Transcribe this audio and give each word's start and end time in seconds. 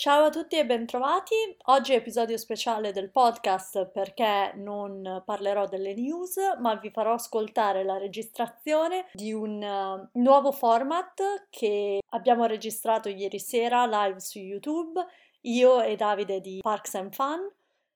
Ciao 0.00 0.26
a 0.26 0.30
tutti 0.30 0.56
e 0.56 0.64
bentrovati. 0.64 1.34
Oggi 1.64 1.92
è 1.92 1.96
episodio 1.96 2.36
speciale 2.36 2.92
del 2.92 3.10
podcast 3.10 3.86
perché 3.86 4.52
non 4.54 5.24
parlerò 5.26 5.66
delle 5.66 5.92
news, 5.92 6.36
ma 6.60 6.76
vi 6.76 6.88
farò 6.90 7.14
ascoltare 7.14 7.82
la 7.82 7.98
registrazione 7.98 9.06
di 9.12 9.32
un 9.32 9.60
uh, 9.60 10.08
nuovo 10.20 10.52
format 10.52 11.48
che 11.50 11.98
abbiamo 12.10 12.46
registrato 12.46 13.08
ieri 13.08 13.40
sera 13.40 13.86
live 13.86 14.20
su 14.20 14.38
YouTube, 14.38 15.04
io 15.40 15.82
e 15.82 15.96
Davide 15.96 16.40
di 16.40 16.60
Parks 16.62 16.94
and 16.94 17.12
Fun. 17.12 17.50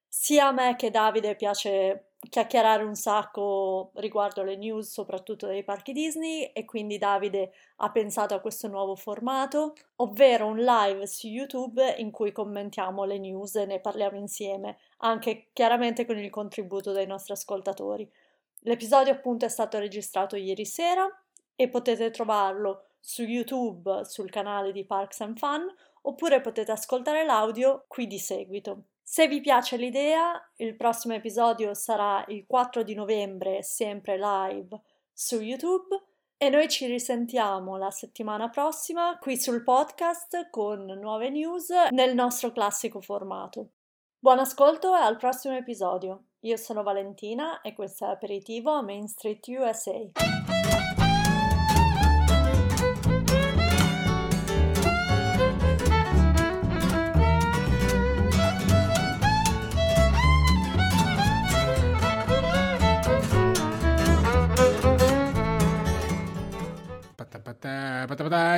Sia 0.08 0.48
a 0.48 0.50
me 0.50 0.74
che 0.74 0.90
Davide 0.90 1.36
piace 1.36 2.11
chiacchierare 2.28 2.84
un 2.84 2.94
sacco 2.94 3.90
riguardo 3.94 4.42
le 4.42 4.56
news, 4.56 4.90
soprattutto 4.90 5.46
dei 5.46 5.64
parchi 5.64 5.92
Disney, 5.92 6.44
e 6.52 6.64
quindi 6.64 6.98
Davide 6.98 7.52
ha 7.76 7.90
pensato 7.90 8.34
a 8.34 8.40
questo 8.40 8.68
nuovo 8.68 8.94
formato, 8.94 9.74
ovvero 9.96 10.46
un 10.46 10.58
live 10.58 11.06
su 11.06 11.26
YouTube 11.26 11.96
in 11.98 12.10
cui 12.10 12.32
commentiamo 12.32 13.04
le 13.04 13.18
news 13.18 13.56
e 13.56 13.66
ne 13.66 13.80
parliamo 13.80 14.16
insieme, 14.16 14.78
anche 14.98 15.48
chiaramente 15.52 16.06
con 16.06 16.18
il 16.18 16.30
contributo 16.30 16.92
dei 16.92 17.06
nostri 17.06 17.32
ascoltatori. 17.32 18.08
L'episodio 18.60 19.12
appunto 19.12 19.44
è 19.44 19.48
stato 19.48 19.78
registrato 19.78 20.36
ieri 20.36 20.64
sera 20.64 21.06
e 21.56 21.68
potete 21.68 22.10
trovarlo 22.10 22.84
su 23.00 23.22
YouTube 23.22 24.04
sul 24.04 24.30
canale 24.30 24.70
di 24.70 24.84
Parks 24.84 25.20
and 25.22 25.36
Fun 25.36 25.66
oppure 26.02 26.40
potete 26.40 26.70
ascoltare 26.70 27.24
l'audio 27.24 27.84
qui 27.88 28.06
di 28.06 28.18
seguito. 28.18 28.84
Se 29.02 29.26
vi 29.26 29.40
piace 29.40 29.76
l'idea, 29.76 30.32
il 30.56 30.76
prossimo 30.76 31.14
episodio 31.14 31.74
sarà 31.74 32.24
il 32.28 32.46
4 32.46 32.82
di 32.82 32.94
novembre, 32.94 33.62
sempre 33.62 34.16
live 34.16 34.80
su 35.12 35.40
YouTube. 35.40 36.02
E 36.36 36.48
noi 36.48 36.68
ci 36.68 36.86
risentiamo 36.86 37.76
la 37.76 37.90
settimana 37.90 38.48
prossima 38.48 39.16
qui 39.20 39.36
sul 39.36 39.62
podcast 39.62 40.50
con 40.50 40.86
nuove 40.86 41.30
news 41.30 41.70
nel 41.90 42.14
nostro 42.14 42.50
classico 42.50 43.00
formato. 43.00 43.68
Buon 44.18 44.40
ascolto 44.40 44.96
e 44.96 45.00
al 45.00 45.18
prossimo 45.18 45.54
episodio. 45.54 46.24
Io 46.40 46.56
sono 46.56 46.82
Valentina 46.82 47.60
e 47.60 47.74
questo 47.74 48.06
è 48.06 48.08
Aperitivo 48.08 48.72
a 48.72 48.82
Main 48.82 49.06
Street 49.06 49.46
USA. 49.46 50.51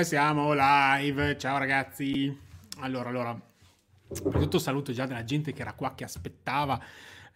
Siamo 0.03 0.53
live, 0.53 1.39
ciao 1.39 1.59
ragazzi. 1.59 2.37
Allora, 2.81 3.09
allora, 3.09 3.41
tutto 4.09 4.59
saluto 4.59 4.91
già 4.91 5.07
della 5.07 5.23
gente 5.23 5.53
che 5.53 5.61
era 5.61 5.75
qua 5.75 5.95
che 5.95 6.03
aspettava, 6.03 6.83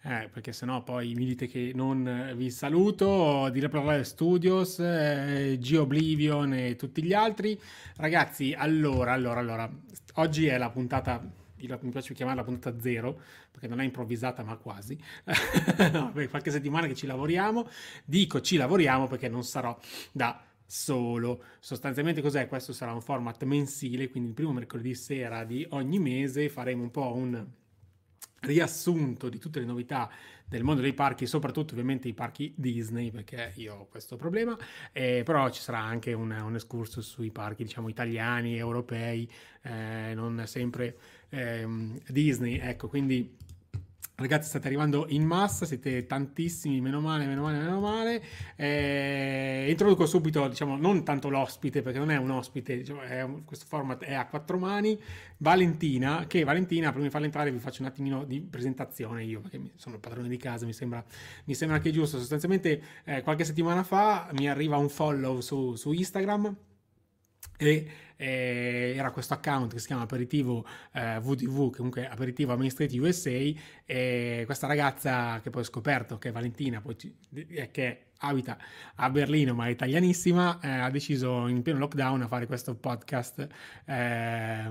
eh, 0.01 0.27
perché 0.29 0.51
sennò 0.51 0.83
poi 0.83 1.13
mi 1.13 1.23
dite 1.23 1.47
che 1.47 1.71
non 1.73 2.33
vi 2.35 2.51
saluto. 2.51 3.47
Di 3.53 3.61
Replay 3.61 4.03
Studios, 4.03 4.79
eh, 4.79 5.55
G-Oblivion 5.57 6.51
e 6.55 6.75
tutti 6.75 7.01
gli 7.01 7.13
altri. 7.13 7.57
Ragazzi, 7.95 8.53
allora, 8.53 9.13
allora, 9.13 9.39
allora, 9.39 9.71
oggi 10.15 10.45
è 10.47 10.57
la 10.57 10.69
puntata 10.69 11.37
mi 11.55 11.89
piace 11.89 12.13
chiamarla 12.13 12.43
puntata 12.45 12.79
zero 12.79 13.19
perché 13.51 13.67
non 13.67 13.81
è 13.81 13.83
improvvisata 13.83 14.43
ma 14.43 14.55
quasi 14.55 14.97
qualche 16.29 16.51
settimana 16.51 16.87
che 16.87 16.95
ci 16.95 17.05
lavoriamo 17.05 17.67
dico 18.05 18.39
ci 18.39 18.55
lavoriamo 18.55 19.07
perché 19.07 19.27
non 19.27 19.43
sarò 19.43 19.77
da 20.13 20.41
solo. 20.69 21.43
Sostanzialmente 21.59 22.21
cos'è? 22.21 22.47
Questo 22.47 22.73
sarà 22.73 22.93
un 22.93 23.01
format 23.01 23.43
mensile, 23.43 24.09
quindi 24.09 24.29
il 24.29 24.35
primo 24.35 24.53
mercoledì 24.53 24.93
sera 24.93 25.43
di 25.43 25.65
ogni 25.71 25.97
mese 25.97 26.47
faremo 26.47 26.83
un 26.83 26.91
po' 26.91 27.15
un 27.15 27.43
riassunto 28.41 29.29
di 29.29 29.39
tutte 29.39 29.59
le 29.59 29.65
novità 29.65 30.09
del 30.47 30.63
mondo 30.63 30.81
dei 30.81 30.93
parchi, 30.93 31.25
soprattutto 31.25 31.73
ovviamente 31.73 32.07
i 32.07 32.13
parchi 32.13 32.53
Disney, 32.55 33.09
perché 33.09 33.53
io 33.55 33.75
ho 33.75 33.87
questo 33.87 34.15
problema, 34.15 34.55
eh, 34.91 35.23
però 35.25 35.49
ci 35.49 35.61
sarà 35.61 35.79
anche 35.79 36.13
un, 36.13 36.31
un 36.31 36.55
escurso 36.55 37.01
sui 37.01 37.31
parchi, 37.31 37.63
diciamo, 37.63 37.89
italiani, 37.89 38.55
europei, 38.55 39.29
eh, 39.63 40.13
non 40.13 40.43
sempre 40.45 40.97
eh, 41.29 41.67
Disney, 42.07 42.59
ecco, 42.59 42.87
quindi 42.87 43.35
Ragazzi, 44.19 44.49
state 44.49 44.67
arrivando 44.67 45.05
in 45.11 45.23
massa, 45.23 45.65
siete 45.65 46.05
tantissimi, 46.05 46.81
meno 46.81 46.99
male, 46.99 47.25
meno 47.25 47.43
male, 47.43 47.57
meno 47.57 47.79
male. 47.79 48.21
Eh, 48.57 49.67
introduco 49.69 50.05
subito, 50.05 50.45
diciamo, 50.49 50.75
non 50.75 51.05
tanto 51.05 51.29
l'ospite, 51.29 51.81
perché 51.81 51.99
non 51.99 52.11
è 52.11 52.17
un 52.17 52.29
ospite, 52.31 52.75
diciamo, 52.75 52.99
è 52.99 53.21
un, 53.21 53.45
questo 53.45 53.65
format 53.65 54.03
è 54.03 54.13
a 54.13 54.27
quattro 54.27 54.57
mani. 54.57 54.99
Valentina, 55.37 56.25
che 56.27 56.43
Valentina, 56.43 56.89
prima 56.89 57.05
di 57.05 57.11
farla 57.11 57.27
entrare 57.27 57.49
vi 57.49 57.59
faccio 57.59 57.81
un 57.81 57.87
attimino 57.87 58.25
di 58.25 58.41
presentazione 58.41 59.23
io, 59.23 59.39
perché 59.39 59.71
sono 59.75 59.95
il 59.95 60.01
padrone 60.01 60.27
di 60.27 60.35
casa, 60.35 60.65
mi 60.65 60.73
sembra, 60.73 61.01
mi 61.45 61.55
sembra 61.55 61.79
che 61.79 61.89
giusto. 61.91 62.17
Sostanzialmente 62.17 62.83
eh, 63.05 63.21
qualche 63.21 63.45
settimana 63.45 63.83
fa 63.83 64.29
mi 64.33 64.49
arriva 64.49 64.75
un 64.75 64.89
follow 64.89 65.39
su, 65.39 65.75
su 65.75 65.93
Instagram 65.93 66.53
e 67.57 67.87
eh, 68.19 68.93
era 68.97 69.11
questo 69.11 69.33
account 69.33 69.71
che 69.71 69.79
si 69.79 69.87
chiama 69.87 70.03
Aperitivo 70.03 70.65
eh, 70.91 71.19
VTV, 71.21 71.73
comunque 71.75 72.07
Aperitivo 72.07 72.69
Street 72.69 72.93
USA, 72.93 73.61
e 73.85 74.43
questa 74.45 74.67
ragazza 74.67 75.39
che 75.41 75.49
poi 75.49 75.61
ho 75.61 75.65
scoperto 75.65 76.17
che 76.17 76.29
è 76.29 76.31
Valentina, 76.33 76.81
poi, 76.81 76.95
che 77.71 78.03
abita 78.19 78.57
a 78.95 79.09
Berlino 79.09 79.53
ma 79.53 79.67
è 79.67 79.69
italianissima, 79.69 80.59
eh, 80.61 80.67
ha 80.67 80.89
deciso 80.89 81.47
in 81.47 81.61
pieno 81.61 81.79
lockdown 81.79 82.23
a 82.23 82.27
fare 82.27 82.45
questo 82.45 82.75
podcast 82.75 83.47
eh, 83.85 84.63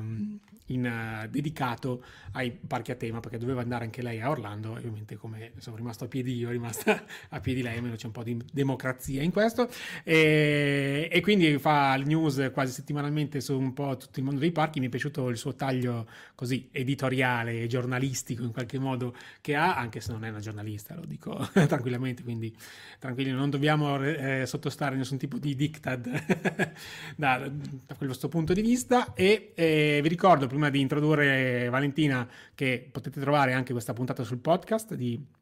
in, 0.68 1.22
uh, 1.24 1.26
dedicato 1.28 2.04
ai 2.32 2.50
parchi 2.50 2.90
a 2.90 2.94
tema 2.94 3.20
perché 3.20 3.38
doveva 3.38 3.60
andare 3.60 3.84
anche 3.84 4.02
lei 4.02 4.20
a 4.20 4.30
Orlando 4.30 4.74
e 4.74 4.78
ovviamente 4.78 5.16
come 5.16 5.52
sono 5.58 5.76
rimasto 5.76 6.04
a 6.04 6.08
piedi 6.08 6.36
io, 6.36 6.48
è 6.48 6.52
rimasta 6.52 7.04
a 7.30 7.40
piedi 7.40 7.62
lei, 7.62 7.76
almeno 7.76 7.96
c'è 7.96 8.06
un 8.06 8.12
po' 8.12 8.22
di 8.22 8.38
democrazia 8.52 9.22
in 9.22 9.30
questo. 9.30 9.68
E, 10.04 11.08
e 11.10 11.20
quindi 11.20 11.58
fa 11.58 11.94
il 11.94 12.06
news 12.06 12.50
quasi 12.52 12.72
settimanalmente 12.72 13.37
su 13.40 13.58
un 13.58 13.72
po' 13.72 13.96
tutto 13.96 14.18
il 14.18 14.24
mondo 14.24 14.40
dei 14.40 14.52
parchi, 14.52 14.80
mi 14.80 14.86
è 14.86 14.88
piaciuto 14.88 15.28
il 15.28 15.36
suo 15.36 15.54
taglio 15.54 16.06
così 16.34 16.68
editoriale 16.72 17.62
e 17.62 17.66
giornalistico 17.66 18.42
in 18.42 18.52
qualche 18.52 18.78
modo 18.78 19.14
che 19.40 19.54
ha, 19.54 19.76
anche 19.76 20.00
se 20.00 20.12
non 20.12 20.24
è 20.24 20.28
una 20.28 20.40
giornalista, 20.40 20.94
lo 20.94 21.04
dico 21.04 21.48
tranquillamente, 21.52 22.22
quindi 22.22 22.54
tranquilli, 22.98 23.30
non 23.30 23.50
dobbiamo 23.50 24.02
eh, 24.02 24.44
sottostare 24.46 24.94
a 24.94 24.98
nessun 24.98 25.18
tipo 25.18 25.38
di 25.38 25.54
diktat 25.54 26.72
da, 27.16 27.48
da 27.48 27.94
questo 27.96 28.28
punto 28.28 28.52
di 28.52 28.62
vista. 28.62 29.14
E 29.14 29.52
eh, 29.54 30.00
vi 30.02 30.08
ricordo 30.08 30.46
prima 30.46 30.70
di 30.70 30.80
introdurre 30.80 31.68
Valentina 31.68 32.28
che 32.54 32.88
potete 32.90 33.20
trovare 33.20 33.52
anche 33.52 33.72
questa 33.72 33.92
puntata 33.92 34.22
sul 34.24 34.38
podcast 34.38 34.94
di 34.94 35.36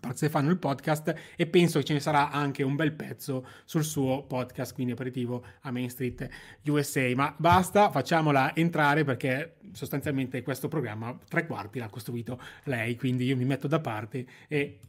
Parze 0.00 0.28
fanno 0.28 0.50
il 0.50 0.58
podcast 0.58 1.14
e 1.36 1.46
penso 1.46 1.78
che 1.78 1.84
ce 1.84 1.92
ne 1.92 2.00
sarà 2.00 2.30
anche 2.30 2.62
un 2.62 2.74
bel 2.76 2.92
pezzo 2.92 3.46
sul 3.64 3.84
suo 3.84 4.24
podcast, 4.24 4.74
quindi 4.74 4.92
aperitivo 4.92 5.44
a 5.60 5.70
Main 5.70 5.90
Street 5.90 6.28
USA. 6.66 7.12
Ma 7.14 7.32
basta, 7.36 7.90
facciamola 7.90 8.54
entrare 8.56 9.04
perché 9.04 9.56
sostanzialmente 9.72 10.42
questo 10.42 10.68
programma 10.68 11.16
tre 11.28 11.46
quarti 11.46 11.78
l'ha 11.78 11.88
costruito 11.88 12.40
lei, 12.64 12.96
quindi 12.96 13.26
io 13.26 13.36
mi 13.36 13.44
metto 13.44 13.68
da 13.68 13.80
parte 13.80 14.26
e 14.48 14.80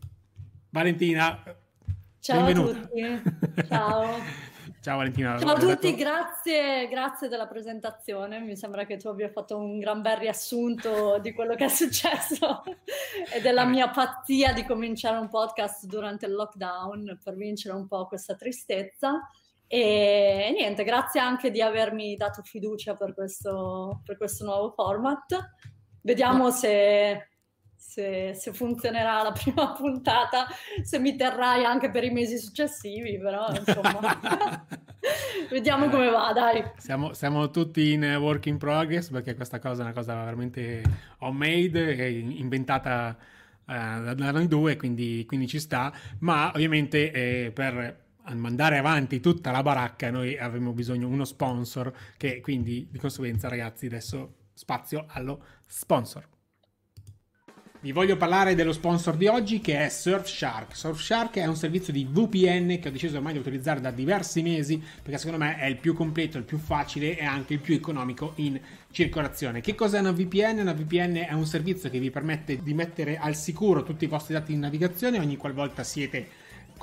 Valentina, 0.69 1.43
Ciao 2.19 2.43
benvenuta. 2.43 2.79
a 2.79 2.81
tutti. 2.81 3.63
Ciao. 3.67 4.51
Ciao 4.81 4.97
Valentina. 4.97 5.37
Ciao 5.37 5.51
a 5.51 5.59
tutti, 5.59 5.95
grazie, 5.95 6.87
grazie 6.87 7.27
della 7.27 7.47
presentazione. 7.47 8.39
Mi 8.39 8.55
sembra 8.55 8.85
che 8.85 8.97
tu 8.97 9.07
abbia 9.07 9.29
fatto 9.29 9.57
un 9.57 9.79
gran 9.79 10.01
bel 10.01 10.17
riassunto 10.17 11.19
di 11.19 11.33
quello 11.33 11.55
che 11.55 11.65
è 11.65 11.69
successo 11.69 12.63
e 13.33 13.41
della 13.41 13.65
mia 13.65 13.89
pazzia 13.89 14.53
di 14.53 14.65
cominciare 14.65 15.17
un 15.17 15.29
podcast 15.29 15.85
durante 15.85 16.25
il 16.25 16.33
lockdown 16.33 17.19
per 17.23 17.35
vincere 17.35 17.75
un 17.75 17.87
po' 17.87 18.07
questa 18.07 18.35
tristezza. 18.35 19.29
E 19.67 20.53
niente, 20.55 20.83
grazie 20.83 21.19
anche 21.19 21.49
di 21.49 21.61
avermi 21.61 22.15
dato 22.15 22.41
fiducia 22.43 22.95
per 22.95 23.13
questo, 23.13 24.01
per 24.05 24.17
questo 24.17 24.45
nuovo 24.45 24.71
format. 24.71 25.51
Vediamo 26.01 26.51
se 26.51 27.32
se, 27.85 28.33
se, 28.33 28.53
funzionerà 28.53 29.21
la 29.21 29.31
prima 29.31 29.73
puntata, 29.77 30.47
se 30.81 30.99
mi 30.99 31.15
terrai 31.15 31.65
anche 31.65 31.91
per 31.91 32.03
i 32.03 32.09
mesi 32.09 32.37
successivi, 32.37 33.19
però 33.19 33.47
insomma, 33.49 34.65
vediamo 35.51 35.89
come 35.89 36.09
va, 36.09 36.31
dai. 36.33 36.63
Siamo, 36.77 37.13
siamo, 37.13 37.49
tutti 37.51 37.91
in 37.91 38.03
work 38.19 38.45
in 38.45 38.57
progress 38.57 39.09
perché 39.09 39.35
questa 39.35 39.59
cosa 39.59 39.81
è 39.81 39.85
una 39.85 39.93
cosa 39.93 40.15
veramente 40.15 40.81
homemade, 41.19 42.09
inventata 42.09 43.15
uh, 43.65 44.13
da 44.13 44.31
noi 44.31 44.47
due, 44.47 44.75
quindi, 44.77 45.25
quindi, 45.27 45.47
ci 45.47 45.59
sta, 45.59 45.93
ma 46.19 46.51
ovviamente 46.53 47.11
eh, 47.11 47.51
per 47.51 48.01
mandare 48.33 48.77
avanti 48.77 49.19
tutta 49.19 49.51
la 49.51 49.61
baracca 49.61 50.09
noi 50.09 50.37
avremo 50.37 50.71
bisogno 50.71 51.07
di 51.07 51.13
uno 51.13 51.25
sponsor 51.25 51.93
che 52.15 52.39
quindi 52.39 52.87
di 52.89 52.97
conseguenza 52.97 53.49
ragazzi 53.49 53.87
adesso 53.87 54.35
spazio 54.53 55.05
allo 55.09 55.43
sponsor. 55.67 56.31
Vi 57.83 57.91
voglio 57.91 58.15
parlare 58.15 58.55
dello 58.55 58.71
sponsor 58.71 59.17
di 59.17 59.27
oggi 59.27 59.59
che 59.59 59.77
è 59.83 59.89
Surfshark. 59.89 60.73
Surfshark 60.73 61.35
è 61.35 61.45
un 61.47 61.57
servizio 61.57 61.91
di 61.91 62.07
VPN 62.09 62.79
che 62.79 62.87
ho 62.87 62.91
deciso 62.91 63.17
ormai 63.17 63.33
di 63.33 63.39
utilizzare 63.39 63.81
da 63.81 63.91
diversi 63.91 64.41
mesi 64.41 64.81
perché 65.01 65.17
secondo 65.17 65.43
me 65.43 65.57
è 65.57 65.65
il 65.65 65.75
più 65.75 65.93
completo, 65.93 66.37
il 66.37 66.45
più 66.45 66.57
facile 66.59 67.17
e 67.17 67.25
anche 67.25 67.51
il 67.51 67.59
più 67.59 67.75
economico 67.75 68.31
in 68.35 68.57
circolazione. 68.89 69.59
Che 69.59 69.75
cos'è 69.75 69.99
una 69.99 70.13
VPN? 70.13 70.59
Una 70.59 70.71
VPN 70.71 71.25
è 71.27 71.33
un 71.33 71.45
servizio 71.45 71.89
che 71.89 71.99
vi 71.99 72.09
permette 72.09 72.63
di 72.63 72.73
mettere 72.73 73.17
al 73.17 73.35
sicuro 73.35 73.83
tutti 73.83 74.05
i 74.05 74.07
vostri 74.07 74.33
dati 74.33 74.53
di 74.53 74.59
navigazione 74.59 75.19
ogni 75.19 75.35
qualvolta 75.35 75.83
siete 75.83 76.29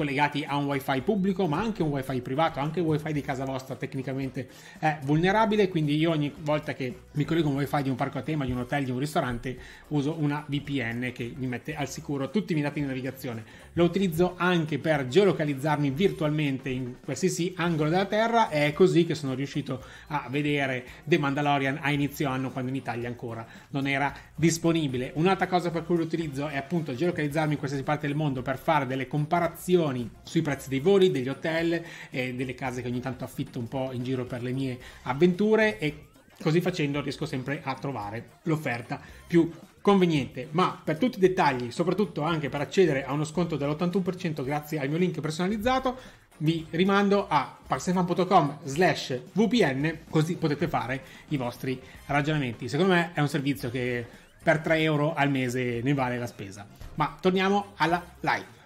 collegati 0.00 0.44
a 0.46 0.56
un 0.56 0.64
wifi 0.64 1.02
pubblico 1.02 1.46
ma 1.46 1.58
anche 1.58 1.82
un 1.82 1.90
wifi 1.90 2.22
privato 2.22 2.58
anche 2.58 2.80
il 2.80 2.86
wifi 2.86 3.12
di 3.12 3.20
casa 3.20 3.44
vostra 3.44 3.74
tecnicamente 3.74 4.48
è 4.78 4.98
vulnerabile 5.02 5.68
quindi 5.68 5.94
io 5.96 6.10
ogni 6.10 6.32
volta 6.40 6.72
che 6.72 7.02
mi 7.12 7.24
collego 7.24 7.48
a 7.48 7.50
un 7.50 7.58
wifi 7.58 7.82
di 7.82 7.90
un 7.90 7.96
parco 7.96 8.16
a 8.16 8.22
tema 8.22 8.46
di 8.46 8.52
un 8.52 8.60
hotel 8.60 8.84
di 8.84 8.90
un 8.90 8.98
ristorante 8.98 9.58
uso 9.88 10.16
una 10.18 10.42
VPN 10.46 11.12
che 11.12 11.34
mi 11.36 11.46
mette 11.46 11.74
al 11.74 11.88
sicuro 11.88 12.30
tutti 12.30 12.52
i 12.52 12.54
miei 12.54 12.66
dati 12.66 12.80
di 12.80 12.86
navigazione. 12.86 13.44
Lo 13.74 13.84
utilizzo 13.84 14.34
anche 14.36 14.78
per 14.78 15.06
geolocalizzarmi 15.06 15.90
virtualmente 15.90 16.70
in 16.70 16.94
qualsiasi 17.04 17.52
angolo 17.56 17.90
della 17.90 18.06
terra 18.06 18.48
e 18.48 18.66
è 18.66 18.72
così 18.72 19.04
che 19.04 19.14
sono 19.14 19.34
riuscito 19.34 19.82
a 20.08 20.26
vedere 20.30 20.84
The 21.04 21.18
Mandalorian 21.18 21.78
a 21.82 21.90
inizio 21.90 22.28
anno 22.28 22.50
quando 22.50 22.70
in 22.70 22.76
Italia 22.76 23.08
ancora 23.08 23.46
non 23.70 23.86
era 23.86 24.14
disponibile. 24.34 25.12
Un'altra 25.14 25.46
cosa 25.46 25.70
per 25.70 25.84
cui 25.84 25.96
lo 25.96 26.04
utilizzo 26.04 26.48
è 26.48 26.56
appunto 26.56 26.94
geolocalizzarmi 26.94 27.52
in 27.52 27.58
qualsiasi 27.58 27.84
parte 27.84 28.06
del 28.06 28.16
mondo 28.16 28.40
per 28.42 28.58
fare 28.58 28.86
delle 28.86 29.06
comparazioni 29.06 29.89
informazioni 29.90 30.10
sui 30.22 30.42
prezzi 30.42 30.68
dei 30.68 30.80
voli, 30.80 31.10
degli 31.10 31.28
hotel 31.28 31.82
e 32.10 32.34
delle 32.34 32.54
case 32.54 32.82
che 32.82 32.88
ogni 32.88 33.00
tanto 33.00 33.24
affitto 33.24 33.58
un 33.58 33.68
po' 33.68 33.90
in 33.92 34.02
giro 34.02 34.24
per 34.24 34.42
le 34.42 34.52
mie 34.52 34.78
avventure 35.02 35.78
e 35.78 36.06
così 36.40 36.60
facendo 36.60 37.00
riesco 37.00 37.26
sempre 37.26 37.60
a 37.62 37.74
trovare 37.74 38.38
l'offerta 38.44 39.00
più 39.26 39.50
conveniente. 39.80 40.48
Ma 40.52 40.80
per 40.82 40.98
tutti 40.98 41.18
i 41.18 41.20
dettagli, 41.20 41.70
soprattutto 41.70 42.22
anche 42.22 42.48
per 42.48 42.60
accedere 42.60 43.04
a 43.04 43.12
uno 43.12 43.24
sconto 43.24 43.56
dell'81% 43.56 44.44
grazie 44.44 44.78
al 44.78 44.88
mio 44.88 44.98
link 44.98 45.20
personalizzato, 45.20 46.18
vi 46.38 46.66
rimando 46.70 47.26
a 47.28 47.54
parsefan.com 47.66 48.60
slash 48.64 49.20
VPN 49.32 49.98
così 50.08 50.36
potete 50.36 50.68
fare 50.68 51.02
i 51.28 51.36
vostri 51.36 51.78
ragionamenti. 52.06 52.66
Secondo 52.66 52.94
me 52.94 53.10
è 53.12 53.20
un 53.20 53.28
servizio 53.28 53.68
che 53.68 54.06
per 54.42 54.60
3 54.60 54.78
euro 54.80 55.12
al 55.12 55.30
mese 55.30 55.80
ne 55.82 55.92
vale 55.92 56.18
la 56.18 56.26
spesa. 56.26 56.66
Ma 56.94 57.14
torniamo 57.20 57.72
alla 57.76 58.02
live. 58.20 58.59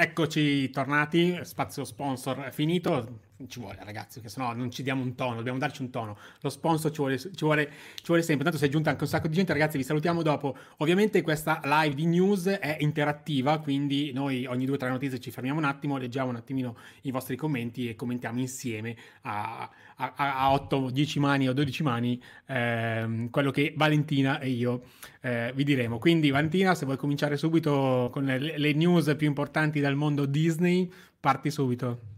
Eccoci 0.00 0.70
tornati, 0.70 1.40
spazio 1.42 1.84
sponsor 1.84 2.52
finito 2.52 3.18
ci 3.46 3.60
vuole 3.60 3.78
ragazzi, 3.84 4.20
che 4.20 4.28
sennò 4.28 4.52
non 4.54 4.70
ci 4.70 4.82
diamo 4.82 5.02
un 5.02 5.14
tono, 5.14 5.36
dobbiamo 5.36 5.58
darci 5.58 5.82
un 5.82 5.90
tono. 5.90 6.16
Lo 6.40 6.50
sponsor 6.50 6.90
ci 6.90 6.98
vuole, 6.98 7.18
ci 7.18 7.30
vuole, 7.38 7.70
ci 7.94 8.06
vuole 8.06 8.22
sempre. 8.22 8.44
Tanto 8.44 8.58
si 8.58 8.64
è 8.64 8.68
aggiunta 8.68 8.90
anche 8.90 9.04
un 9.04 9.08
sacco 9.08 9.28
di 9.28 9.34
gente, 9.34 9.52
ragazzi, 9.52 9.76
vi 9.76 9.84
salutiamo 9.84 10.22
dopo. 10.22 10.56
Ovviamente 10.78 11.22
questa 11.22 11.60
live 11.62 11.94
di 11.94 12.06
news 12.06 12.46
è 12.46 12.76
interattiva, 12.80 13.58
quindi 13.58 14.12
noi 14.12 14.46
ogni 14.46 14.64
due 14.64 14.74
o 14.74 14.78
tre 14.78 14.88
notizie 14.88 15.20
ci 15.20 15.30
fermiamo 15.30 15.58
un 15.58 15.64
attimo, 15.64 15.96
leggiamo 15.96 16.30
un 16.30 16.36
attimino 16.36 16.76
i 17.02 17.10
vostri 17.10 17.36
commenti 17.36 17.88
e 17.88 17.94
commentiamo 17.94 18.40
insieme 18.40 18.96
a, 19.22 19.70
a, 19.96 20.14
a 20.14 20.52
8, 20.52 20.90
10 20.90 21.20
mani 21.20 21.48
o 21.48 21.52
12 21.52 21.82
mani 21.82 22.20
eh, 22.46 23.28
quello 23.30 23.50
che 23.50 23.72
Valentina 23.76 24.40
e 24.40 24.48
io 24.48 24.82
eh, 25.20 25.52
vi 25.54 25.64
diremo. 25.64 25.98
Quindi 25.98 26.30
Valentina, 26.30 26.74
se 26.74 26.84
vuoi 26.84 26.96
cominciare 26.96 27.36
subito 27.36 28.08
con 28.12 28.24
le, 28.24 28.58
le 28.58 28.72
news 28.72 29.14
più 29.16 29.26
importanti 29.26 29.80
dal 29.80 29.94
mondo 29.94 30.26
Disney, 30.26 30.90
parti 31.20 31.50
subito. 31.50 32.16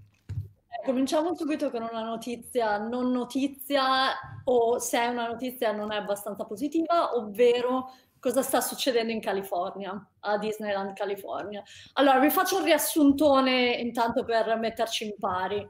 Cominciamo 0.91 1.37
subito 1.37 1.71
con 1.71 1.83
una 1.89 2.03
notizia 2.03 2.77
non 2.79 3.13
notizia 3.13 4.13
o 4.43 4.81
se 4.81 4.99
è 4.99 5.07
una 5.07 5.29
notizia 5.29 5.71
non 5.71 5.93
è 5.93 5.97
abbastanza 5.97 6.45
positiva, 6.45 7.15
ovvero 7.15 7.93
cosa 8.19 8.43
sta 8.43 8.61
succedendo 8.61 9.13
in 9.13 9.21
California, 9.21 10.05
a 10.19 10.37
Disneyland 10.37 10.95
California. 10.95 11.63
Allora, 11.93 12.19
vi 12.19 12.29
faccio 12.29 12.57
un 12.57 12.65
riassuntone 12.65 13.71
intanto 13.75 14.25
per 14.25 14.59
metterci 14.59 15.05
in 15.05 15.15
pari. 15.17 15.65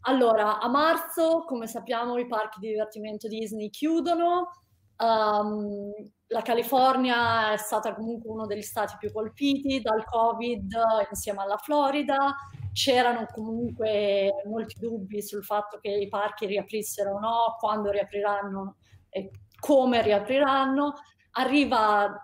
Allora, 0.00 0.58
a 0.58 0.66
marzo, 0.68 1.44
come 1.46 1.68
sappiamo, 1.68 2.18
i 2.18 2.26
parchi 2.26 2.58
di 2.58 2.70
divertimento 2.70 3.28
Disney 3.28 3.70
chiudono. 3.70 4.50
Um, 4.96 5.92
la 6.26 6.42
California 6.42 7.52
è 7.52 7.56
stata 7.56 7.94
comunque 7.94 8.30
uno 8.30 8.46
degli 8.46 8.62
stati 8.62 8.96
più 8.98 9.12
colpiti 9.12 9.80
dal 9.80 10.04
Covid 10.04 10.74
insieme 11.08 11.42
alla 11.42 11.56
Florida 11.56 12.34
c'erano 12.76 13.26
comunque 13.32 14.42
molti 14.44 14.78
dubbi 14.78 15.22
sul 15.22 15.42
fatto 15.42 15.78
che 15.80 15.88
i 15.88 16.08
parchi 16.08 16.44
riaprissero 16.44 17.14
o 17.14 17.18
no, 17.18 17.56
quando 17.58 17.90
riapriranno 17.90 18.76
e 19.08 19.30
come 19.58 20.02
riapriranno. 20.02 20.92
Arriva 21.30 22.14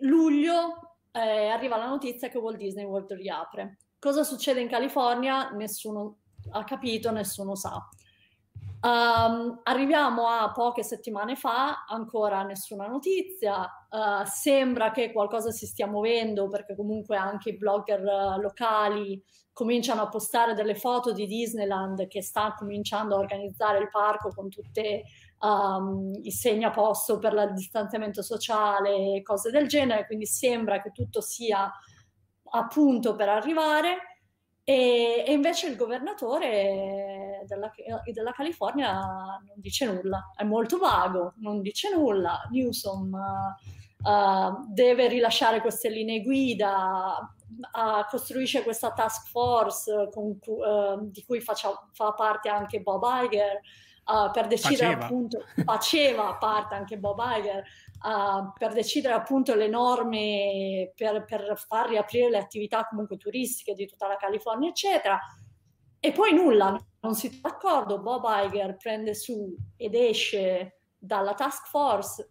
luglio, 0.00 0.96
eh, 1.12 1.46
arriva 1.46 1.76
la 1.76 1.86
notizia 1.86 2.28
che 2.28 2.38
Walt 2.38 2.56
Disney 2.56 2.84
World 2.84 3.12
riapre. 3.12 3.78
Cosa 4.00 4.24
succede 4.24 4.60
in 4.60 4.68
California? 4.68 5.50
Nessuno 5.50 6.22
ha 6.50 6.64
capito, 6.64 7.12
nessuno 7.12 7.54
sa. 7.54 7.80
Um, 8.80 9.60
arriviamo 9.64 10.28
a 10.28 10.52
poche 10.52 10.84
settimane 10.84 11.34
fa, 11.34 11.84
ancora 11.88 12.44
nessuna 12.44 12.86
notizia, 12.86 13.62
uh, 13.62 14.24
sembra 14.24 14.92
che 14.92 15.10
qualcosa 15.10 15.50
si 15.50 15.66
stia 15.66 15.88
muovendo 15.88 16.48
perché 16.48 16.76
comunque 16.76 17.16
anche 17.16 17.50
i 17.50 17.56
blogger 17.56 18.00
uh, 18.00 18.40
locali 18.40 19.20
cominciano 19.52 20.02
a 20.02 20.08
postare 20.08 20.54
delle 20.54 20.76
foto 20.76 21.12
di 21.12 21.26
Disneyland 21.26 22.06
che 22.06 22.22
sta 22.22 22.54
cominciando 22.56 23.16
a 23.16 23.18
organizzare 23.18 23.78
il 23.78 23.88
parco 23.88 24.28
con 24.28 24.48
tutti 24.48 25.02
um, 25.40 26.16
i 26.22 26.30
segni 26.30 26.62
a 26.62 26.70
posto 26.70 27.18
per 27.18 27.32
il 27.32 27.54
distanziamento 27.54 28.22
sociale 28.22 29.16
e 29.16 29.22
cose 29.22 29.50
del 29.50 29.66
genere, 29.66 30.06
quindi 30.06 30.26
sembra 30.26 30.80
che 30.80 30.92
tutto 30.92 31.20
sia 31.20 31.68
a 32.50 32.66
punto 32.68 33.16
per 33.16 33.28
arrivare. 33.28 34.17
E, 34.68 35.24
e, 35.26 35.32
invece 35.32 35.66
il 35.66 35.76
governatore 35.76 37.42
della, 37.46 37.72
della, 38.04 38.32
California 38.32 39.00
non 39.00 39.54
dice 39.56 39.86
nulla, 39.86 40.30
è 40.36 40.44
molto 40.44 40.76
vago, 40.76 41.32
non 41.38 41.62
dice 41.62 41.88
nulla. 41.90 42.46
Newsom 42.50 43.10
uh, 43.14 44.10
uh, 44.10 44.66
deve 44.68 45.08
rilasciare 45.08 45.62
queste 45.62 45.88
linee 45.88 46.20
guida, 46.20 47.16
uh, 47.48 48.10
costruisce 48.10 48.62
questa 48.62 48.92
task 48.92 49.30
force 49.30 50.10
con, 50.12 50.38
di 51.12 51.24
cui 51.24 51.40
faccia, 51.40 51.70
fa 51.94 52.12
parte 52.12 52.50
anche 52.50 52.82
Bob 52.82 53.02
Iger. 53.04 53.62
per 54.34 54.48
decidere 54.48 54.92
faceva. 54.92 55.04
appunto, 55.06 55.44
faceva 55.64 56.34
parte 56.34 56.74
anche 56.74 56.98
Bob 56.98 57.18
Iger, 57.18 57.64
uh, 58.02 58.52
per 58.56 58.72
decidere 58.72 59.14
appunto 59.14 59.54
le 59.54 59.68
norme 59.68 60.92
per, 60.94 61.24
per 61.24 61.54
far 61.56 61.88
riaprire 61.88 62.30
le 62.30 62.38
attività 62.38 62.86
comunque 62.86 63.16
turistiche 63.16 63.74
di 63.74 63.86
tutta 63.86 64.06
la 64.06 64.16
California, 64.16 64.70
eccetera. 64.70 65.18
E 66.00 66.12
poi 66.12 66.32
nulla, 66.32 66.78
non 67.00 67.14
si 67.14 67.28
trova 67.28 67.48
d'accordo. 67.48 68.00
Bob 68.00 68.24
Iger 68.26 68.76
prende 68.76 69.14
su 69.14 69.54
ed 69.76 69.94
esce 69.94 70.80
dalla 70.96 71.34
task 71.34 71.66
force 71.66 72.30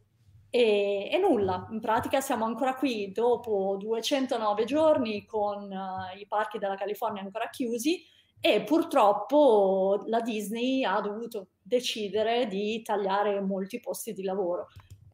e, 0.50 1.10
e, 1.12 1.18
nulla. 1.18 1.68
In 1.72 1.80
pratica 1.80 2.22
siamo 2.22 2.46
ancora 2.46 2.76
qui 2.76 3.12
dopo 3.12 3.76
209 3.80 4.66
giorni 4.66 5.26
con 5.26 5.64
uh, 5.64 6.18
i 6.18 6.26
parchi 6.28 6.58
della 6.58 6.76
California 6.76 7.22
ancora 7.22 7.50
chiusi 7.50 8.02
e 8.40 8.64
purtroppo 8.64 10.04
la 10.06 10.22
Disney 10.22 10.84
ha 10.84 11.02
dovuto 11.02 11.48
decidere 11.62 12.48
di 12.48 12.82
tagliare 12.84 13.42
molti 13.42 13.80
posti 13.80 14.14
di 14.14 14.24
lavoro 14.24 14.68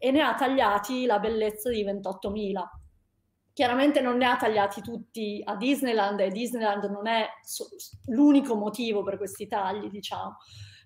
e 0.04 0.12
ne 0.12 0.20
ha 0.20 0.36
tagliati 0.36 1.06
la 1.06 1.18
bellezza 1.18 1.70
di 1.70 1.82
28.000. 1.86 2.62
Chiaramente 3.54 4.02
non 4.02 4.18
ne 4.18 4.26
ha 4.26 4.36
tagliati 4.36 4.82
tutti 4.82 5.42
a 5.46 5.56
Disneyland 5.56 6.20
e 6.20 6.28
Disneyland 6.28 6.84
non 6.92 7.08
è 7.08 7.26
so- 7.42 7.70
l'unico 8.08 8.56
motivo 8.56 9.02
per 9.02 9.16
questi 9.16 9.48
tagli, 9.48 9.90
diciamo. 9.90 10.40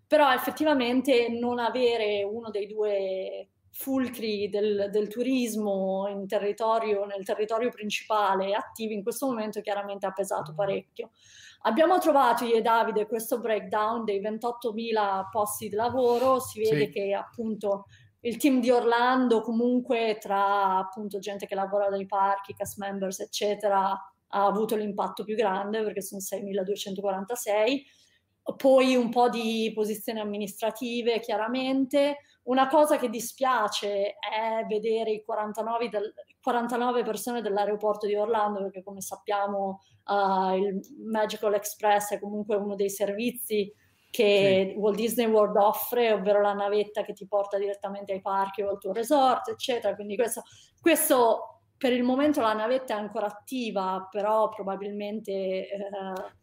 Però 0.06 0.32
effettivamente 0.32 1.30
non 1.30 1.58
avere 1.58 2.22
uno 2.22 2.52
dei 2.52 2.68
due 2.68 3.50
fulcri 3.72 4.50
del, 4.50 4.90
del 4.92 5.08
turismo 5.08 6.08
territorio, 6.28 7.06
nel 7.06 7.26
territorio 7.26 7.72
principale 7.72 8.54
attivi 8.54 8.94
in 8.94 9.02
questo 9.02 9.26
momento 9.26 9.62
chiaramente 9.62 10.06
ha 10.06 10.12
pesato 10.12 10.54
parecchio. 10.54 11.10
Abbiamo 11.62 11.98
trovato 11.98 12.46
io 12.46 12.58
e 12.58 12.62
Davide 12.62 13.08
questo 13.08 13.40
breakdown 13.40 14.04
dei 14.04 14.22
28.000 14.22 15.30
posti 15.32 15.70
di 15.70 15.76
lavoro, 15.76 16.40
si 16.40 16.60
vede 16.60 16.86
sì. 16.86 16.92
che 16.92 17.14
appunto 17.14 17.86
il 18.28 18.38
team 18.38 18.60
di 18.60 18.70
Orlando 18.70 19.42
comunque 19.42 20.18
tra 20.20 20.78
appunto 20.78 21.20
gente 21.20 21.46
che 21.46 21.56
lavora 21.56 21.88
nei 21.88 22.06
parchi, 22.06 22.54
cast 22.54 22.78
members 22.78 23.20
eccetera 23.20 23.90
ha 23.92 24.46
avuto 24.46 24.76
l'impatto 24.76 25.24
più 25.24 25.36
grande 25.36 25.82
perché 25.84 26.02
sono 26.02 26.20
6.246 26.22 27.84
poi 28.56 28.96
un 28.96 29.10
po' 29.10 29.30
di 29.30 29.72
posizioni 29.74 30.20
amministrative 30.20 31.20
chiaramente. 31.20 32.20
Una 32.44 32.68
cosa 32.68 32.98
che 32.98 33.10
dispiace 33.10 34.16
è 34.20 34.66
vedere 34.70 35.12
i 35.12 35.24
49, 35.24 35.90
del, 35.90 36.14
49 36.42 37.04
persone 37.04 37.42
dell'aeroporto 37.42 38.08
di 38.08 38.16
Orlando 38.16 38.62
perché 38.62 38.84
come 38.84 39.02
sappiamo 39.02 39.82
uh, 40.06 40.56
il 40.56 40.80
Magical 41.06 41.56
Express 41.56 42.14
è 42.14 42.20
comunque 42.20 42.56
uno 42.56 42.76
dei 42.76 42.90
servizi 42.90 43.70
che 44.10 44.72
sì. 44.74 44.80
Walt 44.80 44.96
Disney 44.96 45.26
World 45.28 45.56
offre, 45.58 46.12
ovvero 46.14 46.42
la 46.42 46.54
navetta 46.54 47.04
che 47.04 47.14
ti 47.14 47.28
porta 47.28 47.58
direttamente 47.58 48.14
ai 48.14 48.22
parchi 48.22 48.62
o 48.62 48.70
al 48.70 48.80
tuo 48.80 48.94
resort, 48.94 49.50
eccetera. 49.50 49.96
Quindi 49.96 50.16
questo, 50.16 50.44
questo 50.82 51.62
per 51.78 51.94
il 51.94 52.04
momento 52.04 52.42
la 52.42 52.54
navetta 52.54 52.96
è 52.96 53.00
ancora 53.00 53.28
attiva, 53.28 54.08
però 54.10 54.50
probabilmente... 54.50 55.32
Eh, 55.32 55.70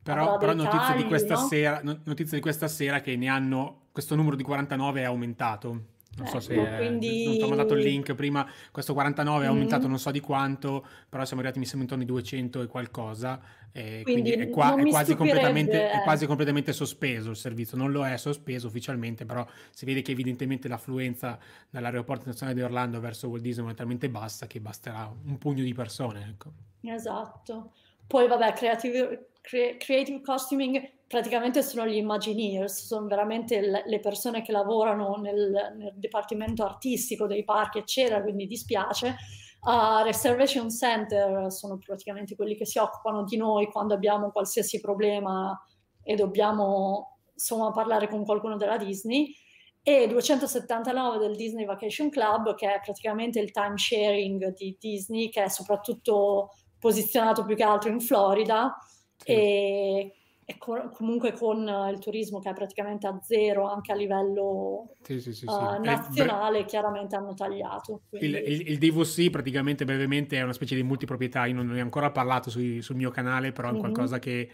però, 0.03 0.37
però 0.37 0.55
notizie, 0.55 0.79
tagli, 0.79 1.03
di 1.03 1.09
questa 1.09 1.35
no? 1.35 1.47
sera, 1.47 1.81
notizie 1.83 2.37
di 2.37 2.43
questa 2.43 2.69
sera 2.69 3.01
che 3.01 3.17
ne 3.17 3.29
hanno, 3.29 3.89
questo 3.91 4.15
numero 4.15 4.37
di 4.37 4.45
49 4.45 5.01
è 5.01 5.05
aumentato. 5.05 5.93
Non 6.17 6.27
so 6.27 6.37
ecco, 6.37 6.41
se 6.41 6.77
quindi... 6.77 7.25
non 7.25 7.37
ti 7.37 7.43
ho 7.43 7.49
mandato 7.49 7.75
il 7.75 7.83
link 7.83 8.15
prima, 8.15 8.49
questo 8.71 8.93
49 8.93 9.45
è 9.45 9.49
aumentato 9.49 9.87
mm. 9.87 9.91
non 9.91 9.99
so 9.99 10.11
di 10.11 10.21
quanto, 10.21 10.87
però 11.09 11.25
siamo 11.25 11.41
arrivati 11.41 11.59
mi 11.59 11.67
sembra 11.67 11.83
intorno 11.83 12.05
ai 12.05 12.09
200 12.09 12.63
e 12.63 12.67
qualcosa, 12.67 13.41
eh, 13.73 14.03
quindi, 14.05 14.31
quindi 14.31 14.47
è, 14.47 14.51
qua, 14.51 14.77
è, 14.77 14.85
quasi 14.85 15.17
completamente, 15.17 15.91
è, 15.91 16.03
quasi 16.03 16.27
completamente, 16.27 16.73
sospeso 16.73 17.31
il 17.31 17.37
servizio, 17.37 17.77
non 17.77 17.91
lo 17.91 18.07
è 18.07 18.17
sospeso 18.17 18.69
ufficialmente, 18.69 19.25
però 19.25 19.45
si 19.71 19.85
vede 19.85 20.01
che 20.01 20.13
evidentemente 20.13 20.69
l'affluenza 20.69 21.39
dall'aeroporto 21.71 22.25
nazionale 22.27 22.57
di 22.57 22.63
Orlando 22.63 23.01
verso 23.01 23.29
Walt 23.29 23.43
Disney 23.43 23.69
è 23.73 23.75
talmente 23.75 24.09
bassa 24.09 24.47
che 24.47 24.61
basterà 24.61 25.13
un 25.25 25.39
pugno 25.39 25.65
di 25.65 25.73
persone. 25.73 26.25
Ecco. 26.29 26.53
Esatto. 26.83 27.73
Poi 28.07 28.29
vabbè, 28.29 28.53
creative, 28.53 29.31
cre- 29.41 29.77
creative 29.77 30.21
costuming 30.21 30.93
praticamente 31.07 31.63
sono 31.63 31.87
gli 31.87 31.97
Imagineers, 31.97 32.87
sono 32.87 33.07
veramente 33.07 33.61
le 33.85 34.01
persone 34.01 34.43
che 34.43 34.53
lavorano 34.53 35.17
nel, 35.17 35.75
nel 35.77 35.93
dipartimento 35.95 36.65
artistico 36.65 37.27
dei 37.27 37.45
parchi, 37.45 37.79
eccetera, 37.79 38.23
quindi 38.23 38.47
dispiace. 38.47 39.17
Uh, 39.61 40.03
Reservation 40.03 40.71
Center 40.71 41.51
sono 41.51 41.79
praticamente 41.79 42.35
quelli 42.35 42.55
che 42.55 42.67
si 42.67 42.79
occupano 42.79 43.25
di 43.25 43.37
noi 43.37 43.67
quando 43.71 43.95
abbiamo 43.95 44.31
qualsiasi 44.31 44.79
problema 44.81 45.59
e 46.03 46.17
dobbiamo 46.17 47.19
insomma 47.33 47.71
parlare 47.71 48.09
con 48.09 48.25
qualcuno 48.25 48.57
della 48.57 48.77
Disney 48.77 49.35
e 49.83 50.07
279 50.07 51.19
del 51.19 51.37
Disney 51.37 51.65
Vacation 51.65 52.11
Club 52.11 52.55
che 52.55 52.75
è 52.75 52.81
praticamente 52.81 53.41
il 53.41 53.53
time 53.53 53.77
sharing 53.77 54.53
di 54.53 54.77
Disney 54.79 55.31
che 55.31 55.45
è 55.45 55.49
soprattutto 55.49 56.51
posizionato 56.85 57.47
più 57.47 57.57
che 57.57 57.63
altro 57.63 57.89
in 57.89 57.99
Florida 57.99 58.77
sì. 59.17 59.33
e 59.33 60.15
e 60.47 60.59
co- 60.59 60.91
comunque 60.91 61.33
con 61.33 61.67
uh, 61.67 61.91
il 61.91 61.99
turismo 61.99 62.39
che 62.39 62.51
è 62.51 62.53
praticamente 62.53 63.07
a 63.07 63.19
zero 63.23 63.67
anche 63.67 63.93
a 63.93 63.95
livello 63.95 64.95
sì, 65.03 65.19
sì, 65.21 65.45
uh, 65.47 65.83
nazionale, 65.83 66.61
beh, 66.61 66.65
chiaramente 66.67 67.17
hanno 67.17 67.33
tagliato. 67.33 68.03
Quindi... 68.11 68.27
Il, 68.27 68.35
il, 68.35 68.69
il, 68.73 68.79
DVC 68.79 69.31
praticamente 69.31 69.87
brevemente 69.87 70.37
è 70.37 70.43
una 70.43 70.53
specie 70.53 70.75
di 70.75 70.83
multiproprietà, 70.83 71.47
io 71.47 71.55
non 71.55 71.69
ne 71.69 71.81
ho 71.81 71.83
ancora 71.83 72.11
parlato 72.11 72.51
sui, 72.51 72.83
sul 72.83 72.97
mio 72.97 73.11
canale, 73.11 73.53
però 73.53 73.69
è 73.69 73.73
mm-hmm. 73.73 73.81
qualcosa 73.81 74.19
che 74.19 74.51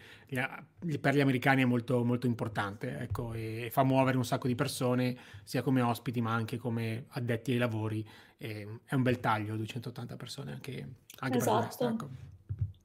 per 1.01 1.13
gli 1.13 1.19
americani 1.19 1.63
è 1.63 1.65
molto, 1.65 2.05
molto 2.05 2.25
importante 2.25 2.99
ecco, 2.99 3.33
e 3.33 3.67
fa 3.69 3.83
muovere 3.83 4.15
un 4.15 4.23
sacco 4.23 4.47
di 4.47 4.55
persone 4.55 5.17
sia 5.43 5.61
come 5.61 5.81
ospiti 5.81 6.21
ma 6.21 6.31
anche 6.31 6.57
come 6.57 7.05
addetti 7.09 7.51
ai 7.51 7.57
lavori. 7.57 8.07
E 8.43 8.79
è 8.85 8.95
un 8.95 9.03
bel 9.03 9.19
taglio, 9.19 9.55
280 9.55 10.15
persone 10.15 10.53
anche, 10.53 10.87
anche 11.19 11.37
esatto. 11.37 11.57
per 11.57 11.65
questo. 11.65 11.87
Ecco. 11.87 12.09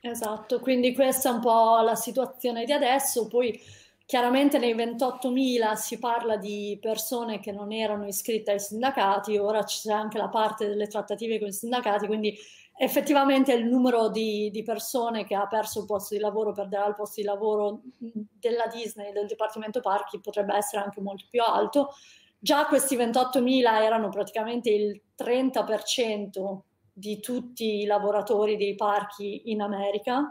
Esatto, 0.00 0.60
quindi 0.60 0.94
questa 0.94 1.30
è 1.30 1.32
un 1.32 1.40
po' 1.40 1.80
la 1.80 1.94
situazione 1.94 2.64
di 2.64 2.72
adesso, 2.72 3.26
poi 3.26 3.58
chiaramente 4.04 4.58
nei 4.58 4.74
28.000 4.74 5.72
si 5.74 5.98
parla 5.98 6.36
di 6.36 6.78
persone 6.80 7.40
che 7.40 7.50
non 7.50 7.72
erano 7.72 8.06
iscritte 8.06 8.52
ai 8.52 8.60
sindacati, 8.60 9.36
ora 9.36 9.64
c'è 9.64 9.90
anche 9.90 10.18
la 10.18 10.28
parte 10.28 10.68
delle 10.68 10.86
trattative 10.86 11.38
con 11.40 11.48
i 11.48 11.52
sindacati, 11.52 12.06
quindi 12.06 12.38
effettivamente 12.78 13.52
il 13.54 13.64
numero 13.64 14.08
di, 14.08 14.50
di 14.50 14.62
persone 14.62 15.24
che 15.24 15.34
ha 15.34 15.46
perso 15.46 15.80
il 15.80 15.86
posto 15.86 16.14
di 16.14 16.20
lavoro, 16.20 16.52
perderà 16.52 16.86
il 16.86 16.94
posto 16.94 17.20
di 17.20 17.26
lavoro 17.26 17.80
della 17.98 18.66
Disney, 18.66 19.12
del 19.12 19.26
Dipartimento 19.26 19.80
Parchi, 19.80 20.20
potrebbe 20.20 20.54
essere 20.54 20.82
anche 20.82 21.00
molto 21.00 21.24
più 21.28 21.42
alto. 21.42 21.94
Già 22.46 22.66
questi 22.66 22.96
28.000 22.96 23.82
erano 23.82 24.08
praticamente 24.08 24.70
il 24.70 25.00
30% 25.18 26.60
di 26.92 27.18
tutti 27.18 27.80
i 27.80 27.86
lavoratori 27.86 28.56
dei 28.56 28.76
parchi 28.76 29.50
in 29.50 29.60
America 29.60 30.30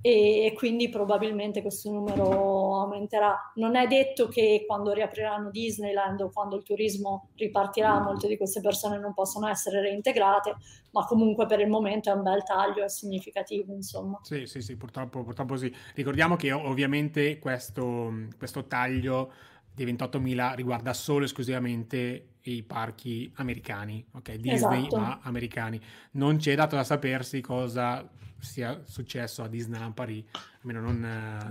e, 0.00 0.52
quindi 0.56 0.88
probabilmente 0.88 1.62
questo 1.62 1.88
numero 1.92 2.80
aumenterà. 2.80 3.52
Non 3.54 3.76
è 3.76 3.86
detto 3.86 4.26
che 4.26 4.64
quando 4.66 4.90
riapriranno 4.90 5.50
Disneyland 5.50 6.22
o 6.22 6.30
quando 6.32 6.56
il 6.56 6.64
turismo 6.64 7.28
ripartirà 7.36 8.00
molte 8.00 8.26
di 8.26 8.36
queste 8.36 8.60
persone 8.60 8.98
non 8.98 9.14
possono 9.14 9.46
essere 9.46 9.80
reintegrate, 9.82 10.56
ma 10.90 11.04
comunque 11.04 11.46
per 11.46 11.60
il 11.60 11.68
momento 11.68 12.10
è 12.10 12.14
un 12.14 12.24
bel 12.24 12.42
taglio, 12.42 12.82
è 12.82 12.88
significativo 12.88 13.72
insomma. 13.72 14.18
Sì, 14.22 14.46
sì, 14.46 14.60
sì, 14.62 14.76
purtroppo, 14.76 15.22
purtroppo 15.22 15.54
sì. 15.54 15.72
Ricordiamo 15.94 16.34
che 16.34 16.50
ovviamente 16.50 17.38
questo, 17.38 18.12
questo 18.36 18.66
taglio 18.66 19.50
di 19.74 19.84
28.000 19.86 20.54
riguarda 20.54 20.92
solo 20.92 21.22
e 21.22 21.24
esclusivamente 21.24 22.26
i 22.42 22.62
parchi 22.62 23.30
americani, 23.36 24.04
ok? 24.12 24.34
Disney 24.34 24.86
esatto. 24.86 24.98
ma 24.98 25.20
americani. 25.22 25.80
Non 26.12 26.36
c'è 26.36 26.54
dato 26.54 26.76
da 26.76 26.84
sapersi 26.84 27.40
cosa 27.40 28.08
sia 28.38 28.82
successo 28.84 29.42
a 29.44 29.48
Disneyland 29.48 29.94
Paris, 29.94 30.24
almeno 30.62 30.80
non, 30.80 30.98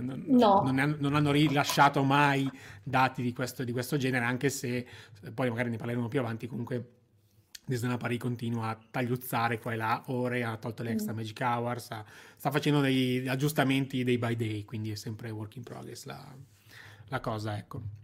non, 0.00 0.24
no. 0.26 0.60
non, 0.62 0.78
hanno, 0.78 0.96
non, 0.98 1.14
hanno 1.14 1.30
rilasciato 1.30 2.02
mai 2.02 2.48
dati 2.82 3.22
di 3.22 3.32
questo, 3.32 3.64
di 3.64 3.72
questo, 3.72 3.96
genere, 3.96 4.24
anche 4.24 4.50
se 4.50 4.86
poi 5.32 5.48
magari 5.48 5.70
ne 5.70 5.78
parleremo 5.78 6.08
più 6.08 6.20
avanti, 6.20 6.46
comunque 6.46 6.90
Disneyland 7.64 8.00
Paris 8.00 8.18
continua 8.18 8.68
a 8.68 8.78
tagliuzzare 8.90 9.58
qua 9.58 9.72
e 9.72 9.76
là 9.76 10.02
ore, 10.06 10.44
ha 10.44 10.56
tolto 10.56 10.82
le 10.82 10.90
extra 10.90 11.12
mm. 11.12 11.16
magic 11.16 11.40
hours, 11.40 11.90
ha, 11.92 12.04
sta 12.36 12.50
facendo 12.50 12.80
degli 12.80 13.26
aggiustamenti 13.26 14.04
day 14.04 14.18
by 14.18 14.36
day, 14.36 14.64
quindi 14.64 14.90
è 14.90 14.96
sempre 14.96 15.30
work 15.30 15.56
in 15.56 15.62
progress 15.62 16.04
la, 16.04 16.34
la 17.08 17.20
cosa, 17.20 17.56
ecco. 17.56 18.00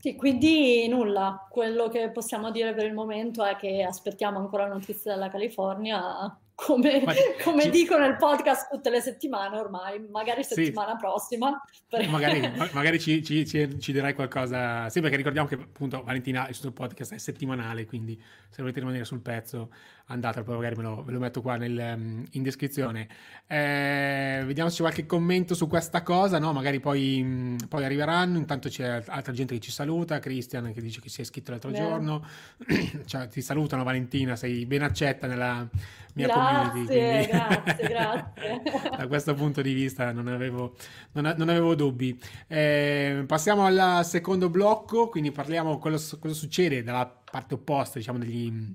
Sì, 0.00 0.14
quindi 0.14 0.86
nulla, 0.86 1.46
quello 1.50 1.88
che 1.88 2.10
possiamo 2.10 2.50
dire 2.52 2.72
per 2.72 2.86
il 2.86 2.94
momento 2.94 3.44
è 3.44 3.56
che 3.56 3.82
aspettiamo 3.82 4.38
ancora 4.38 4.68
notizie 4.68 5.10
dalla 5.10 5.28
California 5.28 6.38
come, 6.54 7.04
come 7.44 7.62
ci... 7.62 7.70
dico 7.70 7.96
nel 7.96 8.16
podcast 8.16 8.68
tutte 8.70 8.90
le 8.90 9.00
settimane 9.00 9.56
ormai, 9.56 10.04
magari 10.10 10.42
settimana 10.42 10.92
sì. 10.92 10.96
prossima. 10.98 11.62
Per... 11.88 12.08
Magari, 12.08 12.40
magari 12.72 12.98
ci, 12.98 13.22
ci, 13.22 13.46
ci, 13.46 13.80
ci, 13.80 13.92
dirai 13.92 14.12
qualcosa. 14.14 14.88
Sì, 14.88 15.00
perché 15.00 15.16
ricordiamo 15.16 15.46
che 15.46 15.54
appunto 15.54 16.02
Valentina 16.02 16.48
il 16.48 16.54
suo 16.54 16.72
podcast 16.72 17.14
è 17.14 17.18
settimanale, 17.18 17.86
quindi 17.86 18.20
se 18.50 18.60
volete 18.60 18.80
rimanere 18.80 19.04
sul 19.04 19.20
pezzo 19.20 19.70
andate, 20.08 20.42
poi 20.42 20.56
magari 20.56 20.76
me 20.76 20.82
lo, 20.82 21.02
ve 21.02 21.12
lo 21.12 21.18
metto 21.18 21.42
qua 21.42 21.56
nel, 21.56 21.94
um, 21.96 22.24
in 22.32 22.42
descrizione. 22.42 23.08
Eh, 23.46 24.42
vediamo 24.44 24.68
se 24.70 24.76
c'è 24.76 24.82
qualche 24.82 25.06
commento 25.06 25.54
su 25.54 25.66
questa 25.66 26.02
cosa, 26.02 26.38
no? 26.38 26.52
Magari 26.52 26.80
poi, 26.80 27.22
mh, 27.22 27.66
poi, 27.68 27.84
arriveranno, 27.84 28.38
intanto 28.38 28.68
c'è 28.68 29.02
altra 29.06 29.32
gente 29.32 29.54
che 29.54 29.60
ci 29.60 29.70
saluta, 29.70 30.18
Christian 30.18 30.72
che 30.72 30.80
dice 30.80 31.00
che 31.00 31.08
si 31.08 31.20
è 31.20 31.22
iscritto 31.22 31.50
l'altro 31.50 31.70
Beh. 31.70 31.76
giorno, 31.78 32.26
cioè, 33.04 33.28
ti 33.28 33.42
salutano 33.42 33.84
Valentina, 33.84 34.36
sei 34.36 34.64
ben 34.66 34.82
accetta 34.82 35.26
nella 35.26 35.68
mia 36.14 36.26
grazie, 36.26 36.70
community. 36.70 36.96
Quindi... 36.96 37.26
Grazie, 37.26 37.88
grazie. 37.88 38.96
da 38.96 39.06
questo 39.06 39.34
punto 39.34 39.60
di 39.60 39.72
vista 39.74 40.10
non 40.12 40.28
avevo, 40.28 40.74
non, 41.12 41.34
non 41.36 41.48
avevo 41.50 41.74
dubbi. 41.74 42.18
Eh, 42.46 43.24
passiamo 43.26 43.66
al 43.66 44.04
secondo 44.04 44.48
blocco, 44.48 45.08
quindi 45.08 45.32
parliamo 45.32 45.78
cosa, 45.78 46.16
cosa 46.16 46.34
succede 46.34 46.82
dalla 46.82 47.06
parte 47.06 47.54
opposta, 47.54 47.98
diciamo, 47.98 48.18
degli, 48.18 48.74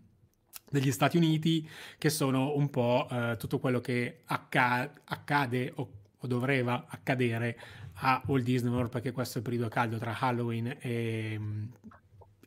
degli 0.73 0.91
Stati 0.91 1.17
Uniti, 1.17 1.69
che 1.99 2.09
sono 2.09 2.55
un 2.55 2.71
po' 2.71 3.07
eh, 3.11 3.37
tutto 3.37 3.59
quello 3.59 3.79
che 3.79 4.21
acca- 4.25 4.91
accade 5.05 5.71
o, 5.75 5.89
o 6.17 6.27
dovrebbe 6.27 6.71
accadere 6.87 7.59
a 7.97 8.19
Walt 8.25 8.43
Disney 8.43 8.71
World, 8.71 8.89
perché 8.89 9.11
questo 9.11 9.35
è 9.35 9.37
il 9.37 9.43
periodo 9.43 9.69
caldo 9.69 9.99
tra 9.99 10.17
Halloween 10.19 10.75
e 10.79 11.39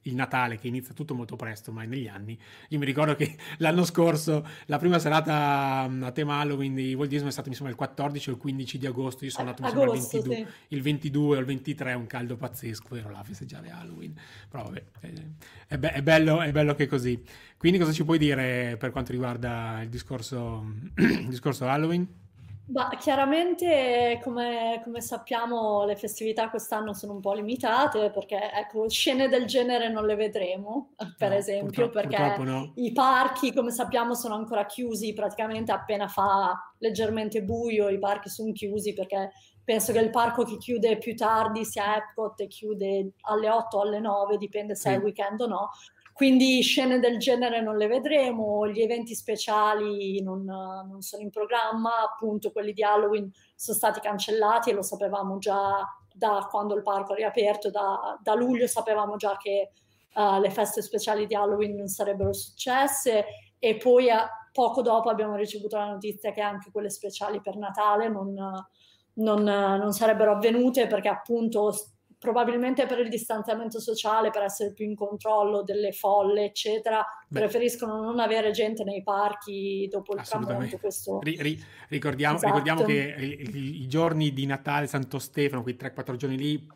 il 0.07 0.15
Natale 0.15 0.59
che 0.59 0.69
inizia 0.69 0.95
tutto 0.95 1.15
molto 1.15 1.37
presto 1.37 1.71
ormai 1.71 1.87
negli 1.87 2.09
anni. 2.09 2.39
Io 2.71 2.79
mi 2.79 2.85
ricordo 2.85 3.15
che 3.15 3.37
l'anno 3.59 3.85
scorso 3.85 4.47
la 4.67 4.79
prima 4.79 4.99
serata 4.99 5.87
mm, 5.89 6.03
a 6.03 6.13
tema 6.13 6.41
Halloween 6.41 6.75
di 6.75 6.95
Walt 6.95 7.11
Disney 7.11 7.29
è 7.29 7.33
stata 7.33 7.49
mi 7.49 7.55
sembra 7.55 7.73
il 7.73 7.79
14 7.79 8.31
o 8.31 8.33
il 8.33 8.39
15 8.39 8.79
di 8.79 8.87
agosto, 8.87 9.25
io 9.25 9.31
sono 9.31 9.51
andato 9.51 9.65
agosto, 9.65 10.17
il, 10.17 10.23
22, 10.23 10.35
sì. 10.37 10.75
il 10.75 10.83
22 10.83 11.37
o 11.37 11.41
il 11.41 11.47
23, 11.47 11.95
un 11.95 12.07
caldo 12.07 12.37
pazzesco, 12.37 12.97
ero 12.97 13.11
là 13.11 13.19
a 13.19 13.25
festeggiare 13.25 13.71
Halloween, 13.71 14.15
però 14.49 14.65
vabbè, 14.65 14.85
è, 15.69 15.79
be- 15.79 15.93
è, 15.93 16.03
bello, 16.03 16.41
è 16.41 16.53
bello 16.53 16.75
che 16.75 16.85
è 16.85 16.87
così. 16.87 17.23
Quindi 17.57 17.79
cosa 17.79 17.93
ci 17.93 18.05
puoi 18.05 18.19
dire 18.19 18.77
per 18.79 18.91
quanto 18.91 19.13
riguarda 19.13 19.81
il 19.83 19.89
discorso, 19.89 20.65
il 20.97 21.29
discorso 21.29 21.67
Halloween? 21.67 22.25
Ma 22.69 22.89
chiaramente, 22.99 24.19
come, 24.25 24.81
come, 24.83 25.01
sappiamo, 25.01 25.85
le 25.85 25.95
festività 25.95 26.51
quest'anno 26.51 26.95
sono 26.95 27.13
un 27.13 27.21
po' 27.21 27.33
limitate 27.33 28.11
perché 28.11 28.51
ecco, 28.53 28.89
scene 28.89 29.29
del 29.29 29.47
genere 29.47 29.89
non 29.89 30.05
le 30.05 30.17
vedremo, 30.17 30.95
per 31.17 31.31
no, 31.31 31.37
esempio, 31.37 31.87
purtroppo, 31.87 32.09
perché 32.09 32.17
purtroppo 32.17 32.51
no. 32.51 32.73
i 32.75 32.93
parchi, 32.93 33.53
come 33.53 33.71
sappiamo, 33.71 34.15
sono 34.15 34.35
ancora 34.35 34.67
chiusi 34.67 35.13
praticamente 35.13 35.71
appena 35.71 36.09
fa 36.09 36.73
leggermente 36.79 37.45
buio, 37.45 37.89
i 37.89 38.01
parchi 38.01 38.29
sono 38.29 38.51
chiusi 38.51 38.93
perché 38.95 39.31
penso 39.63 39.93
che 39.93 40.01
il 40.01 40.11
parco 40.11 40.45
che 40.45 40.59
chiude 40.59 40.99
più 40.99 41.15
tardi 41.15 41.65
sia 41.65 41.97
Epcot 41.97 42.41
e 42.41 42.49
chiude 42.49 43.13
alle 43.23 43.49
8 43.49 43.77
o 43.77 43.83
alle 43.83 44.01
9, 44.01 44.39
dipende 44.39 44.75
se 44.75 44.91
sì. 44.91 44.97
è 44.97 45.01
weekend 45.01 45.41
o 45.41 45.47
no. 45.47 45.71
Quindi 46.17 46.63
scene 46.63 46.99
del 46.99 47.19
genere 47.19 47.61
non 47.61 47.77
le 47.77 47.89
vedremo, 47.89 48.67
gli 48.67 48.81
eventi 48.81 49.15
speciali 49.15 50.23
non, 50.23 50.45
non, 50.45 51.03
sono 51.03 51.23
in 51.23 51.29
programma, 51.29 51.99
appunto 52.11 52.53
quelli 52.53 52.73
di 52.73 52.83
Halloween 52.83 53.31
sono 53.55 53.77
stati 53.77 54.01
cancellati 54.01 54.71
e 54.71 54.73
lo 54.73 54.81
sapevamo 54.81 55.37
già 55.37 55.87
da 56.11 56.49
quando 56.51 56.75
il 56.75 56.81
parco 56.81 57.13
è 57.13 57.17
riaperto, 57.17 57.69
da, 57.69 58.19
da 58.23 58.33
luglio 58.33 58.67
sapevamo 58.67 59.17
già 59.17 59.37
che 59.37 59.73
uh, 60.15 60.41
le 60.41 60.49
feste 60.49 60.81
speciali 60.81 61.27
di 61.27 61.35
Halloween 61.35 61.77
non 61.77 61.89
sarebbero 61.89 62.33
successe 62.33 63.27
e 63.59 63.77
poi 63.77 64.07
uh, 64.07 64.17
poco 64.53 64.81
dopo 64.81 65.11
abbiamo 65.11 65.37
ricevuto 65.37 65.77
la 65.77 65.91
notizia 65.91 66.33
che 66.33 66.41
anche 66.41 66.71
quelle 66.73 66.89
speciali 66.89 67.43
per 67.43 67.59
Natale 67.59 68.09
non, 68.09 68.33
non, 69.13 69.43
non 69.43 69.93
sarebbero 69.93 70.33
avvenute 70.33 70.87
perché 70.87 71.09
appunto 71.09 71.75
probabilmente 72.19 72.87
per 72.87 72.99
il 72.99 73.09
distanziamento 73.09 73.79
sociale, 73.79 74.31
per 74.31 74.43
essere 74.43 74.73
più 74.73 74.87
in 74.87 74.95
controllo 74.95 75.63
delle 75.63 75.93
folle, 75.93 76.45
eccetera, 76.45 77.05
Beh. 77.29 77.41
preferiscono 77.41 78.01
non 78.01 78.21
avere 78.21 78.51
gente 78.51 78.85
nei 78.85 79.03
parchi 79.03 79.87
dopo 79.91 80.15
il 80.15 80.23
tramonto. 80.23 80.79
Questo... 80.79 81.21
Ri- 81.21 81.41
ri- 81.41 81.65
ricordiamo, 81.89 82.37
esatto. 82.37 82.53
ricordiamo, 82.53 82.83
che 82.83 83.15
i, 83.19 83.83
i, 83.83 83.87
giorni 83.87 84.33
di 84.33 84.47
Natale, 84.47 84.87
Santo 84.87 85.19
Stefano, 85.19 85.63
quei 85.63 85.77
3-4 85.79 86.17
giorni 86.17 86.39
lì, 86.39 86.67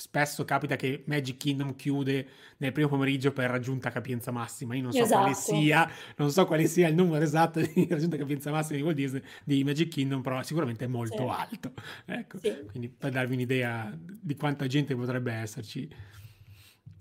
spesso 0.00 0.46
capita 0.46 0.76
che 0.76 1.02
Magic 1.06 1.36
Kingdom 1.36 1.76
chiude 1.76 2.26
nel 2.56 2.72
primo 2.72 2.88
pomeriggio 2.88 3.32
per 3.32 3.50
raggiunta 3.50 3.90
capienza 3.90 4.30
massima. 4.30 4.74
Io 4.74 4.82
non 4.82 4.92
so 4.92 5.02
esatto. 5.02 5.20
quale 5.20 5.34
sia, 5.34 5.90
non 6.16 6.30
so 6.30 6.46
quale 6.46 6.66
sia 6.66 6.88
il 6.88 6.94
numero 6.94 7.22
esatto 7.22 7.60
di 7.60 7.86
raggiunta 7.90 8.16
capienza 8.16 8.50
massima 8.50 8.78
di 8.78 8.82
Walt 8.82 8.96
Disney 8.96 9.22
di 9.44 9.62
Magic 9.62 9.88
Kingdom, 9.88 10.22
però 10.22 10.42
sicuramente 10.42 10.86
è 10.86 10.88
molto 10.88 11.16
sì. 11.16 11.22
alto. 11.28 11.72
Ecco, 12.06 12.38
sì. 12.38 12.56
quindi 12.70 12.88
per 12.88 13.10
darvi 13.10 13.34
un'idea 13.34 13.94
di 13.94 14.34
quanta 14.36 14.66
gente 14.66 14.94
potrebbe 14.96 15.32
esserci. 15.32 15.88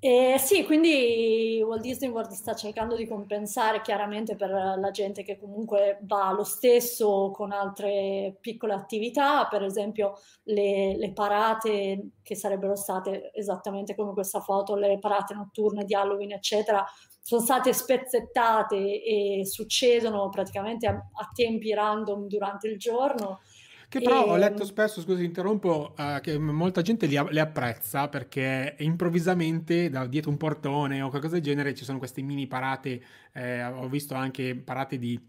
Eh, 0.01 0.37
sì, 0.39 0.63
quindi 0.63 1.61
Walt 1.61 1.81
Disney 1.81 2.09
World 2.09 2.31
sta 2.31 2.55
cercando 2.55 2.95
di 2.95 3.05
compensare 3.05 3.81
chiaramente 3.81 4.37
per 4.37 4.49
la 4.49 4.91
gente 4.91 5.23
che 5.23 5.37
comunque 5.37 5.99
va 6.03 6.31
lo 6.31 6.45
stesso 6.45 7.31
con 7.31 7.51
altre 7.51 8.37
piccole 8.39 8.73
attività, 8.73 9.45
per 9.47 9.61
esempio 9.61 10.13
le, 10.43 10.95
le 10.95 11.11
parate 11.11 12.11
che 12.23 12.33
sarebbero 12.35 12.75
state 12.77 13.31
esattamente 13.33 13.93
come 13.93 14.13
questa 14.13 14.39
foto, 14.39 14.75
le 14.75 14.99
parate 14.99 15.33
notturne 15.33 15.83
di 15.83 15.93
Halloween, 15.93 16.31
eccetera, 16.31 16.81
sono 17.21 17.41
state 17.41 17.73
spezzettate 17.73 19.03
e 19.03 19.41
succedono 19.45 20.29
praticamente 20.29 20.87
a, 20.87 20.93
a 20.93 21.29
tempi 21.33 21.73
random 21.73 22.25
durante 22.27 22.69
il 22.69 22.77
giorno. 22.79 23.41
Che 23.89 24.01
però 24.01 24.27
e... 24.27 24.29
ho 24.29 24.35
letto 24.35 24.65
spesso, 24.65 25.01
scusi, 25.01 25.23
interrompo, 25.23 25.95
uh, 25.97 26.21
che 26.21 26.37
molta 26.37 26.83
gente 26.83 27.07
li, 27.07 27.19
le 27.29 27.39
apprezza 27.39 28.07
perché 28.07 28.75
improvvisamente 28.79 29.89
da 29.89 30.05
dietro 30.05 30.29
un 30.29 30.37
portone 30.37 31.01
o 31.01 31.09
qualcosa 31.09 31.33
del 31.33 31.43
genere 31.43 31.73
ci 31.73 31.83
sono 31.83 31.97
queste 31.97 32.21
mini 32.21 32.45
parate. 32.45 33.01
Eh, 33.33 33.63
ho 33.63 33.89
visto 33.89 34.13
anche 34.13 34.55
parate 34.55 34.99
di 34.99 35.19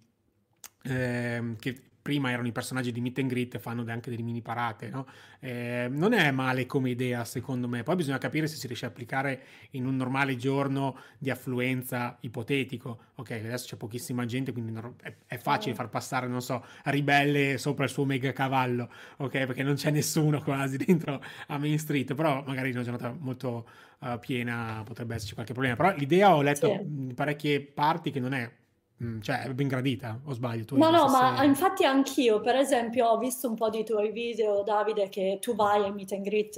eh, 0.83 1.55
che 1.59 1.89
prima 2.11 2.33
erano 2.33 2.49
i 2.49 2.52
personaggi 2.52 2.90
di 2.90 3.00
Meet 3.00 3.21
and 3.21 3.29
Greet, 3.29 3.59
fanno 3.59 3.85
anche 3.87 4.11
delle 4.11 4.25
mini 4.25 4.43
parate, 4.43 4.88
no? 4.88 5.07
eh, 5.38 5.87
non 5.88 6.12
è 6.12 6.33
male 6.33 6.67
come 6.67 6.90
idea 6.90 7.25
secondo 7.25 7.69
me, 7.69 7.85
poi 7.85 7.95
bisogna 7.95 8.19
capire 8.19 8.49
se 8.49 8.57
si 8.57 8.67
riesce 8.67 8.85
a 8.85 8.88
applicare 8.88 9.43
in 9.71 9.87
un 9.87 9.95
normale 9.95 10.35
giorno 10.35 10.99
di 11.19 11.31
affluenza 11.31 12.17
ipotetico, 12.23 12.99
ok, 13.14 13.31
adesso 13.31 13.69
c'è 13.69 13.76
pochissima 13.76 14.26
gente, 14.26 14.50
quindi 14.50 14.76
è, 15.02 15.14
è 15.25 15.38
facile 15.38 15.76
far 15.76 15.88
passare, 15.88 16.26
non 16.26 16.43
so, 16.43 16.64
Ribelle 16.83 17.59
sopra 17.59 17.85
il 17.85 17.90
suo 17.90 18.05
mega 18.05 18.33
cavallo, 18.33 18.90
ok, 19.19 19.47
perché 19.47 19.62
non 19.62 19.75
c'è 19.75 19.93
nessuno 19.93 20.43
quasi 20.43 20.79
dentro 20.79 21.23
a 21.47 21.59
Main 21.59 21.79
Street, 21.79 22.12
però 22.14 22.43
magari 22.45 22.71
in 22.71 22.75
una 22.75 22.83
giornata 22.83 23.14
molto 23.17 23.69
uh, 24.00 24.19
piena 24.19 24.83
potrebbe 24.85 25.14
esserci 25.14 25.35
qualche 25.35 25.52
problema, 25.52 25.76
però 25.76 25.95
l'idea 25.97 26.35
ho 26.35 26.43
letto 26.43 26.76
sì. 26.83 27.14
parecchie 27.14 27.61
parti 27.61 28.11
che 28.11 28.19
non 28.19 28.35
è 28.35 28.50
Mm, 28.50 28.60
cioè, 29.23 29.45
è 29.45 29.54
ben 29.54 29.69
gradita, 29.69 30.21
o 30.26 30.33
sbaglio? 30.33 30.64
Tu 30.64 30.76
no, 30.76 30.90
no, 30.90 31.09
ma 31.09 31.42
infatti 31.42 31.85
anch'io, 31.85 32.40
per 32.40 32.57
esempio, 32.57 33.09
ho 33.09 33.19
visto 33.19 33.49
un 33.49 33.54
po' 33.54 33.71
di 33.71 33.83
tuoi 33.83 34.12
video, 34.12 34.62
Davide, 34.62 35.09
che 35.09 35.38
tu 35.40 35.54
vai 35.54 35.85
a 35.85 35.92
meet 35.92 36.12
and 36.12 36.23
greet, 36.23 36.57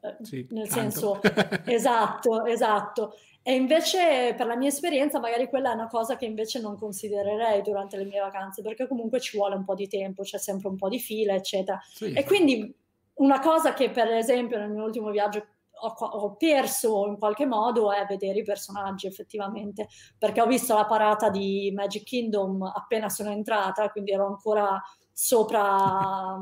eh, 0.00 0.16
sì, 0.22 0.46
nel 0.50 0.68
tanto. 0.68 1.20
senso, 1.20 1.20
esatto, 1.66 2.44
esatto. 2.46 3.14
E 3.42 3.54
invece, 3.54 4.34
per 4.36 4.46
la 4.46 4.56
mia 4.56 4.68
esperienza, 4.68 5.18
magari 5.18 5.48
quella 5.48 5.72
è 5.72 5.74
una 5.74 5.88
cosa 5.88 6.16
che 6.16 6.24
invece 6.24 6.60
non 6.60 6.78
considererei 6.78 7.60
durante 7.60 7.96
le 7.96 8.04
mie 8.04 8.20
vacanze, 8.20 8.62
perché 8.62 8.86
comunque 8.86 9.20
ci 9.20 9.36
vuole 9.36 9.56
un 9.56 9.64
po' 9.64 9.74
di 9.74 9.88
tempo, 9.88 10.22
c'è 10.22 10.38
sempre 10.38 10.68
un 10.68 10.76
po' 10.76 10.88
di 10.88 10.98
fila, 10.98 11.34
eccetera. 11.34 11.78
Sì. 11.92 12.12
E 12.12 12.24
quindi 12.24 12.74
una 13.14 13.40
cosa 13.40 13.74
che, 13.74 13.90
per 13.90 14.08
esempio, 14.12 14.58
nel 14.58 14.70
mio 14.70 14.84
ultimo 14.84 15.10
viaggio 15.10 15.44
ho, 15.82 16.06
ho, 16.06 16.36
perso 16.36 17.06
in 17.06 17.18
qualche 17.18 17.46
modo 17.46 17.92
è 17.92 18.04
vedere 18.06 18.38
i 18.38 18.44
personaggi 18.44 19.06
effettivamente, 19.06 19.88
perché 20.16 20.40
ho 20.40 20.46
visto 20.46 20.74
la 20.74 20.86
parata 20.86 21.28
di 21.28 21.72
Magic 21.74 22.04
Kingdom 22.04 22.62
appena 22.62 23.08
sono 23.08 23.30
entrata, 23.30 23.90
quindi 23.90 24.12
ero 24.12 24.26
ancora 24.26 24.80
sopra 25.12 26.38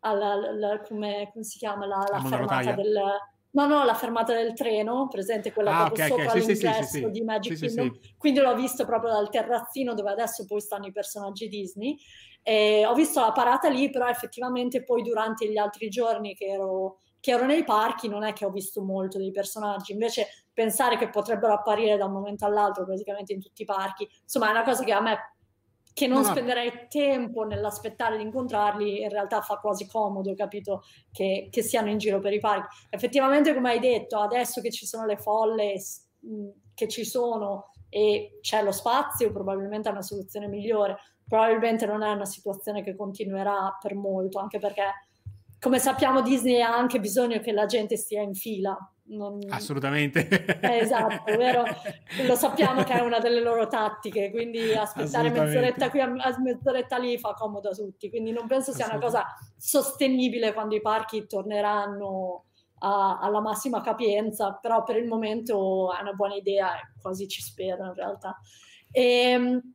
alla, 0.00 0.32
alla, 0.32 0.80
come, 0.86 1.30
come, 1.32 1.44
si 1.44 1.58
chiama? 1.58 1.86
La, 1.86 2.04
la 2.10 2.20
fermata 2.20 2.72
del... 2.72 3.00
No, 3.50 3.66
no, 3.66 3.82
la 3.82 3.94
fermata 3.94 4.34
del 4.34 4.52
treno, 4.52 5.08
presente 5.08 5.52
quella 5.52 5.70
ah, 5.70 5.86
proprio 5.86 6.04
okay, 6.04 6.08
sopra 6.08 6.32
okay. 6.32 6.46
l'ingresso 6.46 6.82
sì, 6.82 6.98
sì, 6.98 6.98
sì, 6.98 7.10
di 7.10 7.22
Magic 7.22 7.58
Kingdom, 7.58 7.98
quindi 8.18 8.40
l'ho 8.40 8.54
visto 8.54 8.84
proprio 8.84 9.10
dal 9.10 9.30
terrazzino 9.30 9.94
dove 9.94 10.10
adesso 10.10 10.44
poi 10.44 10.60
stanno 10.60 10.86
i 10.86 10.92
personaggi 10.92 11.48
Disney. 11.48 11.96
E 12.42 12.86
ho 12.86 12.94
visto 12.94 13.20
la 13.20 13.32
parata 13.32 13.68
lì, 13.68 13.90
però 13.90 14.06
effettivamente 14.06 14.84
poi 14.84 15.02
durante 15.02 15.50
gli 15.50 15.56
altri 15.56 15.88
giorni 15.88 16.34
che 16.34 16.46
ero 16.46 16.98
che 17.20 17.30
ero 17.32 17.46
nei 17.46 17.64
parchi 17.64 18.08
non 18.08 18.24
è 18.24 18.32
che 18.32 18.44
ho 18.44 18.50
visto 18.50 18.82
molto 18.82 19.18
dei 19.18 19.30
personaggi, 19.30 19.92
invece 19.92 20.28
pensare 20.52 20.96
che 20.96 21.08
potrebbero 21.08 21.52
apparire 21.52 21.96
da 21.96 22.04
un 22.04 22.12
momento 22.12 22.44
all'altro 22.44 22.84
praticamente 22.84 23.32
in 23.32 23.40
tutti 23.40 23.62
i 23.62 23.66
parchi, 23.66 24.08
insomma 24.22 24.48
è 24.48 24.50
una 24.50 24.64
cosa 24.64 24.84
che 24.84 24.92
a 24.92 25.00
me 25.00 25.18
che 25.98 26.06
non 26.06 26.22
no, 26.22 26.28
spenderei 26.28 26.86
tempo 26.88 27.42
nell'aspettare 27.42 28.16
di 28.16 28.22
incontrarli, 28.22 29.02
in 29.02 29.08
realtà 29.08 29.40
fa 29.40 29.56
quasi 29.56 29.88
comodo, 29.88 30.32
capito, 30.36 30.84
che, 31.10 31.48
che, 31.50 31.62
siano 31.62 31.90
in 31.90 31.98
giro 31.98 32.20
per 32.20 32.32
i 32.32 32.38
parchi. 32.38 32.68
Effettivamente, 32.90 33.52
come 33.52 33.70
hai 33.70 33.80
detto, 33.80 34.18
adesso 34.18 34.60
che 34.60 34.70
ci 34.70 34.86
sono 34.86 35.06
le 35.06 35.16
folle 35.16 35.74
che 36.74 36.86
ci 36.86 37.04
sono 37.04 37.72
e 37.88 38.38
c'è 38.40 38.62
lo 38.62 38.70
spazio, 38.70 39.32
probabilmente 39.32 39.88
è 39.88 39.92
una 39.92 40.02
soluzione 40.02 40.46
migliore. 40.46 40.98
Probabilmente 41.26 41.84
non 41.84 42.02
è 42.02 42.12
una 42.12 42.26
situazione 42.26 42.84
che 42.84 42.94
continuerà 42.94 43.76
per 43.80 43.96
molto, 43.96 44.38
anche 44.38 44.60
perché 44.60 45.07
come 45.60 45.78
sappiamo 45.78 46.22
Disney 46.22 46.60
ha 46.60 46.74
anche 46.74 47.00
bisogno 47.00 47.40
che 47.40 47.52
la 47.52 47.66
gente 47.66 47.96
stia 47.96 48.22
in 48.22 48.34
fila. 48.34 48.76
Non... 49.10 49.38
Assolutamente. 49.48 50.28
Eh, 50.60 50.78
esatto, 50.78 51.36
vero? 51.36 51.64
Lo 52.26 52.34
sappiamo 52.34 52.82
che 52.82 52.92
è 52.92 53.00
una 53.00 53.18
delle 53.18 53.40
loro 53.40 53.66
tattiche, 53.66 54.30
quindi 54.30 54.74
aspettare 54.74 55.30
mezz'oretta 55.30 55.88
qui 55.88 56.00
a 56.00 56.08
mezz'oretta 56.08 56.98
lì 56.98 57.18
fa 57.18 57.32
comodo 57.32 57.70
a 57.70 57.74
tutti, 57.74 58.10
quindi 58.10 58.32
non 58.32 58.46
penso 58.46 58.72
sia 58.72 58.86
una 58.86 58.98
cosa 58.98 59.24
sostenibile 59.56 60.52
quando 60.52 60.74
i 60.74 60.82
parchi 60.82 61.26
torneranno 61.26 62.44
a, 62.80 63.18
alla 63.18 63.40
massima 63.40 63.80
capienza, 63.80 64.58
però 64.60 64.82
per 64.82 64.96
il 64.96 65.06
momento 65.06 65.92
è 65.94 66.00
una 66.02 66.12
buona 66.12 66.34
idea 66.34 66.74
e 66.76 66.92
quasi 67.00 67.26
ci 67.28 67.40
spero 67.40 67.86
in 67.86 67.94
realtà. 67.94 68.38
E, 68.90 69.02
ehm, 69.02 69.74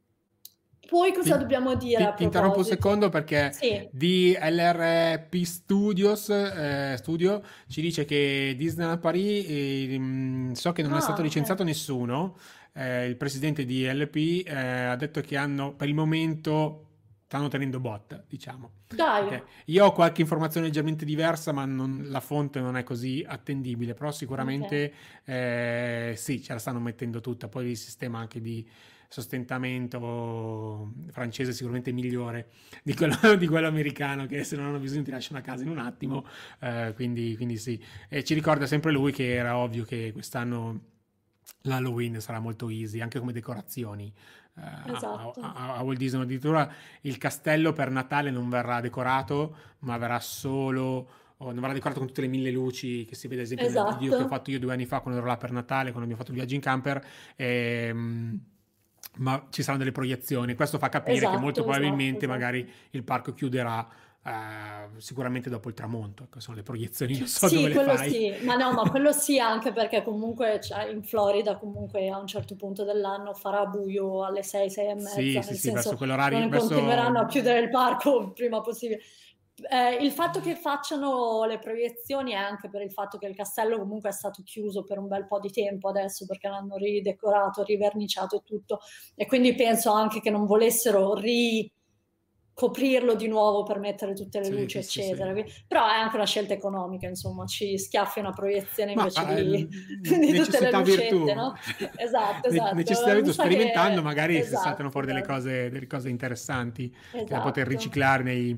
poi 0.93 1.12
cosa 1.12 1.34
ti, 1.34 1.39
dobbiamo 1.39 1.73
dire? 1.73 2.13
Ti, 2.15 2.21
interrompo 2.21 2.60
un 2.60 2.65
secondo 2.65 3.10
perché 3.10 3.51
sì. 3.51 3.89
di 3.91 4.38
LRP 4.39 5.41
Studios 5.41 6.29
eh, 6.29 6.93
Studio 6.99 7.41
ci 7.67 7.82
dice 7.82 8.06
che 8.06 8.53
Disneyland 8.56 8.99
Paris 8.99 9.43
eh, 9.49 10.51
so 10.53 10.71
che 10.71 10.84
non 10.84 10.93
ah, 10.93 10.99
è 10.99 11.01
stato 11.01 11.23
licenziato 11.23 11.63
okay. 11.63 11.73
nessuno. 11.73 12.38
Eh, 12.73 13.08
il 13.08 13.15
presidente 13.15 13.65
di 13.65 13.91
LP 13.91 14.45
eh, 14.45 14.56
ha 14.56 14.95
detto 14.95 15.21
che 15.21 15.36
hanno 15.36 15.73
per 15.73 15.88
il 15.88 15.95
momento 15.95 16.89
stanno 17.25 17.47
tenendo 17.47 17.79
botta, 17.79 18.23
diciamo. 18.27 18.69
Dai. 18.93 19.25
Okay. 19.25 19.41
Io 19.65 19.86
ho 19.86 19.93
qualche 19.93 20.21
informazione 20.21 20.67
leggermente 20.67 21.06
diversa, 21.06 21.51
ma 21.51 21.65
non, 21.65 22.06
la 22.10 22.19
fonte 22.19 22.60
non 22.60 22.77
è 22.77 22.84
così 22.84 23.25
attendibile, 23.27 23.95
però 23.95 24.12
sicuramente 24.12 24.93
okay. 25.23 26.12
eh, 26.12 26.13
sì, 26.15 26.39
ce 26.43 26.53
la 26.53 26.60
stanno 26.60 26.79
mettendo 26.79 27.19
tutta. 27.19 27.47
Poi 27.47 27.71
il 27.71 27.77
sistema 27.77 28.19
anche 28.19 28.39
di 28.39 28.63
sostentamento 29.13 30.91
francese 31.12 31.54
sicuramente 31.54 31.91
migliore 31.91 32.47
di 32.82 32.95
quello, 32.95 33.15
di 33.38 33.45
quello, 33.45 33.67
americano 33.67 34.26
che 34.26 34.43
se 34.43 34.56
non 34.56 34.65
hanno 34.65 34.80
bisogno 34.80 35.04
ti 35.04 35.12
lasciano 35.12 35.38
a 35.38 35.41
casa 35.43 35.62
in 35.62 35.69
un 35.69 35.78
attimo, 35.78 36.26
eh, 36.60 36.93
quindi, 36.95 37.36
quindi, 37.36 37.58
sì. 37.58 37.80
E 38.10 38.23
ci 38.23 38.34
ricorda 38.34 38.65
sempre 38.65 38.91
lui 38.91 39.12
che 39.12 39.32
era 39.36 39.56
ovvio 39.56 39.84
che 39.84 40.12
quest'anno 40.12 40.80
l'Halloween 41.62 42.19
sarà 42.21 42.39
molto 42.39 42.69
easy, 42.69 43.02
anche 43.02 43.19
come 43.19 43.34
decorazioni. 43.34 44.12
Eh, 44.56 44.91
esatto. 44.91 45.39
a, 45.41 45.54
a, 45.54 45.76
a, 45.76 45.84
Walt 45.84 45.97
Disney 45.99 46.23
addirittura 46.23 46.71
il 47.02 47.17
castello 47.19 47.71
per 47.71 47.91
Natale 47.91 48.32
non 48.32 48.49
verrà 48.49 48.82
decorato, 48.82 49.56
ma 49.80 49.95
verrà 49.97 50.19
solo 50.19 51.21
non 51.38 51.60
verrà 51.60 51.73
decorato 51.73 51.99
con 51.99 52.08
tutte 52.08 52.21
le 52.21 52.28
mille 52.28 52.52
luci 52.52 53.04
che 53.04 53.15
si 53.15 53.28
vede 53.28 53.41
ad 53.41 53.47
esempio 53.47 53.67
esatto. 53.67 53.89
nel 53.89 53.99
video 53.99 54.17
che 54.17 54.23
ho 54.23 54.28
fatto 54.28 54.49
io 54.49 54.60
due 54.60 54.71
anni 54.71 54.86
fa 54.86 55.02
quando 55.02 55.19
ero 55.19 55.28
là 55.28 55.36
per 55.36 55.52
Natale, 55.52 55.91
quando 55.91 56.04
abbiamo 56.04 56.17
fatto 56.17 56.32
il 56.32 56.38
viaggio 56.38 56.56
in 56.56 56.62
camper. 56.62 57.06
E, 57.36 57.88
ehm, 57.89 58.39
ma 59.18 59.48
ci 59.50 59.62
saranno 59.62 59.80
delle 59.80 59.92
proiezioni. 59.92 60.56
Questo 60.56 60.78
fa 60.78 60.89
capire 60.89 61.18
esatto, 61.18 61.36
che 61.36 61.42
molto 61.42 61.60
esatto, 61.62 61.72
probabilmente 61.72 62.26
esatto, 62.26 62.32
magari 62.32 62.72
il 62.92 63.04
parco 63.04 63.34
chiuderà 63.34 63.88
uh, 64.24 65.00
sicuramente 65.00 65.50
dopo 65.50 65.70
il 65.70 65.76
tramonto. 65.76 66.24
Ecco, 66.24 66.39
sono 66.39 66.58
le 66.58 66.63
proiezioni, 66.63 67.18
non 67.20 67.28
so 67.28 67.48
sì, 67.48 67.62
quello. 67.62 67.98
Sì, 67.98 68.34
ma 68.44 68.56
no, 68.56 68.72
ma 68.74 68.89
quello 68.89 69.12
sì 69.12 69.39
anche 69.39 69.72
perché 69.72 70.04
comunque 70.04 70.60
cioè, 70.62 70.86
in 70.86 71.04
Florida 71.04 71.58
comunque 71.58 72.10
a 72.10 72.18
un 72.18 72.28
certo 72.28 72.56
punto 72.56 72.84
dell'anno 72.84 73.34
farà 73.34 73.66
buio 73.66 74.26
alle 74.26 74.44
6, 74.44 74.70
6 74.70 74.88
e 74.88 74.96
mezza. 74.96 75.10
Sì, 75.10 75.42
sì, 75.44 75.56
sì, 75.56 75.72
verso 75.72 75.96
quell'orario. 75.96 76.39
Non 76.39 76.50
verso... 76.50 76.68
continueranno 76.68 77.20
a 77.20 77.26
chiudere 77.26 77.60
il 77.60 77.70
parco 77.70 78.32
prima 78.32 78.62
possibile 78.62 79.02
eh, 79.69 79.95
il 80.02 80.12
fatto 80.12 80.39
che 80.39 80.56
facciano 80.56 81.45
le 81.45 81.60
proiezioni 81.60 82.32
è 82.34 82.36
anche 82.36 82.69
per 82.69 82.82
il 82.82 82.91
fatto 82.91 83.17
che 83.17 83.28
il 83.28 83.36
castello 83.36 83.78
comunque 83.78 84.10
è 84.10 84.13
stato 84.13 84.41
chiuso 84.43 84.84
per 84.84 84.97
un 84.97 85.08
bel 85.08 85.28
po' 85.28 85.39
di 85.39 85.49
tempo 85.49 85.89
adesso 85.89 86.26
perché 86.26 86.47
l'hanno 86.47 86.78
ridecorato, 86.78 87.63
riverniciato 87.63 88.38
e 88.38 88.41
tutto. 88.43 88.80
E 89.15 89.26
quindi 89.26 89.56
penso 89.56 89.91
anche 89.91 90.19
che 90.19 90.30
non 90.30 90.45
volessero 90.45 91.13
ri 91.13 91.71
coprirlo 92.54 93.16
di 93.16 93.28
nuovo 93.28 93.63
per 93.63 93.80
mettere 93.80 94.13
tutte 94.13 94.39
le 94.39 94.50
luci, 94.50 94.82
sì, 94.84 95.00
eccetera. 95.00 95.34
Sì, 95.34 95.44
sì. 95.48 95.63
Però 95.68 95.88
è 95.88 95.94
anche 95.94 96.16
una 96.16 96.26
scelta 96.26 96.54
economica, 96.54 97.08
insomma, 97.08 97.46
ci 97.46 97.78
schiaffi 97.78 98.20
una 98.20 98.32
proiezione 98.32 98.92
invece 98.92 99.24
Ma, 99.24 99.34
di, 99.34 99.68
eh, 100.04 100.20
di 100.20 100.34
tutte 100.34 100.60
le 100.60 100.72
lucette, 100.72 101.34
no? 101.34 101.56
Esatto, 101.96 102.50
esatto. 102.50 102.76
Necessità 102.76 103.13
virtù, 103.13 103.32
sperimentando 103.32 103.98
che... 103.98 104.02
magari 104.02 104.38
esatto, 104.38 104.56
si 104.56 104.63
saltano 104.63 104.92
fuori 104.92 105.08
esatto. 105.08 105.26
delle, 105.26 105.39
cose, 105.39 105.70
delle 105.72 105.88
cose 105.88 106.10
interessanti 106.10 106.96
esatto. 107.12 107.34
da 107.34 107.39
poter 107.42 107.68
riciclare 107.68 108.22
nei, 108.22 108.58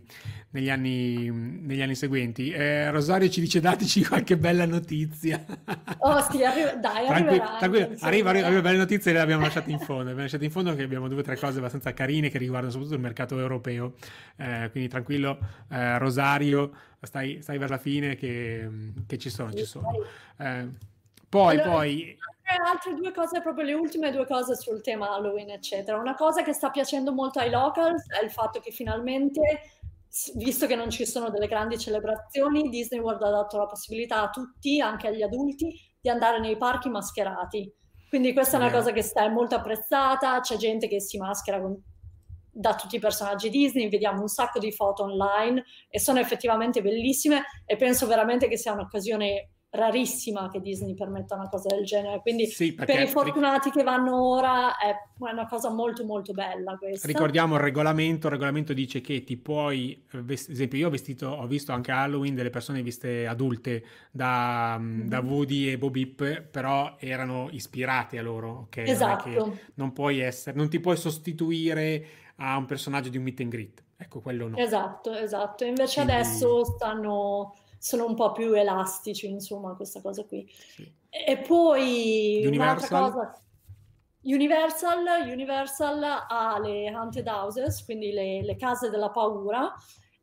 negli, 0.50 0.70
anni, 0.70 1.30
negli 1.32 1.82
anni 1.82 1.96
seguenti. 1.96 2.50
Eh, 2.52 2.92
Rosario 2.92 3.30
ci 3.30 3.40
dice 3.40 3.62
dateci 3.62 4.04
qualche 4.04 4.36
bella 4.38 4.66
notizia. 4.66 5.44
Oh 6.00 6.22
sì, 6.30 6.44
arri- 6.44 6.80
dai, 6.82 7.06
Tranqui- 7.06 7.42
tranquillo, 7.60 7.96
arriva, 8.02 8.30
arriva, 8.30 8.48
arriva 8.48 8.62
belle 8.62 8.78
notizie 8.78 9.14
le 9.14 9.20
abbiamo 9.20 9.44
lasciate 9.44 9.72
in 9.72 9.80
fondo. 9.80 10.02
Abbiamo 10.02 10.22
lasciato 10.22 10.44
in 10.44 10.52
fondo 10.52 10.76
che 10.76 10.84
abbiamo 10.84 11.08
due 11.08 11.20
o 11.20 11.24
tre 11.24 11.38
cose 11.38 11.60
abbastanza 11.60 11.94
carine 11.94 12.30
che 12.30 12.38
riguardano 12.38 12.72
soprattutto 12.72 12.98
il 12.98 13.02
mercato 13.02 13.40
europeo 13.40 13.85
eh, 14.38 14.70
quindi 14.72 14.90
tranquillo, 14.90 15.38
eh, 15.70 15.98
Rosario, 15.98 16.72
stai, 17.02 17.42
stai, 17.42 17.58
per 17.58 17.70
la 17.70 17.78
fine 17.78 18.16
che, 18.16 18.70
che 19.08 19.18
ci 19.18 19.30
sono, 19.30 19.54
ci 19.54 19.66
sono. 19.66 19.92
Eh, 20.38 20.68
poi, 21.30 21.60
allora, 21.60 21.70
poi... 21.72 22.18
Altre 22.66 22.94
due 22.94 23.12
cose, 23.12 23.42
proprio 23.42 23.66
le 23.66 23.74
ultime 23.74 24.12
due 24.12 24.26
cose 24.26 24.56
sul 24.56 24.82
tema 24.82 25.14
Halloween, 25.14 25.50
eccetera. 25.50 25.98
Una 25.98 26.16
cosa 26.16 26.44
che 26.44 26.54
sta 26.54 26.70
piacendo 26.70 27.12
molto 27.12 27.40
ai 27.40 27.50
locals 27.50 28.08
è 28.08 28.24
il 28.24 28.30
fatto 28.30 28.60
che 28.60 28.72
finalmente 28.72 29.42
visto 30.36 30.66
che 30.66 30.76
non 30.76 30.90
ci 30.90 31.06
sono 31.06 31.30
delle 31.30 31.48
grandi 31.48 31.78
celebrazioni, 31.78 32.70
Disney 32.70 33.02
World 33.02 33.22
ha 33.24 33.32
dato 33.32 33.58
la 33.58 33.66
possibilità 33.66 34.22
a 34.22 34.30
tutti, 34.30 34.80
anche 34.80 35.08
agli 35.08 35.22
adulti, 35.22 35.78
di 36.00 36.10
andare 36.10 36.40
nei 36.40 36.58
parchi 36.58 36.90
mascherati. 36.90 37.72
Quindi 38.08 38.32
questa 38.32 38.58
è 38.58 38.62
una 38.62 38.72
cosa 38.72 38.92
che 38.92 39.02
sta 39.02 39.28
molto 39.28 39.56
apprezzata, 39.56 40.40
c'è 40.40 40.56
gente 40.56 40.88
che 40.88 41.02
si 41.02 41.18
maschera 41.18 41.60
con 41.60 41.78
da 42.58 42.74
tutti 42.74 42.96
i 42.96 43.00
personaggi 43.00 43.50
Disney, 43.50 43.90
vediamo 43.90 44.22
un 44.22 44.30
sacco 44.30 44.60
di 44.60 44.72
foto 44.72 45.04
online 45.04 45.66
e 45.90 46.00
sono 46.00 46.20
effettivamente 46.20 46.82
bellissime 46.82 47.44
e 47.66 47.76
penso 47.76 48.08
veramente 48.08 48.48
che 48.48 48.58
sia 48.58 48.72
un'occasione 48.72 49.50
rarissima 49.76 50.50
che 50.50 50.62
Disney 50.62 50.94
permetta 50.94 51.36
una 51.36 51.50
cosa 51.50 51.76
del 51.76 51.84
genere. 51.84 52.22
Quindi 52.22 52.48
sì, 52.48 52.74
per 52.74 52.98
i 53.02 53.08
fortunati 53.08 53.72
che 53.72 53.84
vanno 53.84 54.26
ora 54.26 54.78
è 54.78 54.96
una 55.18 55.46
cosa 55.48 55.70
molto 55.70 56.06
molto 56.06 56.32
bella 56.32 56.78
questa. 56.78 57.08
Ricordiamo 57.08 57.56
il 57.56 57.62
regolamento, 57.62 58.28
il 58.28 58.34
regolamento 58.34 58.72
dice 58.72 59.02
che 59.02 59.26
ti 59.26 59.36
puoi, 59.36 60.06
ad 60.12 60.30
esempio 60.30 60.78
io 60.78 60.88
ho, 60.88 60.92
vestito, 60.92 61.28
ho 61.28 61.46
visto 61.46 61.74
anche 61.74 61.92
Halloween 61.92 62.36
delle 62.36 62.52
persone 62.52 62.82
viste 62.82 63.28
adulte 63.28 63.84
da, 64.12 64.78
mm-hmm. 64.80 65.08
da 65.08 65.20
Woody 65.20 65.72
e 65.72 65.78
Bob 65.78 65.96
Hip, 65.98 66.42
però 66.44 66.96
erano 66.98 67.50
ispirate 67.52 68.18
a 68.18 68.22
loro, 68.22 68.68
ok? 68.68 68.78
Esatto. 68.78 69.30
Non, 69.30 69.60
non 69.74 69.92
puoi 69.92 70.20
essere, 70.20 70.56
non 70.56 70.70
ti 70.70 70.80
puoi 70.80 70.96
sostituire 70.96 72.24
a 72.38 72.58
un 72.58 72.66
personaggio 72.66 73.10
di 73.10 73.18
un 73.18 73.24
meet 73.24 73.40
and 73.40 73.50
greet. 73.50 73.84
Ecco, 73.98 74.20
quello 74.22 74.48
no. 74.48 74.58
Esatto, 74.58 75.14
esatto. 75.14 75.64
Invece 75.64 76.04
Quindi... 76.04 76.12
adesso 76.12 76.66
stanno, 76.66 77.56
sono 77.78 78.06
un 78.06 78.16
po' 78.16 78.32
più 78.32 78.54
elastici, 78.54 79.28
insomma, 79.28 79.74
questa 79.76 80.02
cosa 80.02 80.24
qui. 80.26 80.46
Sì. 80.50 80.92
E 81.10 81.38
poi 81.38 82.44
Universal. 82.46 82.52
un'altra 82.54 83.00
cosa... 83.00 83.40
Universal, 84.28 85.30
Universal 85.30 86.04
ha 86.28 86.60
le 86.60 86.88
haunted 86.90 87.28
houses, 87.28 87.86
quindi 87.86 88.12
le, 88.12 88.42
le 88.42 88.56
case 88.56 88.90
della 88.90 89.12
paura, 89.12 89.72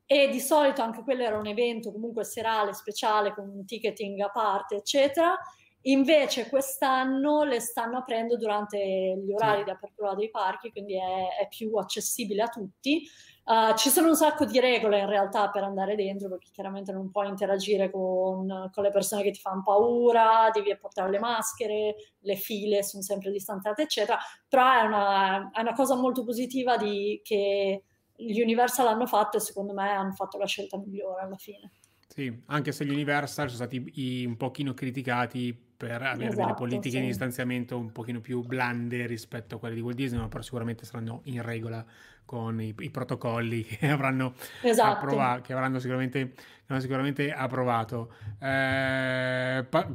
e 0.05 0.29
di 0.29 0.41
solito 0.41 0.83
anche 0.83 1.03
quello 1.05 1.23
era 1.23 1.39
un 1.39 1.47
evento 1.47 1.93
comunque 1.93 2.25
serale, 2.25 2.75
speciale, 2.75 3.33
con 3.33 3.49
un 3.49 3.65
ticketing 3.65 4.19
a 4.21 4.29
parte, 4.29 4.75
eccetera. 4.75 5.39
Invece 5.83 6.49
quest'anno 6.49 7.43
le 7.43 7.59
stanno 7.59 7.99
aprendo 7.99 8.37
durante 8.37 8.79
gli 8.79 9.33
orari 9.33 9.59
sì. 9.59 9.65
di 9.65 9.71
apertura 9.71 10.15
dei 10.15 10.31
parchi, 10.31 10.71
quindi 10.71 10.97
è, 10.97 11.41
è 11.41 11.49
più 11.49 11.75
accessibile 11.77 12.43
a 12.43 12.49
tutti. 12.49 13.03
Uh, 13.45 13.75
ci 13.77 13.89
sono 13.89 14.07
un 14.07 14.15
sacco 14.15 14.45
di 14.45 14.61
regole 14.61 15.01
in 15.01 15.09
realtà 15.09 15.51
per 15.51 15.65
andare 15.65 15.97
dentro, 15.97 16.29
perché 16.29 16.51
chiaramente 16.53 16.93
non 16.93 17.11
puoi 17.11 17.29
interagire 17.29 17.91
con, 17.91 18.71
con 18.73 18.85
le 18.85 18.91
persone 18.91 19.23
che 19.23 19.33
ti 19.33 19.41
fanno 19.41 19.63
paura, 19.65 20.49
devi 20.53 20.77
portare 20.77 21.11
le 21.11 21.19
maschere, 21.19 21.97
le 22.21 22.37
file 22.37 22.85
sono 22.85 23.03
sempre 23.03 23.33
distanziate, 23.33 23.83
eccetera. 23.83 24.19
Però 24.49 24.73
è 24.73 24.83
una, 24.83 25.51
è 25.51 25.61
una 25.61 25.75
cosa 25.75 25.97
molto 25.97 26.23
positiva 26.23 26.77
di, 26.77 27.21
che 27.25 27.83
gli 28.15 28.41
Universal 28.41 28.87
hanno 28.87 29.07
fatto 29.07 29.39
e 29.39 29.41
secondo 29.41 29.73
me 29.73 29.91
hanno 29.91 30.13
fatto 30.13 30.39
la 30.39 30.47
scelta 30.47 30.79
migliore 30.79 31.23
alla 31.23 31.37
fine. 31.37 31.73
Sì, 32.13 32.43
anche 32.47 32.73
se 32.73 32.85
gli 32.85 32.91
Universal 32.91 33.51
sono 33.51 33.65
stati 33.65 34.27
un 34.27 34.37
pochino 34.37 34.75
criticati 34.75 35.57
per 35.83 36.03
avere 36.03 36.27
esatto, 36.27 36.43
delle 36.43 36.55
politiche 36.55 36.97
sì. 36.97 37.01
di 37.01 37.07
distanziamento 37.07 37.79
un 37.79 37.91
pochino 37.91 38.21
più 38.21 38.43
blande 38.43 39.07
rispetto 39.07 39.57
a 39.57 39.59
quelle 39.59 39.75
di 39.75 39.81
Walt 39.81 39.97
Disney, 39.97 40.21
ma 40.21 40.29
però 40.29 40.43
sicuramente 40.43 40.85
saranno 40.85 41.23
in 41.25 41.41
regola 41.41 41.85
con 42.25 42.61
i, 42.61 42.75
i 42.79 42.91
protocolli 42.91 43.65
che 43.65 43.89
avranno, 43.89 44.35
esatto. 44.63 44.93
approva- 44.93 45.41
che 45.41 45.55
avranno 45.55 45.79
sicuramente, 45.79 46.35
avranno 46.65 46.83
sicuramente 46.83 47.33
approvato. 47.33 48.13
Eh, 48.39 49.67
pa- 49.69 49.91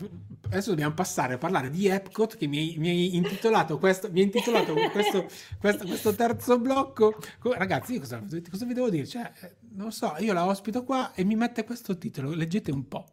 adesso 0.45 0.71
dobbiamo 0.71 0.93
passare 0.93 1.35
a 1.35 1.37
parlare 1.37 1.69
di 1.69 1.87
Epcot 1.87 2.35
che 2.35 2.47
mi, 2.47 2.75
mi 2.79 2.89
hai 2.89 3.15
intitolato, 3.15 3.77
questo, 3.77 4.11
mi 4.11 4.23
intitolato 4.23 4.73
questo, 4.91 5.27
questo, 5.59 5.85
questo, 5.85 6.15
terzo 6.15 6.59
blocco. 6.59 7.15
Ragazzi, 7.41 7.93
io 7.93 7.99
cosa, 7.99 8.21
cosa 8.49 8.65
vi 8.65 8.73
devo 8.73 8.89
dire? 8.89 9.05
Cioè, 9.05 9.31
non 9.77 9.91
so, 9.91 10.15
io 10.17 10.33
la 10.33 10.45
ospito 10.45 10.83
qua 10.83 11.13
e 11.13 11.23
mi 11.23 11.35
mette 11.35 11.63
questo 11.63 11.97
titolo, 11.97 12.33
leggete 12.33 12.71
un 12.71 12.87
po'. 12.87 13.05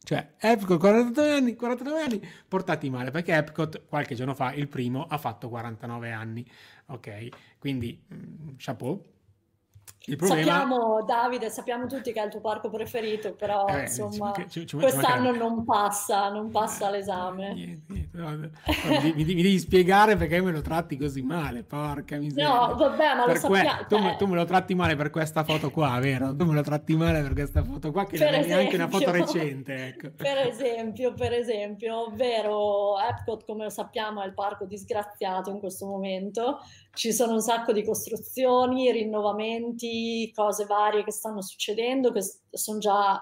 Cioè, 0.00 0.36
Epcot 0.38 0.78
49 0.78 1.32
anni, 1.32 1.54
49 1.54 2.00
anni 2.00 2.28
portati 2.46 2.88
male, 2.88 3.10
perché 3.10 3.34
Epcot 3.34 3.84
qualche 3.86 4.14
giorno 4.14 4.34
fa, 4.34 4.54
il 4.54 4.68
primo, 4.68 5.06
ha 5.06 5.18
fatto 5.18 5.48
49 5.48 6.12
anni. 6.12 6.48
Ok, 6.86 7.28
quindi 7.58 8.02
mm, 8.14 8.54
chapeau. 8.56 9.04
Problema... 10.16 10.42
Sappiamo, 10.42 11.04
Davide, 11.04 11.50
sappiamo 11.50 11.86
tutti 11.86 12.12
che 12.12 12.20
è 12.20 12.24
il 12.24 12.30
tuo 12.30 12.40
parco 12.40 12.70
preferito, 12.70 13.34
però 13.34 13.66
eh, 13.66 13.82
insomma, 13.82 14.32
ci, 14.48 14.66
ci, 14.66 14.76
quest'anno 14.76 15.32
non 15.32 15.64
passa, 15.64 16.30
non 16.30 16.50
passa 16.50 16.88
eh, 16.88 16.92
l'esame. 16.92 17.54
Niente, 17.54 17.92
niente, 17.92 18.16
no, 18.16 18.30
mi, 19.02 19.12
mi, 19.14 19.24
devi 19.24 19.58
spiegare 19.58 20.16
perché 20.16 20.40
me 20.40 20.52
lo 20.52 20.60
tratti 20.60 20.96
così 20.96 21.22
male, 21.22 21.62
porca 21.62 22.16
miseria. 22.16 22.48
No, 22.48 22.74
vabbè, 22.74 23.14
ma 23.14 23.24
per 23.24 23.34
lo 23.34 23.40
sappiamo. 23.40 23.76
Que- 23.76 23.86
tu, 23.88 23.96
cioè... 23.96 24.16
tu, 24.16 24.26
me 24.26 24.34
lo 24.36 24.44
tratti 24.44 24.74
male 24.74 24.96
per 24.96 25.10
questa 25.10 25.44
foto 25.44 25.70
qua, 25.70 25.98
vero? 25.98 26.34
Tu 26.34 26.44
me 26.44 26.54
lo 26.54 26.62
tratti 26.62 26.96
male 26.96 27.22
per 27.22 27.32
questa 27.32 27.62
foto 27.62 27.90
qua, 27.90 28.04
che 28.06 28.18
per 28.18 28.30
non 28.30 28.40
esempio, 28.40 28.54
è 28.54 28.58
neanche 28.58 28.76
una 28.76 28.88
foto 28.88 29.10
recente. 29.10 29.86
Ecco. 29.88 30.10
Per 30.28 30.38
esempio, 30.38 31.14
per 31.14 31.32
esempio, 31.32 32.06
ovvero 32.06 32.98
Epcot, 32.98 33.44
come 33.44 33.64
lo 33.64 33.70
sappiamo, 33.70 34.22
è 34.22 34.26
il 34.26 34.34
parco 34.34 34.64
disgraziato 34.64 35.50
in 35.50 35.58
questo 35.58 35.86
momento 35.86 36.58
ci 36.98 37.12
sono 37.12 37.34
un 37.34 37.40
sacco 37.40 37.72
di 37.72 37.84
costruzioni, 37.84 38.90
rinnovamenti, 38.90 39.97
cose 40.34 40.64
varie 40.64 41.04
che 41.04 41.12
stanno 41.12 41.40
succedendo, 41.42 42.12
che 42.12 42.22
sono 42.50 42.78
già 42.78 43.20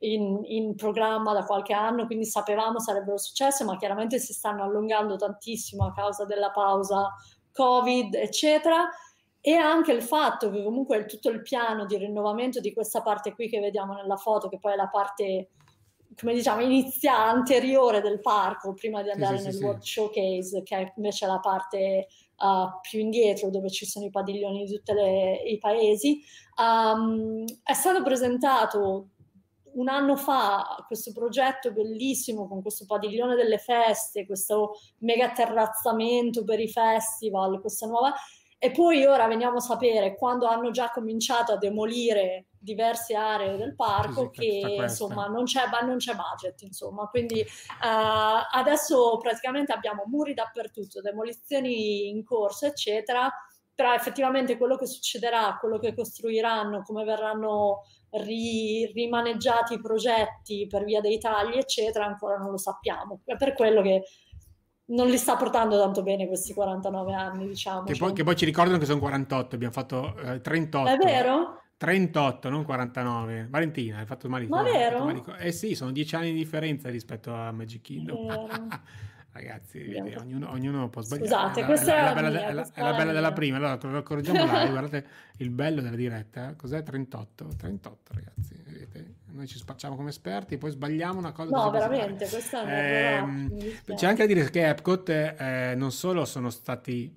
in, 0.00 0.40
in, 0.44 0.74
programma 0.74 1.32
da 1.32 1.44
qualche 1.44 1.72
anno, 1.72 2.06
quindi 2.06 2.26
sapevamo 2.26 2.78
sarebbero 2.78 3.16
successe, 3.16 3.64
ma 3.64 3.76
chiaramente 3.76 4.18
si 4.18 4.32
stanno 4.32 4.62
allungando 4.62 5.16
tantissimo 5.16 5.86
a 5.86 5.92
causa 5.92 6.24
della 6.24 6.50
pausa 6.50 7.14
Covid, 7.52 8.14
eccetera. 8.14 8.88
E 9.40 9.54
anche 9.54 9.92
il 9.92 10.02
fatto 10.02 10.50
che 10.50 10.62
comunque 10.62 11.04
tutto 11.06 11.30
il 11.30 11.40
piano 11.40 11.86
di 11.86 11.96
rinnovamento 11.96 12.58
di 12.60 12.72
questa 12.72 13.00
parte 13.00 13.32
qui 13.32 13.48
che 13.48 13.60
vediamo 13.60 13.94
nella 13.94 14.16
foto, 14.16 14.48
che 14.48 14.58
poi 14.58 14.72
è 14.72 14.76
la 14.76 14.88
parte 14.88 15.50
come 16.18 16.34
diciamo, 16.34 16.62
iniziale, 16.62 17.30
anteriore 17.30 18.00
del 18.00 18.20
parco, 18.20 18.72
prima 18.74 19.02
di 19.02 19.10
andare 19.10 19.38
sì, 19.38 19.44
nel 19.44 19.54
sì, 19.54 19.62
World 19.62 19.82
sì. 19.82 19.92
Showcase, 19.92 20.62
che 20.62 20.76
è 20.76 20.92
invece 20.96 21.26
la 21.26 21.38
parte 21.38 22.08
uh, 22.38 22.80
più 22.80 23.00
indietro, 23.00 23.50
dove 23.50 23.70
ci 23.70 23.86
sono 23.86 24.06
i 24.06 24.10
padiglioni 24.10 24.64
di 24.64 24.74
tutti 24.74 24.92
i 25.46 25.58
paesi. 25.58 26.22
Um, 26.56 27.44
è 27.62 27.74
stato 27.74 28.02
presentato 28.02 29.08
un 29.76 29.88
anno 29.88 30.16
fa 30.16 30.82
questo 30.86 31.12
progetto 31.12 31.70
bellissimo 31.70 32.48
con 32.48 32.62
questo 32.62 32.86
padiglione 32.86 33.34
delle 33.34 33.58
feste, 33.58 34.24
questo 34.24 34.72
mega 34.98 35.32
terrazzamento 35.32 36.44
per 36.44 36.60
i 36.60 36.68
festival, 36.68 37.60
questa 37.60 37.86
nuova 37.86 38.14
e 38.58 38.70
poi 38.70 39.04
ora 39.04 39.26
veniamo 39.26 39.58
a 39.58 39.60
sapere, 39.60 40.16
quando 40.16 40.46
hanno 40.46 40.70
già 40.70 40.90
cominciato 40.90 41.52
a 41.52 41.58
demolire 41.58 42.46
diverse 42.66 43.14
aree 43.14 43.56
del 43.56 43.76
parco, 43.76 44.30
sì, 44.32 44.40
che 44.40 44.76
insomma 44.80 45.28
non 45.28 45.44
c'è, 45.44 45.62
non 45.84 45.98
c'è, 45.98 46.14
budget, 46.16 46.60
insomma. 46.62 47.06
Quindi 47.06 47.40
uh, 47.40 48.58
adesso 48.58 49.16
praticamente 49.18 49.72
abbiamo 49.72 50.02
muri 50.06 50.34
dappertutto, 50.34 51.00
demolizioni 51.00 52.08
in 52.08 52.24
corso, 52.24 52.66
eccetera. 52.66 53.32
Però 53.72 53.92
effettivamente 53.92 54.56
quello 54.56 54.76
che 54.76 54.86
succederà, 54.86 55.58
quello 55.60 55.78
che 55.78 55.94
costruiranno, 55.94 56.82
come 56.82 57.04
verranno 57.04 57.82
ri, 58.22 58.86
rimaneggiati 58.86 59.74
i 59.74 59.80
progetti 59.80 60.66
per 60.66 60.82
via 60.84 61.00
dei 61.00 61.18
tagli, 61.18 61.58
eccetera, 61.58 62.06
ancora 62.06 62.38
non 62.38 62.50
lo 62.50 62.56
sappiamo. 62.56 63.20
È 63.24 63.36
per 63.36 63.52
quello 63.52 63.82
che 63.82 64.02
non 64.86 65.08
li 65.08 65.18
sta 65.18 65.36
portando 65.36 65.78
tanto 65.78 66.02
bene 66.02 66.26
questi 66.26 66.54
49 66.54 67.12
anni, 67.12 67.48
diciamo. 67.48 67.84
Che, 67.84 67.96
poi, 67.96 68.12
che 68.14 68.24
poi 68.24 68.34
ci 68.34 68.46
ricordano 68.46 68.78
che 68.78 68.86
sono 68.86 68.98
48, 68.98 69.54
abbiamo 69.54 69.74
fatto 69.74 70.16
eh, 70.16 70.40
38. 70.40 70.90
È 70.90 70.96
vero? 70.96 71.60
38, 71.76 72.48
non 72.48 72.64
49. 72.64 73.46
Valentina, 73.50 73.98
hai 73.98 74.06
fatto 74.06 74.28
male. 74.28 74.46
Ma 74.46 74.62
vero? 74.62 75.04
Male... 75.04 75.22
Eh 75.38 75.52
sì, 75.52 75.74
sono 75.74 75.92
10 75.92 76.16
anni 76.16 76.32
di 76.32 76.38
differenza 76.38 76.88
rispetto 76.88 77.34
a 77.34 77.52
Magic 77.52 77.82
Kingdom. 77.82 78.48
Ragazzi, 79.36 79.80
vedi, 79.80 80.14
ognuno, 80.14 80.50
ognuno, 80.50 80.88
può 80.88 81.02
sbagliare. 81.02 81.28
Scusate, 81.28 81.64
questa 81.66 81.96
è, 81.98 82.02
la, 82.02 82.14
bella, 82.14 82.28
mia, 82.30 82.72
è, 82.72 82.82
la 82.82 82.94
bella 82.94 83.12
della 83.12 83.32
prima. 83.32 83.58
Allora, 83.58 83.78
lo 83.82 84.02
correggiamo 84.02 84.44
live. 84.50 84.70
guardate 84.70 85.06
il 85.38 85.50
bello 85.50 85.82
della 85.82 85.96
diretta. 85.96 86.54
Cos'è 86.56 86.82
38? 86.82 87.48
38, 87.58 88.12
ragazzi. 88.14 88.62
Vedete? 88.64 89.14
Noi 89.32 89.46
ci 89.46 89.58
spacciamo 89.58 89.94
come 89.94 90.08
esperti, 90.08 90.56
poi 90.56 90.70
sbagliamo 90.70 91.18
una 91.18 91.32
cosa. 91.32 91.54
No, 91.54 91.70
veramente, 91.70 92.26
questa 92.26 92.62
è 92.62 93.18
una 93.18 93.48
eh, 93.52 93.94
C'è 93.94 94.06
anche 94.06 94.26
da 94.26 94.32
dire 94.32 94.48
che 94.48 94.66
Epcot 94.66 95.08
eh, 95.10 95.74
non 95.76 95.92
solo 95.92 96.24
sono 96.24 96.48
stati 96.48 97.14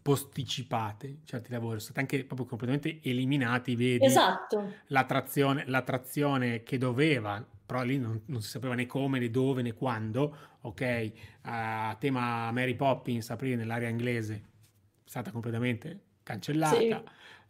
posticipate 0.00 1.18
certi 1.24 1.50
lavori, 1.50 1.78
sono 1.78 1.92
stati 1.92 2.00
anche 2.00 2.24
proprio 2.24 2.46
completamente 2.46 3.00
eliminati, 3.02 3.76
vedi? 3.76 4.04
Esatto. 4.04 4.74
L'attrazione, 4.86 5.64
l'attrazione 5.66 6.62
che 6.62 6.78
doveva 6.78 7.44
però 7.72 7.84
lì 7.84 7.98
non, 7.98 8.20
non, 8.26 8.42
si 8.42 8.50
sapeva 8.50 8.74
né 8.74 8.84
come, 8.84 9.18
né 9.18 9.30
dove, 9.30 9.62
né 9.62 9.72
quando, 9.72 10.36
ok? 10.60 11.12
Uh, 11.42 11.96
tema 11.98 12.50
Mary 12.50 12.74
Poppins, 12.74 13.30
aprire 13.30 13.56
nell'area 13.56 13.88
inglese, 13.88 14.34
è 14.34 15.08
stata 15.08 15.30
completamente 15.30 16.00
cancellata. 16.22 16.76
Sì. 16.76 16.94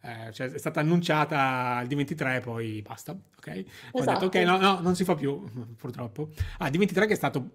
Eh, 0.05 0.33
cioè 0.33 0.51
è 0.51 0.59
stata 0.59 0.81
annunciata 0.81 1.81
il 1.83 1.89
D23 1.89 2.41
poi 2.41 2.83
basta, 2.83 3.13
ok? 3.13 3.49
Esatto. 3.49 3.91
Ho 3.93 4.05
detto 4.05 4.25
ok, 4.27 4.35
no, 4.45 4.59
no, 4.59 4.81
non 4.81 4.95
si 4.95 5.03
fa 5.03 5.17
più, 5.17 5.43
purtroppo. 5.77 6.31
Ah, 6.59 6.69
D23 6.69 7.07
che 7.07 7.13
è 7.13 7.17
stato 7.17 7.51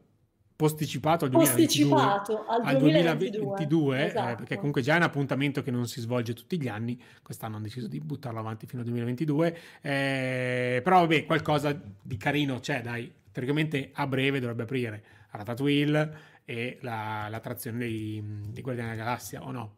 posticipato 0.58 1.26
al 1.26 1.32
2022, 1.32 1.90
posticipato 1.90 2.46
al 2.48 2.78
2022, 2.78 3.40
2022 3.46 4.06
esatto. 4.06 4.32
eh, 4.32 4.36
perché 4.36 4.56
comunque 4.56 4.82
già 4.82 4.96
è 4.96 4.98
un 4.98 5.04
appuntamento 5.04 5.62
che 5.62 5.70
non 5.70 5.88
si 5.88 6.02
svolge 6.02 6.34
tutti 6.34 6.60
gli 6.60 6.68
anni, 6.68 7.00
quest'anno 7.22 7.56
hanno 7.56 7.66
deciso 7.66 7.88
di 7.88 8.00
buttarlo 8.00 8.40
avanti 8.40 8.66
fino 8.66 8.82
al 8.82 8.88
2022, 8.88 9.58
eh, 9.82 10.82
però 10.84 11.02
vabbè 11.02 11.26
qualcosa 11.26 11.80
di 12.02 12.18
carino 12.18 12.60
c'è, 12.60 12.82
dai, 12.82 13.10
teoricamente 13.32 13.92
a 13.94 14.08
breve 14.08 14.40
dovrebbe 14.40 14.64
aprire 14.64 15.04
Ratatouille 15.30 16.36
e 16.44 16.80
la, 16.82 17.28
l'attrazione 17.30 17.78
dei, 17.78 18.24
dei 18.50 18.64
Guardiani 18.64 18.92
della 18.92 19.04
Galassia, 19.04 19.44
o 19.44 19.52
no? 19.52 19.76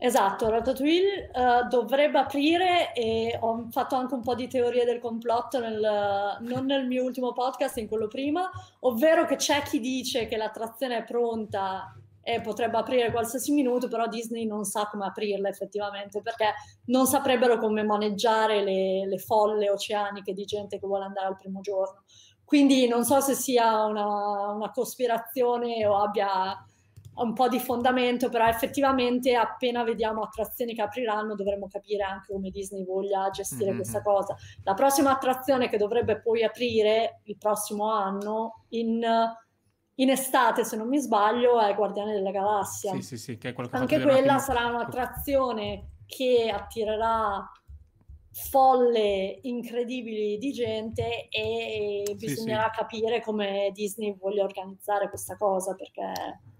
Esatto, 0.00 0.48
Ratatouille 0.48 1.28
uh, 1.34 1.66
dovrebbe 1.68 2.18
aprire 2.20 2.92
e 2.94 3.36
ho 3.40 3.66
fatto 3.70 3.96
anche 3.96 4.14
un 4.14 4.22
po' 4.22 4.36
di 4.36 4.46
teorie 4.46 4.84
del 4.84 5.00
complotto, 5.00 5.58
nel, 5.58 6.38
non 6.40 6.66
nel 6.66 6.86
mio 6.86 7.02
ultimo 7.02 7.32
podcast, 7.32 7.78
in 7.78 7.88
quello 7.88 8.06
prima, 8.06 8.48
ovvero 8.80 9.26
che 9.26 9.34
c'è 9.34 9.60
chi 9.62 9.80
dice 9.80 10.28
che 10.28 10.36
l'attrazione 10.36 10.98
è 10.98 11.04
pronta 11.04 11.92
e 12.22 12.40
potrebbe 12.40 12.76
aprire 12.76 13.10
qualsiasi 13.10 13.52
minuto, 13.52 13.88
però 13.88 14.06
Disney 14.06 14.46
non 14.46 14.64
sa 14.64 14.86
come 14.86 15.06
aprirla 15.06 15.48
effettivamente, 15.48 16.22
perché 16.22 16.54
non 16.86 17.06
saprebbero 17.06 17.58
come 17.58 17.82
maneggiare 17.82 18.62
le, 18.62 19.04
le 19.04 19.18
folle 19.18 19.68
oceaniche 19.68 20.32
di 20.32 20.44
gente 20.44 20.78
che 20.78 20.86
vuole 20.86 21.06
andare 21.06 21.26
al 21.26 21.36
primo 21.36 21.60
giorno. 21.60 22.04
Quindi 22.44 22.86
non 22.86 23.04
so 23.04 23.20
se 23.20 23.34
sia 23.34 23.84
una, 23.84 24.52
una 24.52 24.70
cospirazione 24.70 25.84
o 25.86 25.96
abbia 25.96 26.56
un 27.22 27.32
po' 27.32 27.48
di 27.48 27.58
fondamento, 27.58 28.28
però 28.28 28.46
effettivamente 28.46 29.34
appena 29.34 29.82
vediamo 29.82 30.22
attrazioni 30.22 30.74
che 30.74 30.82
apriranno 30.82 31.34
dovremo 31.34 31.68
capire 31.68 32.02
anche 32.04 32.32
come 32.32 32.50
Disney 32.50 32.84
voglia 32.84 33.28
gestire 33.30 33.66
mm-hmm. 33.66 33.76
questa 33.76 34.02
cosa. 34.02 34.36
La 34.64 34.74
prossima 34.74 35.10
attrazione 35.10 35.68
che 35.68 35.76
dovrebbe 35.76 36.20
poi 36.20 36.44
aprire 36.44 37.20
il 37.24 37.36
prossimo 37.36 37.90
anno 37.90 38.64
in, 38.70 39.04
in 39.94 40.10
estate, 40.10 40.64
se 40.64 40.76
non 40.76 40.88
mi 40.88 40.98
sbaglio, 40.98 41.60
è 41.60 41.74
Guardiani 41.74 42.12
della 42.12 42.30
Galassia. 42.30 42.92
Sì, 42.92 43.02
sì, 43.02 43.16
sì, 43.16 43.38
che 43.38 43.50
è 43.50 43.54
anche 43.70 44.00
quella 44.00 44.34
più... 44.34 44.42
sarà 44.44 44.66
un'attrazione 44.66 45.90
che 46.06 46.50
attirerà 46.52 47.46
folle 48.30 49.40
incredibili 49.42 50.38
di 50.38 50.52
gente 50.52 51.28
e 51.28 52.14
bisognerà 52.16 52.64
sì, 52.64 52.70
sì. 52.70 52.78
capire 52.78 53.20
come 53.20 53.70
Disney 53.72 54.16
voglia 54.16 54.44
organizzare 54.44 55.08
questa 55.08 55.36
cosa 55.36 55.74
perché 55.74 56.12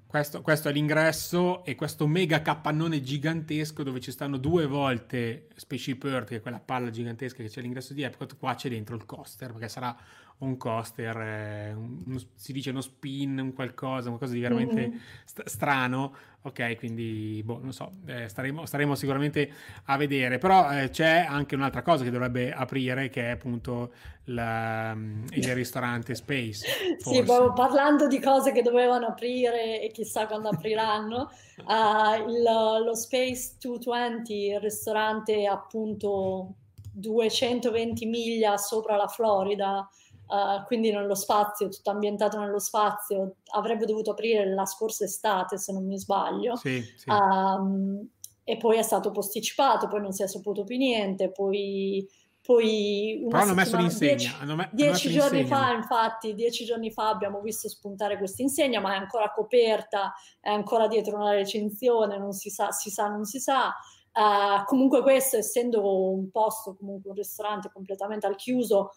questo, 0.08 0.40
questo, 0.40 0.70
è 0.70 0.72
l'ingresso 0.72 1.62
e 1.66 1.74
questo 1.74 2.06
mega 2.06 2.40
capannone 2.40 3.02
gigantesco 3.02 3.82
dove 3.82 4.00
ci 4.00 4.10
stanno 4.10 4.38
due 4.38 4.64
volte 4.64 5.48
Spaceship 5.54 6.02
Earth, 6.04 6.28
che 6.28 6.36
è 6.36 6.40
quella 6.40 6.60
palla 6.60 6.88
gigantesca 6.88 7.42
che 7.42 7.50
c'è 7.50 7.60
all'ingresso 7.60 7.92
di 7.92 8.02
Epcot, 8.02 8.38
qua 8.38 8.54
c'è 8.54 8.70
dentro 8.70 8.96
il 8.96 9.04
coaster, 9.04 9.52
perché 9.52 9.68
sarà 9.68 9.94
un 10.38 10.56
coaster, 10.56 11.16
eh, 11.16 11.72
un, 11.72 12.20
si 12.34 12.52
dice 12.52 12.70
uno 12.70 12.80
spin, 12.80 13.38
un 13.38 13.52
qualcosa, 13.52 14.08
qualcosa 14.08 14.34
di 14.34 14.40
veramente 14.40 14.88
mm-hmm. 14.88 14.98
st- 15.24 15.44
strano, 15.46 16.14
ok, 16.42 16.76
quindi 16.76 17.42
boh, 17.44 17.58
non 17.60 17.72
so, 17.72 17.90
eh, 18.06 18.28
staremo, 18.28 18.64
staremo, 18.64 18.94
sicuramente 18.94 19.50
a 19.86 19.96
vedere, 19.96 20.38
però 20.38 20.70
eh, 20.70 20.90
c'è 20.90 21.26
anche 21.28 21.56
un'altra 21.56 21.82
cosa 21.82 22.04
che 22.04 22.10
dovrebbe 22.10 22.52
aprire 22.52 23.08
che 23.08 23.22
è 23.22 23.30
appunto 23.30 23.92
la, 24.24 24.96
il 25.30 25.54
ristorante 25.54 26.14
Space. 26.14 26.66
Forse. 27.00 27.18
Sì, 27.18 27.22
parlando 27.24 28.06
di 28.06 28.20
cose 28.20 28.52
che 28.52 28.62
dovevano 28.62 29.06
aprire 29.08 29.82
e 29.82 29.90
chissà 29.90 30.26
quando 30.26 30.50
apriranno, 30.50 31.30
uh, 31.64 32.28
il, 32.30 32.42
lo 32.84 32.94
Space 32.94 33.56
220, 33.60 34.32
il 34.32 34.60
ristorante 34.60 35.46
appunto 35.46 36.54
220 36.92 38.06
miglia 38.06 38.56
sopra 38.56 38.96
la 38.96 39.06
Florida, 39.06 39.88
uh, 40.28 40.64
quindi 40.66 40.90
nello 40.90 41.14
spazio, 41.14 41.68
tutto 41.68 41.90
ambientato 41.90 42.38
nello 42.38 42.58
spazio, 42.60 43.36
avrebbe 43.52 43.84
dovuto 43.84 44.12
aprire 44.12 44.52
la 44.52 44.64
scorsa 44.64 45.04
estate, 45.04 45.58
se 45.58 45.72
non 45.72 45.86
mi 45.86 45.98
sbaglio. 45.98 46.56
Sì, 46.56 46.82
sì. 46.96 47.10
Um, 47.10 48.08
e 48.44 48.56
poi 48.56 48.78
è 48.78 48.82
stato 48.82 49.10
posticipato, 49.10 49.88
poi 49.88 50.00
non 50.00 50.12
si 50.12 50.22
è 50.22 50.26
saputo 50.26 50.64
più 50.64 50.76
niente, 50.76 51.30
poi 51.30 52.08
poi 52.48 53.18
una 53.20 53.28
Però 53.28 53.42
hanno 53.42 53.54
messo 53.54 53.76
l'insegna. 53.76 54.14
Dieci, 54.14 54.34
hanno 54.40 54.54
me- 54.54 54.70
dieci 54.72 55.08
hanno 55.08 55.16
giorni 55.18 55.44
fa, 55.44 55.72
infatti, 55.72 56.32
dieci 56.32 56.64
giorni 56.64 56.90
fa 56.90 57.10
abbiamo 57.10 57.40
visto 57.40 57.68
spuntare 57.68 58.16
questa 58.16 58.40
insegna, 58.40 58.80
ma 58.80 58.94
è 58.94 58.96
ancora 58.96 59.30
coperta, 59.32 60.14
è 60.40 60.48
ancora 60.48 60.88
dietro 60.88 61.16
una 61.16 61.32
recensione, 61.32 62.16
non 62.16 62.32
si 62.32 62.48
sa, 62.48 62.70
si 62.70 62.88
sa, 62.88 63.08
non 63.08 63.26
si 63.26 63.38
sa. 63.38 63.74
Uh, 64.14 64.64
comunque 64.64 65.02
questo, 65.02 65.36
essendo 65.36 66.10
un 66.10 66.30
posto, 66.30 66.74
comunque 66.74 67.10
un 67.10 67.16
ristorante 67.16 67.70
completamente 67.70 68.26
al 68.26 68.36
chiuso, 68.36 68.94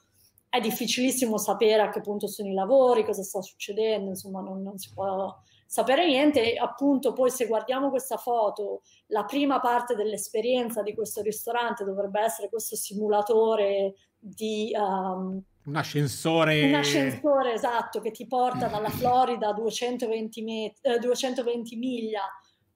è 0.51 0.59
difficilissimo 0.59 1.37
sapere 1.37 1.81
a 1.81 1.89
che 1.89 2.01
punto 2.01 2.27
sono 2.27 2.49
i 2.49 2.53
lavori, 2.53 3.05
cosa 3.05 3.23
sta 3.23 3.41
succedendo, 3.41 4.09
insomma 4.09 4.41
non, 4.41 4.61
non 4.61 4.77
si 4.77 4.91
può 4.93 5.33
sapere 5.65 6.05
niente. 6.05 6.55
Appunto 6.55 7.13
poi 7.13 7.31
se 7.31 7.47
guardiamo 7.47 7.89
questa 7.89 8.17
foto, 8.17 8.81
la 9.07 9.23
prima 9.23 9.61
parte 9.61 9.95
dell'esperienza 9.95 10.81
di 10.81 10.93
questo 10.93 11.21
ristorante 11.21 11.85
dovrebbe 11.85 12.19
essere 12.19 12.49
questo 12.49 12.75
simulatore 12.75 13.93
di... 14.19 14.73
Um, 14.75 15.41
un 15.63 15.75
ascensore. 15.77 16.67
Un 16.67 16.75
ascensore, 16.75 17.53
esatto, 17.53 18.01
che 18.01 18.11
ti 18.11 18.27
porta 18.27 18.67
dalla 18.67 18.89
Florida 18.91 19.47
a 19.47 19.53
220, 19.53 20.41
met- 20.43 20.79
eh, 20.81 20.99
220 20.99 21.77
miglia 21.77 22.23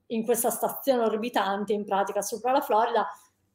in 0.07 0.23
questa 0.23 0.49
stazione 0.49 1.03
orbitante, 1.03 1.73
in 1.73 1.83
pratica 1.83 2.21
sopra 2.21 2.53
la 2.53 2.61
Florida, 2.61 3.05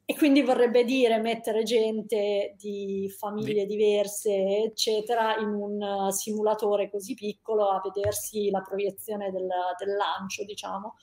e 0.05 0.15
quindi 0.15 0.41
vorrebbe 0.41 0.83
dire 0.83 1.19
mettere 1.19 1.63
gente 1.63 2.55
di 2.57 3.13
famiglie 3.17 3.65
diverse, 3.65 4.63
eccetera, 4.65 5.37
in 5.37 5.47
un 5.47 5.81
uh, 5.81 6.09
simulatore 6.09 6.89
così 6.89 7.13
piccolo 7.13 7.69
a 7.69 7.81
vedersi 7.83 8.49
la 8.49 8.61
proiezione 8.61 9.31
del, 9.31 9.47
del 9.77 9.95
lancio, 9.95 10.43
diciamo. 10.43 10.95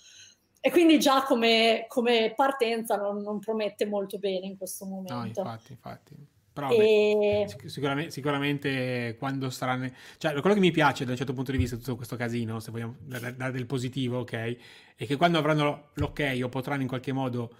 E 0.60 0.70
quindi 0.70 0.98
già 0.98 1.22
come, 1.22 1.84
come 1.88 2.32
partenza 2.34 2.96
non, 2.96 3.22
non, 3.22 3.38
promette 3.38 3.86
molto 3.86 4.18
bene 4.18 4.46
in 4.46 4.56
questo 4.56 4.84
momento. 4.84 5.14
No, 5.14 5.24
infatti, 5.24 5.72
infatti. 5.72 6.26
Però 6.52 6.68
e... 6.70 7.46
beh, 7.46 7.68
sicuramente, 7.68 8.10
sicuramente, 8.10 9.16
quando 9.16 9.48
saranno... 9.48 9.88
Cioè, 10.18 10.32
quello 10.40 10.54
che 10.54 10.60
mi 10.60 10.72
piace 10.72 11.04
da 11.04 11.12
un 11.12 11.16
certo 11.16 11.32
punto 11.32 11.52
di 11.52 11.58
vista 11.58 11.76
tutto 11.76 11.94
questo 11.94 12.16
casino, 12.16 12.58
se 12.58 12.72
vogliamo 12.72 12.96
dare 12.98 13.52
del 13.52 13.66
positivo, 13.66 14.18
ok, 14.18 14.56
è 14.96 15.06
che 15.06 15.16
quando 15.16 15.38
avranno 15.38 15.90
l'ok 15.94 16.38
o 16.42 16.48
potranno 16.48 16.82
in 16.82 16.88
qualche 16.88 17.12
modo 17.12 17.50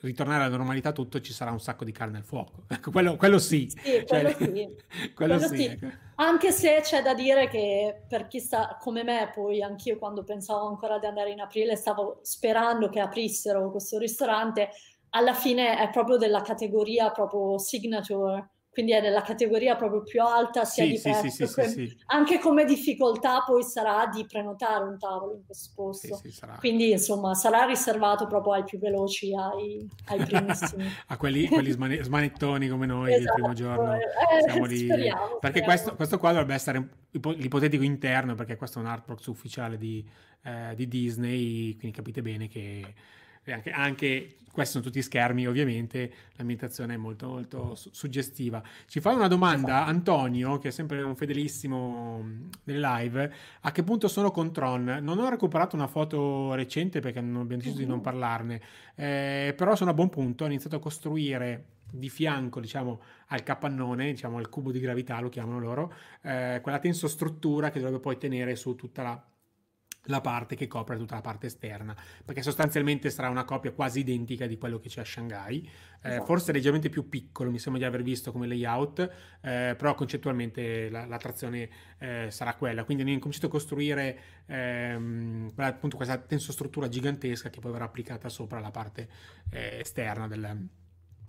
ritornare 0.00 0.44
alla 0.44 0.56
normalità 0.56 0.92
tutto 0.92 1.20
ci 1.20 1.32
sarà 1.32 1.50
un 1.50 1.60
sacco 1.60 1.84
di 1.84 1.92
carne 1.92 2.18
al 2.18 2.24
fuoco. 2.24 2.64
Ecco, 2.68 2.90
quello, 2.90 3.16
quello 3.16 3.38
sì. 3.38 3.68
Sì, 3.68 4.04
quello, 4.06 4.30
cioè, 4.30 4.36
sì. 4.38 4.44
quello, 5.14 5.36
quello 5.36 5.38
sì. 5.40 5.56
sì. 5.56 5.64
Ecco. 5.64 5.86
Anche 6.16 6.52
se 6.52 6.80
c'è 6.82 7.02
da 7.02 7.14
dire 7.14 7.48
che 7.48 8.02
per 8.08 8.26
chi 8.26 8.40
sta 8.40 8.76
come 8.80 9.02
me, 9.04 9.30
poi 9.34 9.62
anch'io 9.62 9.98
quando 9.98 10.22
pensavo 10.22 10.66
ancora 10.68 10.98
di 10.98 11.06
andare 11.06 11.30
in 11.30 11.40
aprile 11.40 11.76
stavo 11.76 12.20
sperando 12.22 12.88
che 12.88 13.00
aprissero 13.00 13.70
questo 13.70 13.98
ristorante, 13.98 14.70
alla 15.10 15.34
fine 15.34 15.78
è 15.78 15.90
proprio 15.90 16.16
della 16.16 16.42
categoria 16.42 17.10
proprio 17.10 17.58
signature 17.58 18.50
quindi 18.70 18.92
è 18.92 19.00
nella 19.00 19.22
categoria 19.22 19.74
proprio 19.74 20.02
più 20.02 20.22
alta 20.22 20.64
sia 20.64 20.84
sì, 20.84 20.90
di 20.90 20.96
sì, 20.96 21.10
prezzo, 21.10 21.46
sì, 21.46 21.68
sì, 21.68 21.96
anche 22.06 22.38
come 22.38 22.64
difficoltà 22.64 23.42
poi 23.44 23.64
sarà 23.64 24.06
di 24.06 24.24
prenotare 24.24 24.84
un 24.84 24.96
tavolo 24.96 25.34
in 25.34 25.44
questo 25.44 25.72
posto. 25.74 26.20
Quindi 26.58 26.92
insomma 26.92 27.34
sarà 27.34 27.64
riservato 27.64 28.28
proprio 28.28 28.52
ai 28.52 28.64
più 28.64 28.78
veloci, 28.78 29.34
ai, 29.34 29.88
ai 30.06 30.18
primissimi. 30.24 30.88
a 31.08 31.16
quelli, 31.16 31.48
quelli 31.48 31.72
smane- 31.72 32.02
smanettoni 32.02 32.68
come 32.68 32.86
noi 32.86 33.12
esatto. 33.12 33.22
il 33.22 33.32
primo 33.32 33.52
giorno. 33.54 33.94
Eh, 33.94 34.00
Siamo 34.48 34.64
lì. 34.66 34.84
Speriamo, 34.84 35.38
perché 35.40 35.58
speriamo. 35.58 35.64
Questo, 35.64 35.96
questo, 35.96 36.18
qua 36.18 36.30
dovrebbe 36.30 36.54
essere 36.54 36.88
l'ipotetico 37.10 37.82
interno, 37.82 38.36
perché 38.36 38.56
questo 38.56 38.78
è 38.78 38.82
un 38.82 38.88
artbox 38.88 39.26
ufficiale 39.26 39.78
di, 39.78 40.08
eh, 40.44 40.74
di 40.76 40.86
Disney, 40.86 41.76
quindi 41.76 41.96
capite 41.96 42.22
bene 42.22 42.46
che 42.46 42.94
anche, 43.46 43.70
anche 43.70 44.34
questi 44.52 44.72
sono 44.72 44.84
tutti 44.84 45.00
schermi, 45.00 45.46
ovviamente 45.46 46.12
l'ambientazione 46.34 46.94
è 46.94 46.96
molto, 46.96 47.28
molto 47.28 47.74
suggestiva. 47.74 48.62
Ci 48.86 49.00
fa 49.00 49.12
una 49.12 49.28
domanda. 49.28 49.84
Antonio, 49.86 50.58
che 50.58 50.68
è 50.68 50.70
sempre 50.70 51.02
un 51.02 51.14
fedelissimo 51.14 52.24
nel 52.64 52.80
live, 52.80 53.32
a 53.60 53.72
che 53.72 53.82
punto 53.82 54.08
sono 54.08 54.30
con 54.30 54.52
Tron? 54.52 54.98
Non 55.02 55.18
ho 55.18 55.28
recuperato 55.28 55.76
una 55.76 55.86
foto 55.86 56.52
recente 56.54 57.00
perché 57.00 57.20
non 57.20 57.42
abbiamo 57.42 57.62
deciso 57.62 57.78
di 57.78 57.86
non 57.86 58.00
parlarne, 58.00 58.60
eh, 58.96 59.54
però 59.56 59.76
sono 59.76 59.90
a 59.90 59.94
buon 59.94 60.08
punto, 60.08 60.44
ho 60.44 60.46
iniziato 60.46 60.76
a 60.76 60.80
costruire 60.80 61.66
di 61.92 62.08
fianco, 62.08 62.60
diciamo, 62.60 63.00
al 63.28 63.42
capannone, 63.42 64.10
diciamo, 64.10 64.38
al 64.38 64.48
cubo 64.48 64.70
di 64.72 64.80
gravità, 64.80 65.20
lo 65.20 65.28
chiamano 65.28 65.58
loro, 65.58 65.92
eh, 66.22 66.60
quella 66.62 66.78
tensostruttura 66.78 67.70
che 67.70 67.78
dovrebbe 67.78 68.00
poi 68.00 68.16
tenere 68.16 68.56
su 68.56 68.74
tutta 68.74 69.02
la 69.02 69.29
la 70.04 70.20
parte 70.20 70.56
che 70.56 70.66
copre 70.66 70.96
tutta 70.96 71.16
la 71.16 71.20
parte 71.20 71.46
esterna, 71.46 71.94
perché 72.24 72.42
sostanzialmente 72.42 73.10
sarà 73.10 73.28
una 73.28 73.44
copia 73.44 73.72
quasi 73.72 74.00
identica 74.00 74.46
di 74.46 74.56
quello 74.56 74.78
che 74.78 74.88
c'è 74.88 75.02
a 75.02 75.04
Shanghai, 75.04 75.68
eh, 76.02 76.08
esatto. 76.08 76.24
forse 76.24 76.52
leggermente 76.52 76.88
più 76.88 77.08
piccolo, 77.08 77.50
mi 77.50 77.58
sembra 77.58 77.82
di 77.82 77.86
aver 77.86 78.02
visto 78.02 78.32
come 78.32 78.46
layout, 78.46 79.00
eh, 79.42 79.74
però 79.76 79.94
concettualmente 79.94 80.88
la, 80.88 81.04
la 81.04 81.18
trazione 81.18 81.68
eh, 81.98 82.28
sarà 82.30 82.54
quella, 82.54 82.84
quindi 82.84 83.02
hanno 83.02 83.12
incominciato 83.12 83.46
a 83.46 83.50
costruire 83.50 84.18
ehm, 84.46 85.52
appunto 85.56 85.96
questa 85.96 86.16
tensostruttura 86.18 86.88
gigantesca 86.88 87.50
che 87.50 87.60
poi 87.60 87.72
verrà 87.72 87.84
applicata 87.84 88.28
sopra 88.28 88.58
la 88.58 88.70
parte 88.70 89.08
eh, 89.50 89.80
esterna 89.80 90.26
del, 90.26 90.66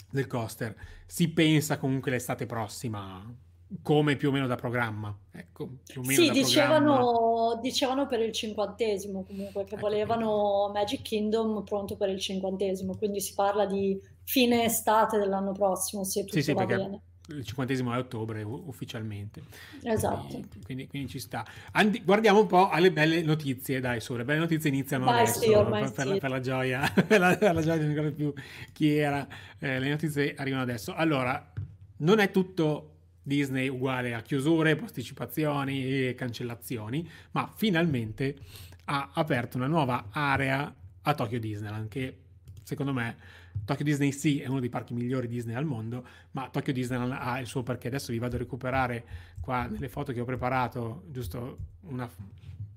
del 0.09 0.27
coaster. 0.27 0.75
Si 1.05 1.29
pensa 1.29 1.77
comunque 1.77 2.11
l'estate 2.11 2.45
prossima 2.45 3.49
come 3.81 4.15
più 4.15 4.29
o 4.29 4.31
meno 4.31 4.47
da 4.47 4.55
programma. 4.55 5.15
Ecco, 5.31 5.77
più 5.87 6.01
o 6.01 6.03
meno 6.03 6.21
sì, 6.21 6.29
dicevano, 6.29 7.59
dicevano, 7.61 8.07
per 8.07 8.19
il 8.19 8.31
cinquantesimo 8.31 9.23
comunque 9.23 9.63
che 9.63 9.75
ecco, 9.75 9.87
volevano 9.87 10.69
quindi. 10.71 10.79
Magic 10.79 11.01
Kingdom 11.01 11.63
pronto 11.63 11.95
per 11.95 12.09
il 12.09 12.19
cinquantesimo, 12.19 12.95
quindi 12.97 13.21
si 13.21 13.33
parla 13.33 13.65
di 13.65 13.99
fine 14.23 14.65
estate 14.65 15.17
dell'anno 15.17 15.53
prossimo, 15.53 16.03
se 16.03 16.21
tutto 16.21 16.33
sì, 16.33 16.43
sì, 16.43 16.53
va 16.53 16.65
bene. 16.65 17.01
Il 17.27 17.45
cinquantesimo 17.45 17.93
è 17.93 17.97
ottobre 17.97 18.43
ufficialmente. 18.43 19.41
Esatto. 19.83 20.27
Quindi, 20.27 20.59
quindi, 20.65 20.87
quindi 20.87 21.09
ci 21.09 21.19
sta. 21.19 21.45
Andi, 21.71 22.03
guardiamo 22.03 22.41
un 22.41 22.47
po' 22.47 22.67
alle 22.67 22.91
belle 22.91 23.21
notizie, 23.21 23.79
dai, 23.79 24.01
su, 24.01 24.15
le 24.15 24.25
belle 24.25 24.39
notizie 24.39 24.69
iniziano 24.69 25.05
Vai, 25.05 25.21
adesso 25.21 25.39
sì, 25.39 25.49
per, 25.49 25.91
per, 25.93 26.07
la, 26.07 26.17
per, 26.17 26.29
la, 26.29 26.39
gioia, 26.41 26.91
per 27.07 27.19
la, 27.19 27.37
per 27.37 27.53
la 27.53 27.61
gioia 27.61 27.77
di 27.77 27.85
non 27.85 27.93
ricordo 27.93 28.13
più 28.13 28.33
chi 28.73 28.97
era. 28.97 29.25
Eh, 29.59 29.79
le 29.79 29.89
notizie 29.89 30.33
arrivano 30.35 30.63
adesso. 30.63 30.93
Allora, 30.93 31.53
non 31.97 32.19
è 32.19 32.31
tutto 32.31 32.90
Disney 33.23 33.67
uguale 33.67 34.13
a 34.13 34.21
chiusure, 34.21 34.75
posticipazioni 34.75 36.07
e 36.07 36.15
cancellazioni, 36.15 37.07
ma 37.31 37.51
finalmente 37.55 38.37
ha 38.85 39.11
aperto 39.13 39.57
una 39.57 39.67
nuova 39.67 40.07
area 40.11 40.73
a 41.03 41.13
Tokyo 41.13 41.39
Disneyland 41.39 41.87
che 41.87 42.17
secondo 42.63 42.93
me 42.93 43.17
Tokyo 43.65 43.83
Disney 43.83 44.11
sì 44.11 44.39
è 44.39 44.47
uno 44.47 44.59
dei 44.59 44.69
parchi 44.69 44.93
migliori 44.93 45.27
Disney 45.27 45.55
al 45.55 45.65
mondo, 45.65 46.05
ma 46.31 46.49
Tokyo 46.49 46.73
Disneyland 46.73 47.15
ha 47.17 47.39
il 47.39 47.47
suo 47.47 47.63
perché. 47.63 47.87
Adesso 47.87 48.11
vi 48.11 48.19
vado 48.19 48.35
a 48.35 48.39
recuperare 48.39 49.05
qua 49.39 49.65
nelle 49.65 49.89
foto 49.89 50.11
che 50.13 50.19
ho 50.19 50.25
preparato, 50.25 51.03
giusto 51.09 51.57
una, 51.81 52.09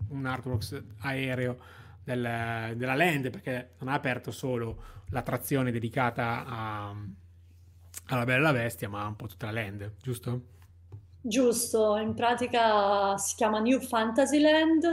un 0.09 0.27
artwork 0.27 0.83
aereo 0.99 1.59
del, 2.03 2.75
della 2.77 2.95
land 2.95 3.31
perché 3.31 3.71
non 3.79 3.89
ha 3.89 3.95
aperto 3.95 4.31
solo 4.31 5.03
l'attrazione 5.09 5.71
dedicata 5.71 6.45
a 6.47 6.95
alla 8.07 8.25
Bella 8.25 8.53
Bestia, 8.53 8.89
ma 8.89 9.07
un 9.07 9.17
po' 9.17 9.27
tutta 9.27 9.47
la 9.47 9.53
land, 9.53 9.95
giusto? 10.03 10.41
Giusto, 11.21 11.97
in 11.97 12.15
pratica 12.15 13.17
si 13.17 13.35
chiama 13.35 13.59
New 13.59 13.81
Fantasyland 13.81 14.85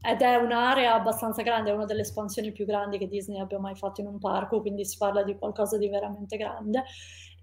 ed 0.00 0.20
è 0.20 0.36
un'area 0.36 0.94
abbastanza 0.94 1.42
grande, 1.42 1.70
è 1.70 1.74
una 1.74 1.84
delle 1.84 2.02
espansioni 2.02 2.52
più 2.52 2.64
grandi 2.64 2.98
che 2.98 3.08
Disney 3.08 3.40
abbia 3.40 3.58
mai 3.58 3.74
fatto 3.74 4.00
in 4.00 4.06
un 4.06 4.18
parco, 4.18 4.60
quindi 4.60 4.84
si 4.84 4.96
parla 4.96 5.22
di 5.24 5.36
qualcosa 5.36 5.76
di 5.78 5.88
veramente 5.88 6.36
grande. 6.36 6.84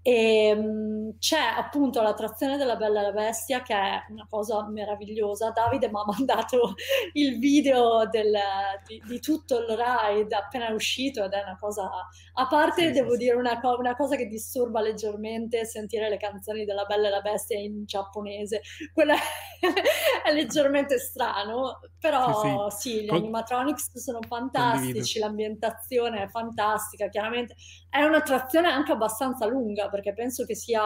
E 0.04 0.52
um, 0.52 1.16
c'è 1.18 1.38
appunto 1.38 2.02
l'attrazione 2.02 2.56
della 2.56 2.74
Bella 2.74 2.98
e 2.98 3.02
la 3.04 3.12
Bestia 3.12 3.62
che 3.62 3.72
è 3.72 4.04
una 4.10 4.26
cosa 4.28 4.66
meravigliosa. 4.68 5.50
Davide 5.50 5.88
mi 5.88 6.00
ha 6.00 6.04
mandato 6.18 6.74
il 7.12 7.38
video 7.38 8.08
del, 8.08 8.36
di, 8.84 9.00
di, 9.06 9.20
tutto 9.20 9.58
il 9.60 9.76
ride 9.76 10.34
appena 10.34 10.70
uscito 10.70 11.22
ed 11.22 11.32
è 11.32 11.42
una 11.42 11.56
cosa, 11.56 11.88
a 12.34 12.46
parte 12.48 12.86
sì, 12.86 12.90
devo 12.90 13.12
sì, 13.12 13.18
dire 13.18 13.36
una, 13.36 13.60
una, 13.78 13.94
cosa 13.94 14.16
che 14.16 14.26
disturba 14.26 14.80
leggermente 14.80 15.64
sentire 15.64 16.08
le 16.08 16.16
canzoni 16.16 16.64
della 16.64 16.84
Bella 16.84 17.06
e 17.06 17.10
la 17.10 17.20
Bestia 17.20 17.58
in 17.58 17.84
giapponese, 17.84 18.62
quello 18.92 19.14
è 20.24 20.32
leggermente 20.32 20.98
strano, 20.98 21.78
però 22.00 22.70
sì, 22.70 22.90
sì 22.90 23.02
gli 23.02 23.06
Con... 23.06 23.18
animatronics 23.18 23.96
sono 23.98 24.18
fantastici, 24.26 24.92
Condivido. 24.92 25.26
l'ambientazione 25.26 26.22
è 26.24 26.28
fantastica, 26.28 27.08
chiaramente 27.08 27.54
è 27.88 28.02
un'attrazione 28.02 28.68
anche 28.68 28.90
abbastanza 28.90 29.46
lunga 29.46 29.90
perché 29.92 30.14
penso 30.14 30.44
che 30.44 30.56
sia 30.56 30.82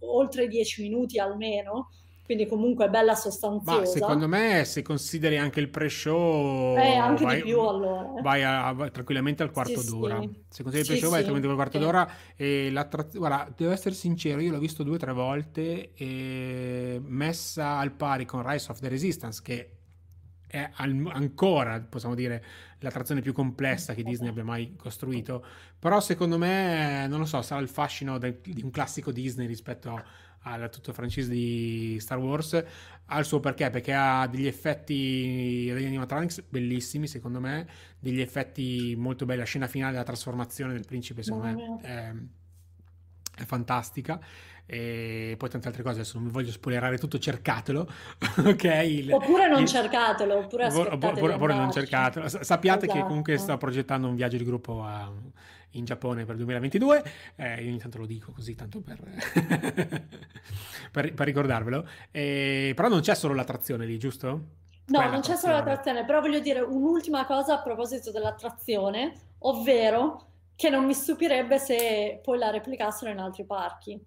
oltre 0.00 0.46
10 0.46 0.82
minuti 0.82 1.18
almeno, 1.18 1.88
quindi 2.30 2.46
comunque 2.46 2.84
è 2.84 2.88
bella 2.88 3.16
sostanziosa. 3.16 3.80
Ma 3.80 3.86
secondo 3.86 4.28
me 4.28 4.64
se 4.64 4.82
consideri 4.82 5.36
anche 5.36 5.58
il 5.58 5.68
pre-show... 5.68 6.76
Eh, 6.76 6.94
anche 6.94 7.24
vai, 7.24 7.36
di 7.36 7.42
più 7.42 7.58
allora. 7.58 8.20
Vai 8.22 8.44
a, 8.44 8.68
a, 8.68 8.90
tranquillamente 8.90 9.42
al 9.42 9.50
quarto 9.50 9.80
sì, 9.80 9.90
d'ora. 9.90 10.20
Sì. 10.20 10.30
Se 10.48 10.62
consideri 10.62 10.80
il 10.80 10.86
pre-show 10.86 11.08
sì, 11.08 11.14
vai 11.14 11.24
tranquillamente 11.24 11.48
al 11.48 11.54
quarto 11.54 11.78
d'ora 11.78 12.08
e 12.36 12.70
l'attrazione... 12.70 13.26
Guarda, 13.26 13.52
devo 13.56 13.72
essere 13.72 13.96
sincero, 13.96 14.40
io 14.40 14.52
l'ho 14.52 14.60
visto 14.60 14.84
due 14.84 14.94
o 14.94 14.98
tre 14.98 15.12
volte 15.12 15.92
e 15.94 17.00
messa 17.02 17.78
al 17.78 17.90
pari 17.90 18.26
con 18.26 18.48
Rise 18.48 18.70
of 18.70 18.78
the 18.78 18.88
Resistance 18.88 19.40
che 19.42 19.79
è 20.50 20.68
ancora, 20.74 21.80
possiamo 21.80 22.16
dire, 22.16 22.44
l'attrazione 22.80 23.20
più 23.20 23.32
complessa 23.32 23.94
che 23.94 24.02
Disney 24.02 24.30
abbia 24.30 24.42
mai 24.42 24.74
costruito, 24.74 25.44
però 25.78 26.00
secondo 26.00 26.38
me, 26.38 27.06
non 27.06 27.20
lo 27.20 27.24
so, 27.24 27.40
sarà 27.40 27.60
il 27.60 27.68
fascino 27.68 28.18
del, 28.18 28.40
di 28.42 28.62
un 28.62 28.70
classico 28.70 29.12
Disney 29.12 29.46
rispetto 29.46 30.02
alla 30.42 30.68
tutto 30.68 30.92
franchise 30.92 31.30
di 31.30 31.98
Star 32.00 32.18
Wars, 32.18 32.64
ha 33.04 33.18
il 33.18 33.24
suo 33.24 33.38
perché, 33.38 33.70
perché 33.70 33.92
ha 33.92 34.26
degli 34.26 34.46
effetti 34.46 35.70
degli 35.72 35.86
animatronics 35.86 36.42
bellissimi, 36.48 37.06
secondo 37.06 37.38
me, 37.38 37.68
degli 38.00 38.20
effetti 38.20 38.94
molto 38.96 39.26
belli, 39.26 39.40
la 39.40 39.44
scena 39.44 39.68
finale 39.68 39.92
della 39.92 40.04
trasformazione 40.04 40.72
del 40.72 40.84
principe, 40.84 41.22
secondo 41.22 41.44
me, 41.44 41.80
è, 41.82 42.12
è 43.40 43.44
fantastica 43.44 44.20
e 44.66 45.34
poi 45.36 45.48
tante 45.48 45.66
altre 45.66 45.82
cose, 45.82 45.96
adesso 46.00 46.16
non 46.16 46.26
mi 46.26 46.32
voglio 46.32 46.52
spoilerare 46.52 46.96
tutto, 46.96 47.18
cercatelo, 47.18 47.88
ok? 48.46 48.64
Il, 48.84 49.12
oppure 49.12 49.48
non 49.48 49.62
il, 49.62 49.68
cercatelo, 49.68 50.36
oppure 50.36 50.66
oppure, 50.66 51.32
oppure 51.34 51.54
non 51.54 51.72
cercatelo. 51.72 52.28
Sappiate 52.28 52.84
esatto. 52.86 53.00
che 53.00 53.04
comunque 53.04 53.36
sto 53.36 53.56
progettando 53.56 54.06
un 54.06 54.14
viaggio 54.14 54.36
di 54.36 54.44
gruppo 54.44 54.84
a, 54.84 55.10
in 55.70 55.84
Giappone 55.84 56.24
per 56.24 56.36
il 56.36 56.42
2022, 56.42 57.02
eh, 57.34 57.62
io 57.64 57.68
ogni 57.68 57.78
tanto 57.78 57.98
lo 57.98 58.06
dico 58.06 58.30
così, 58.30 58.54
tanto 58.54 58.80
per, 58.80 59.00
per, 60.92 61.14
per 61.14 61.26
ricordarvelo, 61.26 61.88
e, 62.12 62.72
però 62.76 62.86
non 62.86 63.00
c'è 63.00 63.16
solo 63.16 63.34
l'attrazione 63.34 63.84
lì, 63.86 63.98
giusto? 63.98 64.58
No, 64.86 65.08
non 65.08 65.20
c'è 65.20 65.34
solo 65.34 65.54
l'attrazione, 65.54 66.04
però 66.04 66.20
voglio 66.20 66.38
dire 66.38 66.60
un'ultima 66.60 67.26
cosa 67.26 67.54
a 67.54 67.62
proposito 67.62 68.12
dell'attrazione, 68.12 69.14
ovvero 69.38 70.29
che 70.60 70.68
non 70.68 70.84
mi 70.84 70.92
stupirebbe 70.92 71.58
se 71.58 72.20
poi 72.22 72.36
la 72.36 72.50
replicassero 72.50 73.10
in 73.10 73.18
altri 73.18 73.46
parchi. 73.46 73.98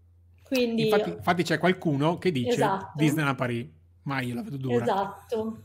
Quindi... 0.43 0.83
Infatti, 0.83 1.09
infatti 1.09 1.41
c'è 1.41 1.57
qualcuno 1.57 2.19
che 2.19 2.31
dice 2.31 2.51
esatto. 2.51 2.91
Disneyland 2.93 3.35
Paris, 3.35 3.67
ma 4.03 4.21
io 4.21 4.35
la 4.35 4.43
vedo 4.43 4.57
dura. 4.57 4.83
Esatto. 4.83 5.63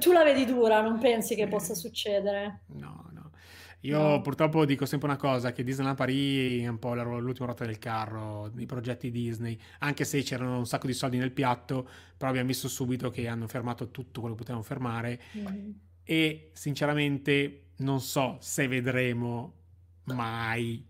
Tu 0.00 0.12
la 0.12 0.24
vedi 0.24 0.46
dura, 0.46 0.80
non 0.80 0.98
pensi 0.98 1.34
che 1.34 1.42
eh, 1.42 1.48
possa 1.48 1.74
succedere? 1.74 2.60
No, 2.68 3.10
no. 3.12 3.32
Io 3.80 3.98
no. 4.00 4.20
purtroppo 4.22 4.64
dico 4.64 4.86
sempre 4.86 5.08
una 5.08 5.18
cosa, 5.18 5.52
che 5.52 5.62
Disneyland 5.62 5.98
Paris 5.98 6.62
è 6.62 6.68
un 6.68 6.78
po' 6.78 6.94
l'ultima 6.94 7.44
ruota 7.44 7.66
del 7.66 7.78
carro 7.78 8.48
dei 8.50 8.64
progetti 8.64 9.10
Disney, 9.10 9.60
anche 9.80 10.06
se 10.06 10.22
c'erano 10.22 10.56
un 10.56 10.66
sacco 10.66 10.86
di 10.86 10.94
soldi 10.94 11.18
nel 11.18 11.32
piatto, 11.32 11.86
però 12.16 12.30
abbiamo 12.30 12.48
visto 12.48 12.68
subito 12.68 13.10
che 13.10 13.28
hanno 13.28 13.46
fermato 13.46 13.90
tutto 13.90 14.20
quello 14.20 14.36
che 14.36 14.40
potevano 14.40 14.64
fermare 14.64 15.20
mm. 15.36 15.70
e 16.02 16.48
sinceramente 16.54 17.72
non 17.76 18.00
so 18.00 18.38
se 18.40 18.66
vedremo 18.68 19.63
mai 20.04 20.84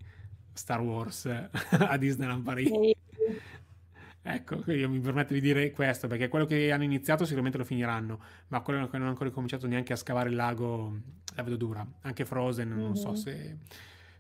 Star 0.53 0.81
Wars 0.81 1.27
a 1.71 1.97
Disneyland 1.97 2.43
Paris. 2.43 2.71
Ecco, 4.27 4.63
io 4.73 4.89
mi 4.89 5.01
permetto 5.01 5.35
di 5.35 5.41
dire 5.41 5.71
questo 5.71 6.07
perché 6.07 6.29
quello 6.29 6.47
che 6.47 6.73
hanno 6.73 6.85
iniziato 6.85 7.25
sicuramente 7.25 7.59
lo 7.59 7.65
finiranno, 7.65 8.19
ma 8.49 8.61
quello 8.61 8.87
che 8.87 8.93
non 8.93 9.03
hanno 9.03 9.11
ancora 9.11 9.31
cominciato 9.31 9.67
neanche 9.67 9.93
a 9.93 9.97
scavare 9.97 10.31
il 10.31 10.35
lago 10.35 10.99
la 11.35 11.43
vedo 11.43 11.57
dura. 11.57 11.87
Anche 12.03 12.25
Frozen, 12.25 12.69
mm-hmm. 12.69 12.79
non 12.79 12.97
so 12.97 13.11
mhm. 13.11 13.15
se, 13.17 13.57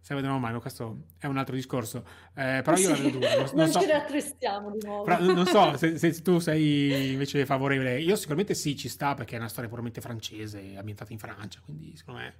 se 0.01 0.15
vedremo 0.15 0.39
mai, 0.39 0.53
ma 0.53 0.61
questo 0.61 1.05
è 1.17 1.25
un 1.25 1.39
altro 1.39 1.55
discorso. 1.55 2.05
Eh, 2.35 2.61
però 2.63 2.73
io 2.77 2.77
sì, 2.77 2.89
la 2.89 2.97
vedo 2.97 3.19
dura. 3.19 3.35
Non, 3.35 3.49
non 3.55 3.69
so, 3.71 3.81
ci 3.81 3.87
rattristiamo 3.87 4.71
di 4.73 4.79
nuovo. 4.85 5.05
Però, 5.05 5.33
non 5.33 5.47
so 5.47 5.77
se, 5.79 5.97
se, 5.99 6.21
tu 6.21 6.39
sei 6.39 7.13
invece 7.13 7.47
favorevole. 7.47 7.99
Io 7.99 8.17
sicuramente 8.17 8.53
sì, 8.53 8.77
ci 8.77 8.91
sta 8.91 9.15
perché 9.15 9.37
è 9.37 9.39
una 9.39 9.49
storia 9.49 9.71
puramente 9.71 10.03
francese, 10.03 10.77
ambientata 10.77 11.15
in 11.15 11.19
Francia, 11.19 11.61
quindi 11.65 11.97
secondo 11.97 12.21
me 12.21 12.35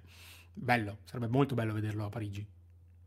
bello, 0.55 0.99
sarebbe 1.05 1.29
molto 1.29 1.55
bello 1.55 1.73
vederlo 1.73 2.07
a 2.07 2.09
Parigi. 2.09 2.47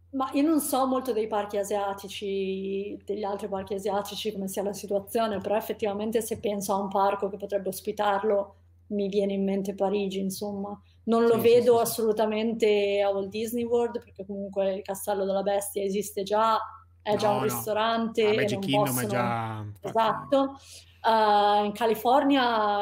Ma 0.10 0.30
io 0.34 0.42
non 0.42 0.62
so 0.62 0.86
molto 0.88 1.12
dei 1.12 1.28
parchi 1.28 1.58
asiatici, 1.58 2.98
degli 3.04 3.24
altri 3.24 3.48
parchi 3.48 3.74
asiatici, 3.74 4.32
come 4.32 4.48
sia 4.48 4.64
la 4.64 4.74
situazione, 4.74 5.40
però 5.40 5.56
effettivamente 5.56 6.22
se 6.22 6.40
penso 6.40 6.74
a 6.74 6.78
un 6.82 6.88
parco 6.88 7.30
che 7.30 7.38
potrebbe 7.38 7.70
ospitarlo, 7.70 8.56
mi 8.88 9.10
viene 9.10 9.34
in 9.34 9.44
mente 9.44 9.76
Parigi, 9.76 10.20
insomma. 10.20 10.80
Non 11.04 11.24
lo 11.24 11.36
sì, 11.36 11.42
vedo 11.42 11.76
sì, 11.78 11.82
assolutamente 11.82 13.02
a 13.02 13.10
Walt 13.10 13.30
Disney 13.30 13.64
World 13.64 14.00
perché 14.00 14.26
comunque 14.26 14.76
il 14.76 14.82
Castello 14.82 15.26
della 15.26 15.44
Bestia 15.44 15.84
esiste 15.84 16.24
già, 16.24 16.58
è 17.02 17.16
già 17.16 17.28
no, 17.28 17.34
un 17.34 17.40
no. 17.40 17.54
ristorante. 17.54 18.28
Ah, 18.28 18.34
Magic 18.34 18.60
Kingdom 18.60 18.86
possono... 18.86 19.08
è 19.08 19.10
già... 19.10 19.66
Esatto. 19.82 20.58
Uh, 21.04 21.66
in 21.66 21.72
California 21.74 22.82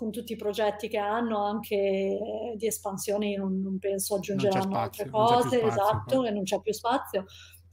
con 0.00 0.10
tutti 0.10 0.32
i 0.32 0.36
progetti 0.36 0.88
che 0.88 0.96
hanno 0.96 1.44
anche 1.44 2.18
di 2.56 2.66
espansione 2.66 3.36
non, 3.36 3.60
non 3.60 3.78
penso 3.78 4.14
aggiungeranno 4.14 4.62
spazio, 4.62 4.78
altre 4.78 5.10
cose, 5.10 5.58
spazio, 5.58 5.68
esatto, 5.68 6.24
e 6.24 6.30
non 6.30 6.42
c'è 6.44 6.58
più 6.62 6.72
spazio. 6.72 7.26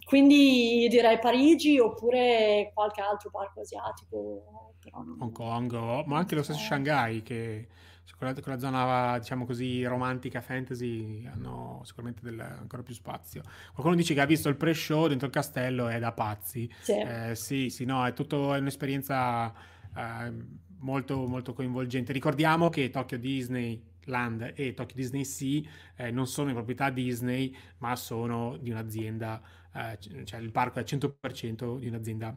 Quindi 0.05 0.87
direi 0.89 1.19
Parigi 1.19 1.79
oppure 1.79 2.71
qualche 2.73 2.99
altro 2.99 3.29
parco 3.29 3.61
asiatico. 3.61 4.75
Non... 4.91 5.15
Hong 5.21 5.31
Kong, 5.31 6.03
ma 6.05 6.17
anche 6.17 6.35
lo 6.35 6.43
stesso 6.43 6.59
Shanghai 6.59 7.23
che 7.23 7.69
quella, 8.17 8.33
quella 8.33 8.59
zona, 8.59 9.17
diciamo 9.19 9.45
così, 9.45 9.85
romantica, 9.85 10.41
fantasy, 10.41 11.25
hanno 11.25 11.79
sicuramente 11.85 12.19
del, 12.23 12.41
ancora 12.41 12.83
più 12.83 12.93
spazio. 12.93 13.41
Qualcuno 13.71 13.95
dice 13.95 14.13
che 14.13 14.19
ha 14.19 14.25
visto 14.25 14.49
il 14.49 14.57
pre-show 14.57 15.07
dentro 15.07 15.27
il 15.27 15.33
castello, 15.33 15.87
è 15.87 15.97
da 15.97 16.11
pazzi. 16.11 16.69
Sì, 16.81 16.91
eh, 16.91 17.35
sì, 17.35 17.69
sì, 17.69 17.85
no, 17.85 18.05
è 18.05 18.11
tutto 18.11 18.53
è 18.53 18.59
un'esperienza 18.59 19.53
eh, 19.95 20.65
molto, 20.79 21.25
molto 21.27 21.53
coinvolgente. 21.53 22.13
Ricordiamo 22.13 22.69
che 22.69 22.89
Tokyo 22.89 23.17
Disney 23.17 23.81
Land 24.05 24.53
e 24.55 24.73
Tokyo 24.73 24.95
Disney 24.95 25.23
Sea 25.23 25.61
eh, 25.95 26.11
non 26.11 26.27
sono 26.27 26.49
in 26.49 26.55
proprietà 26.55 26.89
Disney, 26.89 27.55
ma 27.79 27.95
sono 27.95 28.57
di 28.57 28.69
un'azienda, 28.69 29.41
eh, 29.73 30.25
cioè 30.25 30.39
il 30.39 30.51
parco 30.51 30.79
è 30.79 30.81
al 30.81 30.87
100% 30.87 31.79
di 31.79 31.87
un'azienda 31.87 32.35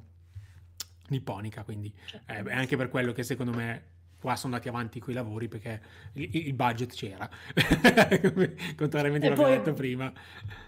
nipponica, 1.08 1.64
quindi 1.64 1.92
eh, 2.26 2.42
è 2.42 2.54
anche 2.54 2.76
per 2.76 2.88
quello 2.88 3.12
che 3.12 3.22
secondo 3.22 3.52
me 3.52 3.98
qua 4.20 4.36
sono 4.36 4.52
andati 4.52 4.68
avanti 4.68 5.00
con 5.00 5.12
i 5.12 5.16
lavori 5.16 5.48
perché 5.48 5.80
il, 6.14 6.28
il 6.46 6.52
budget 6.52 6.92
c'era, 6.92 7.28
contrariamente 8.76 9.28
a 9.28 9.34
quello 9.34 9.50
che 9.50 9.56
detto 9.56 9.72
prima. 9.72 10.12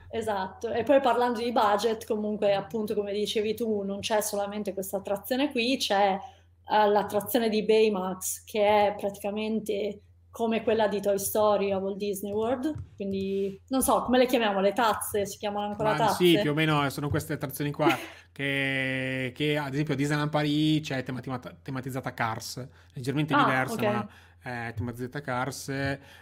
Esatto, 0.09 0.71
e 0.73 0.83
poi 0.83 1.01
parlando 1.01 1.41
di 1.41 1.53
budget, 1.53 2.07
comunque 2.07 2.55
appunto 2.55 2.95
come 2.95 3.13
dicevi 3.13 3.55
tu, 3.55 3.83
non 3.83 4.01
c'è 4.01 4.21
solamente 4.21 4.73
questa 4.73 4.99
attrazione 4.99 5.51
qui, 5.51 5.77
c'è 5.79 6.19
uh, 6.67 6.91
l'attrazione 6.91 7.49
di 7.49 7.65
Baymax 7.65 8.45
che 8.45 8.67
è 8.67 8.95
praticamente 8.99 10.01
come 10.33 10.63
quella 10.63 10.89
di 10.89 10.99
Toy 11.03 11.19
Story 11.19 11.73
a 11.73 11.77
Walt 11.77 11.99
Disney 11.99 12.33
World, 12.33 12.95
quindi 12.97 13.61
non 13.69 13.83
so, 13.83 14.03
come 14.03 14.17
le 14.17 14.25
chiamiamo? 14.25 14.61
Le 14.61 14.73
tazze? 14.73 15.27
Si 15.27 15.37
chiamano 15.37 15.67
ancora 15.67 15.91
Ma, 15.91 15.97
tazze? 15.97 16.25
Sì, 16.25 16.39
più 16.41 16.53
o 16.53 16.55
meno 16.55 16.89
sono 16.89 17.11
queste 17.11 17.35
attrazioni 17.35 17.71
qua 17.71 17.95
che, 18.33 19.33
che, 19.35 19.59
ad 19.59 19.75
esempio 19.75 19.93
a 19.93 19.97
Disneyland 19.97 20.31
Paris 20.31 20.81
c'è 20.81 21.03
tematizzata, 21.03 21.55
tematizzata 21.61 22.15
Cars, 22.15 22.67
leggermente 22.95 23.35
ah, 23.35 23.45
diversa 23.45 23.75
okay. 23.75 23.93
ma 23.93 24.09
è 24.39 24.73
tematizzata 24.75 25.21
Cars, 25.21 25.71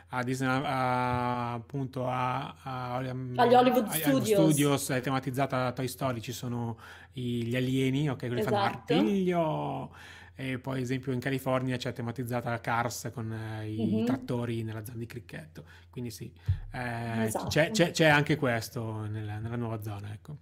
a 0.09 0.23
Disneyland 0.25 0.65
a, 0.65 1.53
appunto 1.53 2.09
a, 2.09 2.57
a, 2.65 2.97
agli 2.97 3.55
Hollywood 3.55 3.87
a, 3.87 3.93
Studios. 3.93 4.41
Studios 4.41 4.89
è 4.89 5.01
tematizzata 5.01 5.71
Toy 5.71 5.87
Story, 5.87 6.21
ci 6.21 6.33
sono 6.33 6.77
i, 7.13 7.45
gli 7.45 7.55
alieni, 7.55 8.11
ok, 8.11 8.19
quelli 8.19 8.41
esatto. 8.41 8.57
fanno 8.57 8.71
martiglio 8.71 9.91
e 10.41 10.59
poi 10.59 10.77
ad 10.77 10.83
esempio 10.83 11.13
in 11.13 11.21
California 11.21 11.77
c'è 11.77 11.93
tematizzata 11.93 12.59
Cars 12.61 13.11
con 13.13 13.31
eh, 13.31 13.69
i 13.69 13.85
mm-hmm. 13.85 14.05
trattori 14.07 14.63
nella 14.63 14.83
zona 14.85 14.99
di 14.99 15.07
cricchetto, 15.07 15.65
quindi 15.91 16.11
sì, 16.11 16.33
eh, 16.73 17.25
esatto. 17.25 17.49
c'è, 17.49 17.71
c'è, 17.71 17.91
c'è, 17.91 18.07
anche 18.07 18.37
questo 18.37 19.07
nella, 19.07 19.39
nella 19.39 19.57
nuova 19.57 19.83
zona, 19.83 20.13
ecco. 20.13 20.37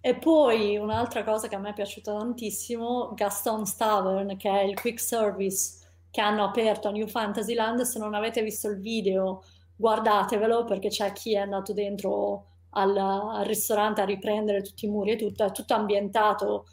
E 0.00 0.16
poi 0.16 0.76
un'altra 0.76 1.22
cosa 1.22 1.48
che 1.48 1.54
a 1.54 1.58
me 1.58 1.70
è 1.70 1.72
piaciuta 1.72 2.12
tantissimo, 2.16 3.14
Gaston's 3.14 3.76
Tavern, 3.76 4.36
che 4.36 4.50
è 4.50 4.62
il 4.64 4.74
quick 4.78 5.00
service 5.00 5.78
che 6.10 6.20
hanno 6.20 6.44
aperto 6.44 6.88
a 6.88 6.90
New 6.90 7.06
Fantasyland, 7.06 7.80
se 7.82 7.98
non 7.98 8.14
avete 8.14 8.42
visto 8.42 8.68
il 8.68 8.80
video 8.80 9.42
guardatevelo 9.76 10.64
perché 10.64 10.88
c'è 10.88 11.12
chi 11.12 11.34
è 11.34 11.38
andato 11.38 11.72
dentro 11.72 12.46
al, 12.70 12.96
al 12.96 13.44
ristorante 13.44 14.00
a 14.00 14.04
riprendere 14.04 14.62
tutti 14.62 14.86
i 14.86 14.88
muri 14.88 15.12
e 15.12 15.16
tutto, 15.16 15.44
è 15.44 15.52
tutto 15.52 15.74
ambientato 15.74 16.66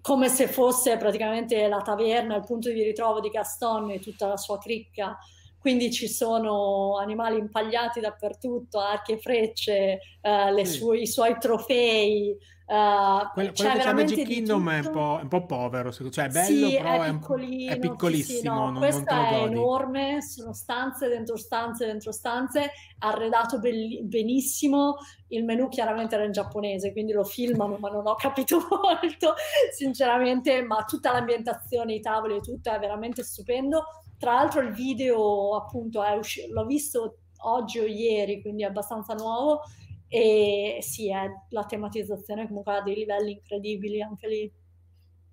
come 0.00 0.28
se 0.28 0.48
fosse 0.48 0.96
praticamente 0.96 1.66
la 1.68 1.80
taverna, 1.80 2.36
il 2.36 2.44
punto 2.44 2.70
di 2.70 2.82
ritrovo 2.82 3.20
di 3.20 3.28
Gaston 3.28 3.90
e 3.90 4.00
tutta 4.00 4.26
la 4.26 4.36
sua 4.36 4.58
cricca. 4.58 5.18
Quindi 5.58 5.90
ci 5.90 6.08
sono 6.08 6.98
animali 6.98 7.38
impagliati 7.38 8.00
dappertutto, 8.00 8.78
archi 8.78 9.12
e 9.12 9.18
frecce, 9.18 9.98
eh, 10.20 10.64
sì. 10.64 10.72
sue, 10.72 10.98
i 10.98 11.06
suoi 11.06 11.36
trofei, 11.38 12.36
Uh, 12.68 13.32
quello, 13.32 13.52
quello 13.56 13.72
che 13.72 13.78
c'è 13.78 13.92
Magic 13.94 14.26
Kingdom 14.26 14.70
è 14.70 14.78
un, 14.80 14.90
po', 14.90 15.18
un 15.22 15.28
po' 15.28 15.46
povero, 15.46 15.90
cioè 15.90 16.26
è 16.26 16.28
bello, 16.28 16.68
sì, 16.68 16.76
però 16.76 17.02
è, 17.02 17.10
piccolino, 17.12 17.72
è 17.72 17.78
piccolissimo. 17.78 18.34
Sì, 18.34 18.40
sì, 18.40 18.46
no, 18.46 18.70
non, 18.70 18.76
questo 18.76 19.14
non 19.14 19.24
è 19.24 19.42
enorme, 19.44 20.20
sono 20.20 20.52
stanze 20.52 21.08
dentro 21.08 21.38
stanze 21.38 21.86
dentro 21.86 22.12
stanze, 22.12 22.72
arredato 22.98 23.58
be- 23.58 24.00
benissimo. 24.02 24.96
Il 25.28 25.44
menu 25.44 25.68
chiaramente 25.70 26.14
era 26.14 26.24
in 26.24 26.32
giapponese, 26.32 26.92
quindi 26.92 27.12
lo 27.12 27.24
filmano, 27.24 27.78
ma 27.78 27.88
non 27.88 28.06
ho 28.06 28.16
capito 28.16 28.58
molto, 28.68 29.32
sinceramente. 29.74 30.60
Ma 30.60 30.84
tutta 30.84 31.10
l'ambientazione, 31.10 31.94
i 31.94 32.00
tavoli 32.00 32.36
e 32.36 32.40
tutto 32.40 32.70
è 32.70 32.78
veramente 32.78 33.22
stupendo. 33.24 33.82
Tra 34.18 34.34
l'altro, 34.34 34.60
il 34.60 34.72
video, 34.72 35.56
appunto, 35.56 36.02
usci- 36.18 36.48
l'ho 36.48 36.66
visto 36.66 37.18
oggi 37.42 37.78
o 37.78 37.86
ieri, 37.86 38.40
quindi 38.40 38.62
è 38.62 38.66
abbastanza 38.66 39.14
nuovo 39.14 39.62
e 40.08 40.78
sì, 40.80 41.10
è 41.10 41.30
la 41.50 41.64
tematizzazione 41.64 42.46
comunque 42.46 42.76
ha 42.76 42.82
dei 42.82 42.94
livelli 42.94 43.32
incredibili 43.32 44.02
anche 44.02 44.28
lì. 44.28 44.52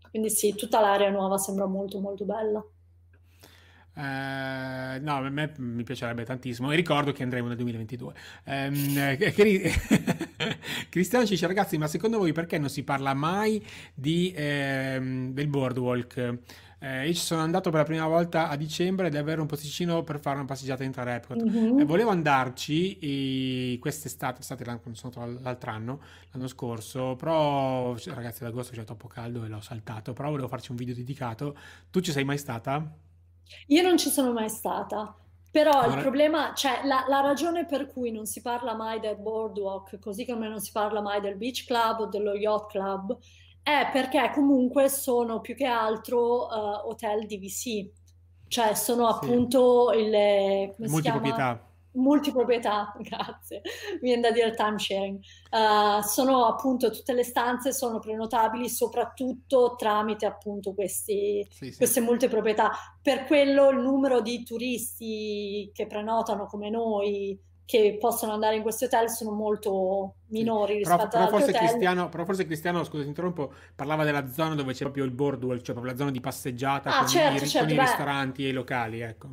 Quindi 0.10 0.30
sì, 0.30 0.54
tutta 0.56 0.80
l'area 0.80 1.10
nuova 1.10 1.38
sembra 1.38 1.66
molto 1.66 2.00
molto 2.00 2.26
bella. 2.26 2.64
Uh, 3.98 5.02
no, 5.02 5.16
a 5.16 5.30
me 5.30 5.54
mi 5.58 5.84
piacerebbe 5.84 6.26
tantissimo 6.26 6.70
e 6.70 6.76
ricordo 6.76 7.14
che 7.14 7.24
andremo 7.24 7.48
nel 7.48 7.56
2022. 7.56 8.14
Um, 8.46 9.18
Cristiano 10.90 11.26
ci 11.26 11.32
dice 11.32 11.48
ragazzi, 11.48 11.78
ma 11.78 11.88
secondo 11.88 12.18
voi 12.18 12.34
perché 12.34 12.58
non 12.58 12.68
si 12.70 12.84
parla 12.84 13.14
mai 13.14 13.66
di, 13.94 14.34
ehm, 14.36 15.32
del 15.32 15.48
boardwalk? 15.48 16.40
Eh, 16.86 17.08
io 17.08 17.14
ci 17.16 17.22
sono 17.22 17.42
andato 17.42 17.72
per 17.72 17.80
la 17.80 17.86
prima 17.86 18.06
volta 18.06 18.48
a 18.48 18.56
dicembre 18.56 19.08
ed 19.08 19.16
avere 19.16 19.42
un 19.42 19.48
posticino 19.48 20.04
per 20.04 20.20
fare 20.20 20.36
una 20.36 20.46
passeggiata 20.46 20.84
in 20.84 20.90
Inter 20.90 21.08
Epcot. 21.08 21.44
Mm-hmm. 21.44 21.80
Eh, 21.80 21.84
volevo 21.84 22.12
andarci 22.12 23.00
e 23.00 23.80
quest'estate, 23.80 24.42
estate 24.42 24.64
sono 24.64 24.94
stato 24.94 25.26
l'altro 25.42 25.72
anno, 25.72 26.00
l'anno 26.30 26.48
scorso, 26.48 27.16
però 27.16 27.96
ragazzi 28.14 28.44
ad 28.44 28.50
agosto 28.50 28.76
c'è 28.76 28.84
troppo 28.84 29.08
caldo 29.08 29.44
e 29.44 29.48
l'ho 29.48 29.62
saltato, 29.62 30.14
però 30.14 30.30
volevo 30.30 30.48
farci 30.48 30.70
un 30.70 30.78
video 30.78 30.94
dedicato. 30.94 31.58
Tu 31.90 32.02
ci 32.02 32.12
sei 32.12 32.24
mai 32.24 32.38
stata? 32.38 32.88
Io 33.68 33.82
non 33.82 33.98
ci 33.98 34.12
sono 34.12 34.32
mai 34.32 34.50
stata. 34.50 35.16
Però 35.50 35.72
allora... 35.72 35.96
il 35.96 36.02
problema, 36.02 36.54
cioè 36.54 36.82
la, 36.84 37.06
la, 37.08 37.22
ragione 37.22 37.66
per 37.66 37.88
cui 37.88 38.12
non 38.12 38.28
si 38.28 38.42
parla 38.42 38.76
mai 38.76 39.00
del 39.00 39.16
boardwalk, 39.16 39.98
così 39.98 40.24
come 40.24 40.48
non 40.48 40.60
si 40.60 40.72
parla 40.72 41.02
mai 41.02 41.20
del 41.20 41.36
beach 41.36 41.66
club 41.66 42.02
o 42.02 42.06
dello 42.08 42.36
yacht 42.36 42.70
club, 42.70 43.18
è 43.66 43.90
perché 43.92 44.30
comunque 44.32 44.90
sono 44.90 45.42
più 45.42 45.56
che 45.56 45.66
altro 45.66 46.46
uh, 46.46 46.88
hotel 46.88 47.26
DVC, 47.26 47.90
cioè 48.48 48.76
sono 48.76 49.10
sì. 49.10 49.16
appunto 49.16 49.92
il... 49.92 50.72
Multiproprietà. 50.78 51.68
Multiproprietà, 51.94 52.94
grazie, 53.02 53.62
mi 53.94 54.10
viene 54.10 54.22
da 54.22 54.30
dire 54.30 54.54
time 54.54 54.78
sharing. 54.78 55.20
Uh, 55.50 56.00
sono 56.04 56.46
appunto 56.46 56.92
tutte 56.92 57.14
le 57.14 57.24
stanze 57.24 57.74
sono 57.74 57.98
prenotabili 57.98 58.70
soprattutto 58.70 59.74
tramite 59.76 60.28
appunto 60.28 60.76
questi, 60.76 61.44
sì, 61.50 61.72
sì. 61.72 61.78
queste 61.78 62.02
multiproprietà. 62.02 62.70
Per 63.02 63.26
quello 63.26 63.72
il 63.72 63.80
numero 63.80 64.22
di 64.22 64.44
turisti 64.44 65.72
che 65.74 65.88
prenotano 65.88 66.46
come 66.46 66.70
noi 66.70 67.36
che 67.66 67.98
possono 68.00 68.32
andare 68.32 68.56
in 68.56 68.62
questi 68.62 68.86
hotel 68.86 69.10
sono 69.10 69.32
molto 69.32 70.16
minori 70.28 70.74
sì. 70.74 70.78
rispetto 70.80 71.08
però, 71.08 71.26
però 71.26 71.38
forse 71.38 71.50
hotel. 71.50 71.68
Cristiano, 71.68 72.10
però 72.10 72.26
forse 72.26 72.46
Cristiano, 72.46 72.84
scusa 72.84 73.02
ti 73.02 73.10
interrompo, 73.10 73.54
parlava 73.76 74.04
della 74.04 74.30
zona 74.30 74.54
dove 74.54 74.74
c'è 74.74 74.84
proprio 74.84 75.04
il 75.04 75.12
boardwalk, 75.12 75.62
cioè 75.62 75.74
proprio 75.74 75.92
la 75.92 75.98
zona 75.98 76.12
di 76.12 76.20
passeggiata 76.20 76.96
ah, 76.96 77.00
con, 77.00 77.08
certo, 77.08 77.44
i, 77.44 77.48
certo, 77.48 77.68
con 77.68 77.76
i, 77.76 77.80
ristoranti 77.80 78.46
e 78.46 78.50
i 78.50 78.54
locali, 78.54 79.02
ecco. 79.02 79.30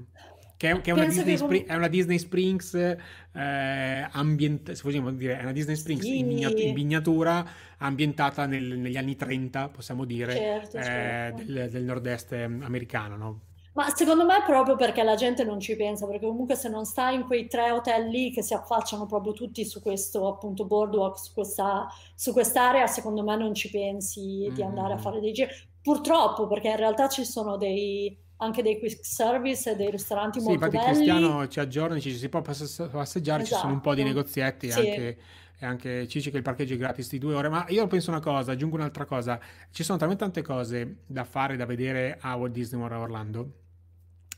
Che 0.56 0.70
è, 0.70 0.80
che 0.80 0.90
è, 0.90 0.94
una, 0.94 1.06
Disney, 1.06 1.24
che 1.24 1.36
Spring, 1.36 1.66
è 1.66 1.74
una 1.74 1.88
Disney 1.88 2.18
Springs 2.18 2.74
eh, 2.74 4.08
ambientata, 4.12 4.76
se 4.76 4.82
vogliamo 4.84 5.10
dire, 5.10 5.36
è 5.36 5.42
una 5.42 5.52
Disney 5.52 5.74
Springs 5.74 6.04
sì. 6.04 6.18
in, 6.18 6.26
miniatura, 6.28 6.62
in, 6.62 6.72
miniatura 6.72 7.46
ambientata 7.78 8.46
nel, 8.46 8.78
negli 8.78 8.96
anni 8.96 9.16
30, 9.16 9.68
possiamo 9.70 10.04
dire, 10.04 10.32
certo, 10.32 10.76
eh, 10.78 10.82
certo. 10.82 11.42
Del, 11.42 11.68
del 11.68 11.82
nord-est 11.82 12.32
americano, 12.32 13.16
no? 13.16 13.40
Ma 13.74 13.88
secondo 13.94 14.26
me 14.26 14.38
è 14.38 14.42
proprio 14.44 14.76
perché 14.76 15.02
la 15.02 15.14
gente 15.14 15.44
non 15.44 15.58
ci 15.58 15.76
pensa, 15.76 16.06
perché 16.06 16.26
comunque 16.26 16.56
se 16.56 16.68
non 16.68 16.84
stai 16.84 17.14
in 17.14 17.24
quei 17.24 17.46
tre 17.46 17.70
hotel 17.70 18.08
lì 18.08 18.30
che 18.30 18.42
si 18.42 18.52
affacciano 18.52 19.06
proprio 19.06 19.32
tutti 19.32 19.64
su 19.64 19.80
questo 19.80 20.28
appunto 20.28 20.66
boardwalk, 20.66 21.18
su, 21.18 21.32
questa, 21.32 21.88
su 22.14 22.32
quest'area, 22.32 22.86
secondo 22.86 23.22
me 23.22 23.34
non 23.36 23.54
ci 23.54 23.70
pensi 23.70 24.50
di 24.52 24.62
andare 24.62 24.94
a 24.94 24.98
fare 24.98 25.20
dei 25.20 25.32
giri. 25.32 25.50
Purtroppo, 25.80 26.46
perché 26.46 26.68
in 26.68 26.76
realtà 26.76 27.08
ci 27.08 27.24
sono 27.24 27.56
dei, 27.56 28.16
anche 28.36 28.62
dei 28.62 28.78
quick 28.78 29.04
service 29.04 29.70
e 29.70 29.76
dei 29.76 29.90
ristoranti 29.90 30.38
sì, 30.38 30.46
molto 30.46 30.68
belli. 30.68 30.72
Sì, 30.72 30.76
infatti 30.76 30.98
Cristiano 31.00 31.48
ci 31.48 31.60
aggiorna, 31.60 31.98
ci 31.98 32.14
si 32.14 32.28
può 32.28 32.42
passeggiare, 32.42 33.42
esatto. 33.42 33.44
ci 33.44 33.60
sono 33.60 33.72
un 33.72 33.80
po' 33.80 33.94
di 33.94 34.02
esatto. 34.02 34.16
negozietti 34.16 34.70
sì. 34.70 34.78
anche 34.78 35.18
e 35.62 35.66
anche 35.66 36.08
ci 36.08 36.18
dice 36.18 36.32
che 36.32 36.38
il 36.38 36.42
parcheggio 36.42 36.74
è 36.74 36.76
gratis 36.76 37.08
di 37.08 37.18
due 37.18 37.34
ore, 37.34 37.48
ma 37.48 37.64
io 37.68 37.86
penso 37.86 38.10
una 38.10 38.18
cosa, 38.18 38.50
aggiungo 38.50 38.74
un'altra 38.74 39.04
cosa, 39.04 39.38
ci 39.70 39.84
sono 39.84 39.96
talmente 39.96 40.24
tante 40.24 40.42
cose 40.42 40.96
da 41.06 41.22
fare, 41.22 41.54
da 41.54 41.66
vedere 41.66 42.18
a 42.20 42.34
Walt 42.34 42.50
Disney 42.52 42.80
World 42.80 43.00
Orlando, 43.00 43.52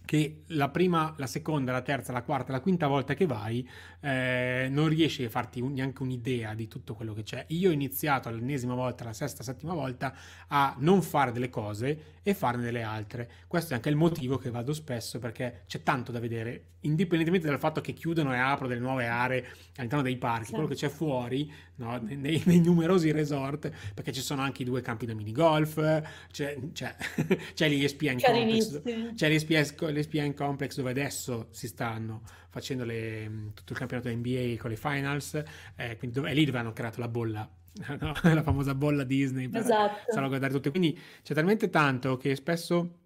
che 0.05 0.43
la 0.49 0.69
prima, 0.69 1.15
la 1.17 1.27
seconda, 1.27 1.73
la 1.73 1.81
terza, 1.81 2.13
la 2.13 2.23
quarta, 2.23 2.53
la 2.53 2.61
quinta 2.61 2.87
volta 2.87 3.15
che 3.15 3.27
vai 3.27 3.67
eh, 4.01 4.69
non 4.71 4.89
riesci 4.89 5.25
a 5.25 5.31
farti 5.31 5.61
un, 5.61 5.73
neanche 5.73 6.03
un'idea 6.03 6.55
di 6.55 6.69
tutto 6.69 6.95
quello 6.95 7.15
che 7.15 7.23
c'è. 7.23 7.45
Io 7.49 7.71
ho 7.71 7.73
iniziato 7.73 8.29
l'ennesima 8.29 8.75
volta, 8.75 9.05
la 9.05 9.15
sesta, 9.15 9.43
settima 9.43 9.73
volta 9.73 10.15
a 10.49 10.75
non 10.79 11.01
fare 11.01 11.33
delle 11.33 11.49
cose 11.49 12.13
e 12.23 12.35
farne 12.35 12.63
delle 12.63 12.83
altre. 12.83 13.31
Questo 13.47 13.73
è 13.73 13.77
anche 13.77 13.89
il 13.89 13.97
motivo 13.97 14.37
che 14.37 14.51
vado 14.51 14.73
spesso 14.73 15.19
perché 15.19 15.63
c'è 15.67 15.83
tanto 15.83 16.13
da 16.13 16.21
vedere, 16.21 16.73
indipendentemente 16.81 17.47
dal 17.47 17.59
fatto 17.59 17.81
che 17.81 17.93
chiudono 17.93 18.35
e 18.35 18.39
aprono 18.39 18.69
delle 18.69 18.81
nuove 18.81 19.07
aree 19.07 19.47
all'interno 19.77 20.03
dei 20.03 20.17
parchi, 20.17 20.47
sì. 20.47 20.53
quello 20.53 20.67
che 20.67 20.75
c'è 20.75 20.89
fuori, 20.89 21.51
no, 21.77 21.99
nei, 22.03 22.43
nei, 22.45 22.61
numerosi 22.61 23.11
resort, 23.11 23.71
perché 23.95 24.13
ci 24.13 24.21
sono 24.21 24.43
anche 24.43 24.63
i 24.63 24.65
due 24.65 24.81
campi 24.81 25.07
da 25.07 25.15
minigolf, 25.15 26.03
c'è, 26.31 26.59
c'è, 26.73 26.97
c'è 27.55 27.69
l'ESPN 27.69 28.19
Complex, 28.21 29.15
c'è 29.15 29.29
l'ESPN, 29.29 29.94
l'ESPN 29.95 30.35
Complex 30.35 30.77
dove 30.77 30.91
adesso 30.91 31.49
si 31.51 31.67
stanno 31.67 32.23
facendo 32.51 32.85
le, 32.85 33.51
tutto 33.55 33.73
il 33.73 33.79
campionato 33.79 34.09
NBA 34.09 34.57
con 34.59 34.71
le 34.71 34.77
finals, 34.77 35.43
eh, 35.77 35.97
quindi 35.97 36.17
dove, 36.17 36.31
è 36.31 36.35
lì 36.35 36.45
dove 36.45 36.59
hanno 36.59 36.73
creato 36.73 37.01
la 37.01 37.09
bolla 37.09 37.49
no? 37.99 38.15
la 38.23 38.43
famosa 38.43 38.75
bolla 38.75 39.05
Disney 39.05 39.49
per 39.49 39.63
esatto. 39.63 40.13
salvaguardare 40.13 40.53
tutto. 40.53 40.71
Quindi 40.71 40.99
c'è 41.23 41.35
talmente 41.35 41.71
tanto 41.71 42.17
che 42.17 42.35
spesso 42.37 42.99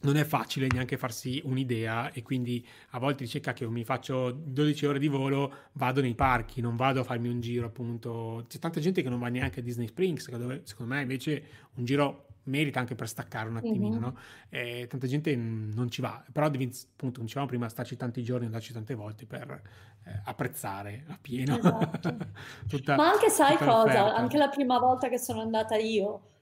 non 0.00 0.16
è 0.16 0.24
facile 0.24 0.66
neanche 0.70 0.96
farsi 0.96 1.40
un'idea 1.44 2.10
e 2.12 2.22
quindi 2.22 2.66
a 2.90 2.98
volte 2.98 3.24
dice 3.24 3.40
cacchio 3.40 3.70
mi 3.70 3.84
faccio 3.84 4.30
12 4.30 4.86
ore 4.86 4.98
di 4.98 5.08
volo 5.08 5.52
vado 5.72 6.00
nei 6.00 6.14
parchi 6.14 6.62
non 6.62 6.74
vado 6.74 7.00
a 7.00 7.04
farmi 7.04 7.28
un 7.28 7.40
giro 7.40 7.66
appunto 7.66 8.44
c'è 8.48 8.58
tanta 8.58 8.80
gente 8.80 9.02
che 9.02 9.10
non 9.10 9.18
va 9.18 9.28
neanche 9.28 9.60
a 9.60 9.62
Disney 9.62 9.86
Springs 9.86 10.30
dove 10.30 10.62
secondo 10.64 10.94
me 10.94 11.02
invece 11.02 11.44
un 11.74 11.84
giro 11.84 12.28
merita 12.44 12.80
anche 12.80 12.94
per 12.94 13.08
staccare 13.08 13.48
un 13.48 13.56
attimino 13.56 13.88
mm-hmm. 13.90 14.00
no? 14.00 14.18
e 14.48 14.86
tanta 14.88 15.06
gente 15.06 15.34
non 15.36 15.90
ci 15.90 16.00
va 16.00 16.22
però 16.30 16.48
devi 16.48 16.64
appunto 16.64 17.14
come 17.14 17.26
dicevamo 17.26 17.46
prima 17.46 17.68
starci 17.68 17.96
tanti 17.96 18.22
giorni 18.22 18.46
andarci 18.46 18.72
tante 18.72 18.94
volte 18.94 19.26
per 19.26 19.62
eh, 20.04 20.20
apprezzare 20.24 21.04
a 21.08 21.18
pieno 21.20 21.56
esatto. 21.58 22.16
tutta, 22.68 22.96
ma 22.96 23.08
anche 23.08 23.30
sai 23.30 23.56
cosa 23.56 24.14
anche 24.14 24.36
la 24.36 24.48
prima 24.48 24.78
volta 24.78 25.08
che 25.08 25.18
sono 25.18 25.40
andata 25.40 25.76
io 25.76 26.32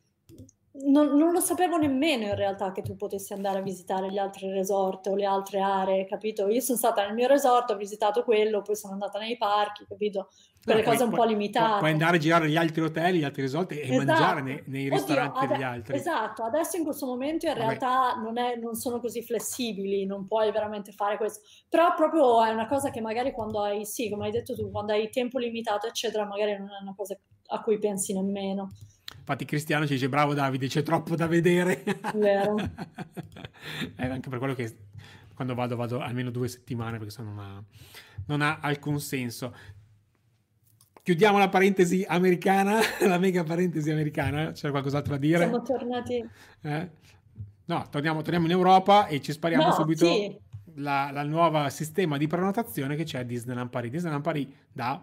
non, 0.75 1.17
non, 1.17 1.33
lo 1.33 1.41
sapevo 1.41 1.77
nemmeno 1.77 2.25
in 2.25 2.35
realtà 2.35 2.73
che 2.73 2.81
tu 2.81 2.97
potessi 2.97 3.35
andare 3.35 3.59
a 3.59 3.63
visitare 3.63 4.11
gli 4.11 4.17
altri 4.17 4.51
resort 4.51 5.07
o 5.09 5.15
le 5.15 5.27
altre 5.27 5.61
aree, 5.61 6.07
capito? 6.07 6.49
Io 6.49 6.61
sono 6.61 6.79
stata 6.79 7.05
nel 7.05 7.13
mio 7.13 7.29
resort, 7.29 7.71
ho 7.71 7.77
visitato 7.77 8.25
quello, 8.25 8.63
poi 8.63 8.75
sono 8.75 8.95
andata 8.95 9.19
nei 9.19 9.37
parchi, 9.37 9.85
capito? 9.87 10.31
Quelle 10.65 10.83
no, 10.83 10.91
cose 10.91 11.05
un 11.05 11.11
po' 11.11 11.25
limitate. 11.25 11.79
Puoi 11.81 11.91
andare 11.91 12.17
a 12.17 12.21
girare 12.21 12.47
negli 12.47 12.57
altri 12.57 12.81
hotel, 12.81 13.15
gli 13.17 13.25
altri 13.25 13.43
resort 13.43 13.73
e 13.73 13.81
esatto. 13.81 13.97
mangiare 13.97 14.41
nei, 14.41 14.63
nei 14.67 14.89
ristoranti 14.89 15.45
Oddio, 15.45 15.49
degli 15.49 15.63
altri. 15.63 15.95
Esatto, 15.97 16.43
adesso 16.43 16.77
in 16.79 16.85
questo 16.85 17.05
momento 17.05 17.47
in 17.47 17.55
realtà 17.55 18.15
non, 18.15 18.39
è, 18.39 18.57
non, 18.57 18.75
sono 18.75 18.99
così 18.99 19.23
flessibili, 19.23 20.07
non 20.07 20.25
puoi 20.25 20.51
veramente 20.53 20.93
fare 20.93 21.19
questo. 21.19 21.41
Però 21.69 21.93
proprio 21.95 22.43
è 22.45 22.51
una 22.51 22.67
cosa 22.67 22.91
che 22.91 23.03
magari 23.03 23.33
quando 23.33 23.61
hai, 23.61 23.85
sì, 23.85 24.09
come 24.09 24.27
hai 24.27 24.33
detto 24.33 24.55
tu, 24.55 24.71
quando 24.71 24.93
hai 24.93 25.11
tempo 25.11 25.39
limitato, 25.39 25.87
eccetera, 25.87 26.25
magari 26.25 26.57
non 26.57 26.69
è 26.69 26.81
una 26.81 26.95
cosa 26.97 27.15
a 27.49 27.61
cui 27.61 27.79
pensi 27.79 28.15
nemmeno. 28.15 28.71
Infatti 29.23 29.45
Cristiano 29.45 29.87
ci 29.87 29.93
dice 29.93 30.09
bravo 30.09 30.35
Davide, 30.35 30.67
c'è 30.67 30.83
troppo 30.83 31.15
da 31.15 31.29
vedere. 31.29 31.85
Vero. 32.15 32.57
è 33.95 34.07
anche 34.11 34.29
per 34.29 34.39
quello 34.41 34.55
che 34.55 34.77
quando 35.33 35.55
vado 35.55 35.77
vado 35.77 36.01
almeno 36.01 36.31
due 36.31 36.49
settimane 36.49 36.99
perché 36.99 37.13
se 37.13 37.23
no 37.23 37.33
non 37.33 37.39
ha, 37.39 37.65
non 38.27 38.43
ha 38.43 38.59
alcun 38.61 38.99
senso. 38.99 39.55
Chiudiamo 41.05 41.39
la 41.39 41.49
parentesi 41.49 42.05
americana, 42.07 42.81
la 43.07 43.19
mega 43.19 43.45
parentesi 43.45 43.93
americana. 43.93 44.51
C'è 44.51 44.71
qualcos'altro 44.71 45.13
da 45.13 45.21
dire? 45.21 45.39
Siamo 45.39 45.63
tornati. 45.63 46.29
Eh? 46.63 46.91
No, 47.67 47.87
torniamo, 47.91 48.23
torniamo, 48.23 48.47
in 48.47 48.53
Europa 48.53 49.07
e 49.07 49.21
ci 49.21 49.31
spariamo 49.31 49.67
no, 49.67 49.73
subito 49.73 50.05
sì. 50.05 50.37
la, 50.75 51.11
la 51.13 51.23
nuova 51.23 51.71
sistema 51.71 52.17
di 52.17 52.27
prenotazione 52.27 52.97
che 52.97 53.05
c'è 53.05 53.21
a 53.21 53.23
Disneyland 53.23 53.71
Paris. 53.71 53.91
Disneyland 53.93 54.25
Paris 54.25 54.49
da 54.73 55.01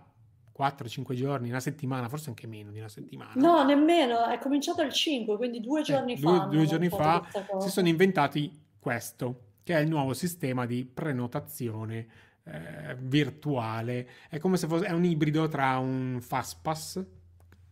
4-5 0.60 1.14
giorni, 1.14 1.50
una 1.50 1.62
settimana, 1.62 2.10
forse 2.10 2.30
anche 2.30 2.46
meno 2.46 2.72
di 2.72 2.80
una 2.80 2.90
settimana. 2.90 3.32
No, 3.36 3.64
nemmeno, 3.64 4.26
è 4.26 4.38
cominciato 4.40 4.82
il 4.82 4.92
5, 4.92 5.38
quindi 5.38 5.62
due 5.62 5.80
eh, 5.80 5.84
giorni 5.84 6.14
eh, 6.14 6.18
fa. 6.18 6.40
Due, 6.40 6.58
due 6.58 6.66
giorni 6.66 6.90
fa 6.90 7.26
si 7.60 7.70
sono 7.70 7.88
inventati 7.88 8.52
questo, 8.78 9.44
che 9.64 9.76
è 9.76 9.80
il 9.80 9.88
nuovo 9.88 10.14
sistema 10.14 10.66
di 10.66 10.84
prenotazione 10.86 12.08
eh, 12.44 12.98
virtuale. 13.00 14.10
È 14.30 14.38
come 14.38 14.58
se 14.58 14.68
fosse 14.68 14.86
è 14.86 14.92
un 14.92 15.06
ibrido 15.06 15.48
tra 15.48 15.78
un 15.78 16.20
Fastpass 16.20 17.06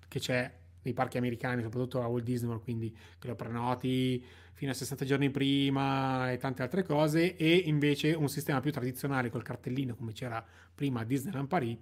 che 0.08 0.20
c'è 0.20 0.50
nei 0.84 0.94
parchi 0.94 1.18
americani, 1.18 1.62
soprattutto 1.64 2.02
a 2.02 2.08
Walt 2.08 2.24
Disney 2.24 2.48
World, 2.48 2.64
quindi 2.64 2.96
che 3.20 3.28
lo 3.28 3.36
prenoti 3.36 4.24
fino 4.54 4.72
a 4.72 4.74
60 4.74 5.06
giorni 5.06 5.30
prima 5.30 6.32
e 6.32 6.38
tante 6.38 6.64
altre 6.64 6.84
cose, 6.84 7.36
e 7.36 7.54
invece 7.66 8.14
un 8.14 8.30
sistema 8.30 8.62
più 8.62 8.72
tradizionale 8.72 9.30
col 9.30 9.44
cartellino 9.44 9.94
come 9.96 10.14
c'era 10.14 10.44
prima 10.74 11.02
a 11.02 11.04
Disneyland 11.04 11.48
Paris 11.48 11.78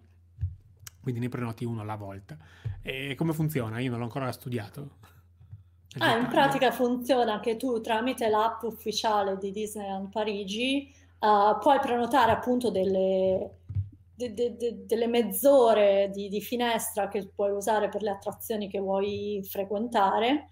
quindi 1.06 1.22
ne 1.22 1.30
prenoti 1.30 1.66
uno 1.66 1.82
alla 1.82 1.98
volta. 1.98 2.36
E 2.82 3.14
come 3.14 3.32
funziona? 3.32 3.80
Io 3.80 3.92
non 3.92 4.00
l'ho 4.00 4.06
ancora 4.06 4.32
studiato. 4.32 4.90
Ah, 6.00 6.18
in 6.18 6.28
pratica 6.30 6.72
funziona 6.72 7.40
che 7.40 7.58
tu 7.58 7.80
tramite 7.80 8.28
l'app 8.28 8.64
ufficiale 8.64 9.38
di 9.38 9.52
Disneyland 9.52 10.10
Parigi 10.10 10.92
uh, 11.20 11.60
puoi 11.60 11.80
prenotare 11.80 12.32
appunto 12.32 12.72
delle, 12.72 13.52
de, 14.16 14.34
de, 14.34 14.56
de, 14.58 14.86
delle 14.88 15.06
mezz'ore 15.06 16.10
di, 16.12 16.28
di, 16.28 16.42
finestra 16.42 17.08
che 17.08 17.28
puoi 17.28 17.52
usare 17.52 17.88
per 17.88 18.02
le 18.02 18.10
attrazioni 18.10 18.68
che 18.68 18.80
vuoi 18.80 19.46
frequentare 19.48 20.50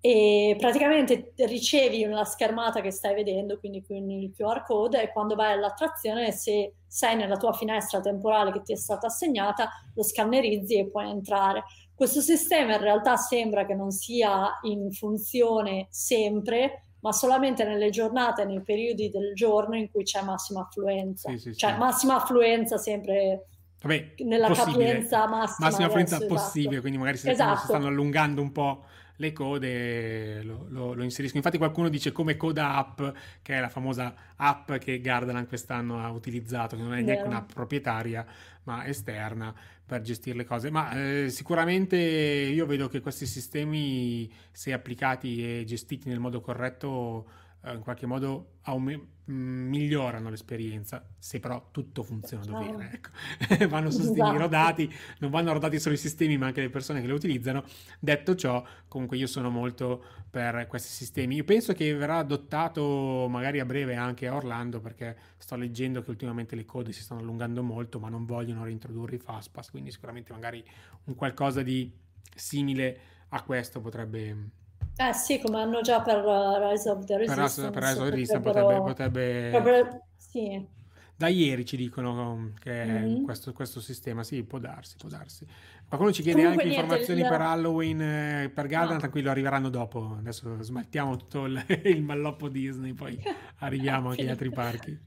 e 0.00 0.54
praticamente 0.56 1.32
ricevi 1.36 2.04
una 2.04 2.24
schermata 2.24 2.80
che 2.80 2.92
stai 2.92 3.12
vedendo, 3.12 3.58
quindi 3.58 3.82
con 3.82 4.08
il 4.08 4.32
QR 4.36 4.62
code, 4.62 5.02
e 5.02 5.12
quando 5.12 5.34
vai 5.34 5.52
all'attrazione, 5.52 6.30
se 6.30 6.74
sei 6.96 7.14
nella 7.14 7.36
tua 7.36 7.52
finestra 7.52 8.00
temporale 8.00 8.52
che 8.52 8.62
ti 8.62 8.72
è 8.72 8.76
stata 8.76 9.08
assegnata, 9.08 9.68
lo 9.92 10.02
scannerizzi 10.02 10.78
e 10.78 10.88
puoi 10.88 11.10
entrare. 11.10 11.64
Questo 11.94 12.22
sistema 12.22 12.76
in 12.76 12.80
realtà 12.80 13.18
sembra 13.18 13.66
che 13.66 13.74
non 13.74 13.90
sia 13.90 14.58
in 14.62 14.90
funzione 14.92 15.88
sempre, 15.90 16.84
ma 17.00 17.12
solamente 17.12 17.64
nelle 17.64 17.90
giornate, 17.90 18.46
nei 18.46 18.62
periodi 18.62 19.10
del 19.10 19.34
giorno 19.34 19.76
in 19.76 19.90
cui 19.90 20.04
c'è 20.04 20.22
massima 20.22 20.62
affluenza. 20.62 21.28
Sì, 21.32 21.38
sì, 21.38 21.54
cioè 21.54 21.72
sì. 21.72 21.78
massima 21.78 22.14
affluenza 22.16 22.78
sempre 22.78 23.48
Vabbè, 23.82 24.14
nella 24.24 24.48
possibile. 24.48 24.86
capienza 24.86 25.28
massima. 25.28 25.68
Massima 25.68 25.86
affluenza 25.88 26.26
possibile, 26.26 26.68
esatto. 26.68 26.80
quindi 26.80 26.98
magari 26.98 27.18
se 27.18 27.30
esatto. 27.30 27.58
si 27.58 27.66
stanno 27.66 27.88
allungando 27.88 28.40
un 28.40 28.52
po' 28.52 28.84
le 29.16 29.32
code 29.32 30.42
lo, 30.42 30.66
lo, 30.68 30.92
lo, 30.94 31.02
inserisco. 31.02 31.36
Infatti 31.36 31.58
qualcuno 31.58 31.88
dice 31.88 32.12
come 32.12 32.36
Coda 32.36 32.74
App, 32.74 33.02
che 33.42 33.54
è 33.54 33.60
la 33.60 33.68
famosa 33.68 34.14
app 34.36 34.72
che 34.72 35.00
Gardaland 35.00 35.48
quest'anno 35.48 36.02
ha 36.02 36.10
utilizzato, 36.10 36.76
che 36.76 36.82
non 36.82 36.92
è 36.92 37.00
neanche 37.00 37.22
yeah. 37.22 37.26
un'app 37.26 37.52
proprietaria, 37.52 38.26
ma 38.64 38.86
esterna 38.86 39.54
per 39.84 40.02
gestire 40.02 40.36
le 40.36 40.44
cose. 40.44 40.70
Ma 40.70 40.90
eh, 40.92 41.30
sicuramente 41.30 41.96
io 41.96 42.66
vedo 42.66 42.88
che 42.88 43.00
questi 43.00 43.26
sistemi, 43.26 44.30
se 44.50 44.72
applicati 44.72 45.60
e 45.60 45.64
gestiti 45.64 46.08
nel 46.08 46.18
modo 46.18 46.40
corretto, 46.40 47.26
eh, 47.66 47.74
in 47.74 47.80
qualche 47.80 48.06
modo 48.06 48.58
aumentano 48.62 49.14
Mm, 49.28 49.70
migliorano 49.70 50.30
l'esperienza, 50.30 51.04
se 51.18 51.40
però 51.40 51.70
tutto 51.72 52.04
funziona 52.04 52.60
bene. 52.60 52.92
Ecco. 52.92 53.10
vanno 53.66 53.90
sostenuti 53.90 54.20
esatto. 54.20 54.38
rodati, 54.38 54.94
non 55.18 55.32
vanno 55.32 55.52
rodati 55.52 55.80
solo 55.80 55.96
i 55.96 55.98
sistemi, 55.98 56.38
ma 56.38 56.46
anche 56.46 56.60
le 56.60 56.70
persone 56.70 57.00
che 57.00 57.08
le 57.08 57.12
utilizzano. 57.12 57.64
Detto 57.98 58.36
ciò, 58.36 58.64
comunque 58.86 59.16
io 59.16 59.26
sono 59.26 59.50
molto 59.50 60.04
per 60.30 60.68
questi 60.68 60.90
sistemi. 60.90 61.34
Io 61.34 61.42
penso 61.42 61.72
che 61.72 61.92
verrà 61.92 62.18
adottato 62.18 63.26
magari 63.28 63.58
a 63.58 63.64
breve 63.64 63.96
anche 63.96 64.28
a 64.28 64.34
Orlando, 64.36 64.80
perché 64.80 65.16
sto 65.38 65.56
leggendo 65.56 66.02
che 66.02 66.10
ultimamente 66.10 66.54
le 66.54 66.64
code 66.64 66.92
si 66.92 67.02
stanno 67.02 67.20
allungando 67.20 67.64
molto, 67.64 67.98
ma 67.98 68.08
non 68.08 68.26
vogliono 68.26 68.62
reintrodurre 68.62 69.16
i 69.16 69.18
Fastpass, 69.18 69.70
quindi 69.70 69.90
sicuramente 69.90 70.32
magari 70.32 70.64
un 71.06 71.16
qualcosa 71.16 71.62
di 71.62 71.92
simile 72.32 73.00
a 73.30 73.42
questo 73.42 73.80
potrebbe 73.80 74.50
eh 74.96 75.12
sì, 75.12 75.38
come 75.40 75.60
hanno 75.60 75.80
già 75.80 76.00
per 76.00 76.24
uh, 76.24 76.70
Rise 76.70 76.90
of 76.90 77.04
the 77.04 77.18
Resistance. 77.18 77.70
Per, 77.70 77.82
Rise 77.82 77.98
of 77.98 78.04
the 78.04 78.10
Resistance 78.10 78.40
potrebbe... 78.40 78.76
potrebbe... 78.76 79.50
potrebbe... 79.52 80.02
Sì. 80.16 80.74
Da 81.18 81.28
ieri 81.28 81.64
ci 81.64 81.76
dicono 81.76 82.52
che 82.60 82.84
mm-hmm. 82.84 83.24
questo, 83.24 83.52
questo, 83.52 83.80
sistema, 83.80 84.22
sì, 84.22 84.42
può 84.42 84.58
darsi, 84.58 84.96
può 84.98 85.08
darsi. 85.08 85.46
Qualcuno 85.88 86.12
ci 86.12 86.22
chiede 86.22 86.42
Comunque, 86.42 86.64
anche 86.64 86.74
niente, 86.74 86.90
informazioni 86.90 87.20
il... 87.22 87.28
per 87.28 87.40
Halloween, 87.40 88.00
eh, 88.02 88.50
per 88.54 88.66
Garden, 88.66 88.94
no. 88.94 88.98
tranquillo, 88.98 89.30
arriveranno 89.30 89.70
dopo. 89.70 90.16
Adesso 90.18 90.62
smaltiamo 90.62 91.16
tutto 91.16 91.44
il, 91.46 91.64
il 91.84 92.02
malloppo 92.02 92.48
Disney, 92.48 92.92
poi 92.92 93.18
arriviamo 93.60 94.10
anche 94.10 94.22
agli 94.22 94.28
altri 94.28 94.50
parchi. 94.50 94.98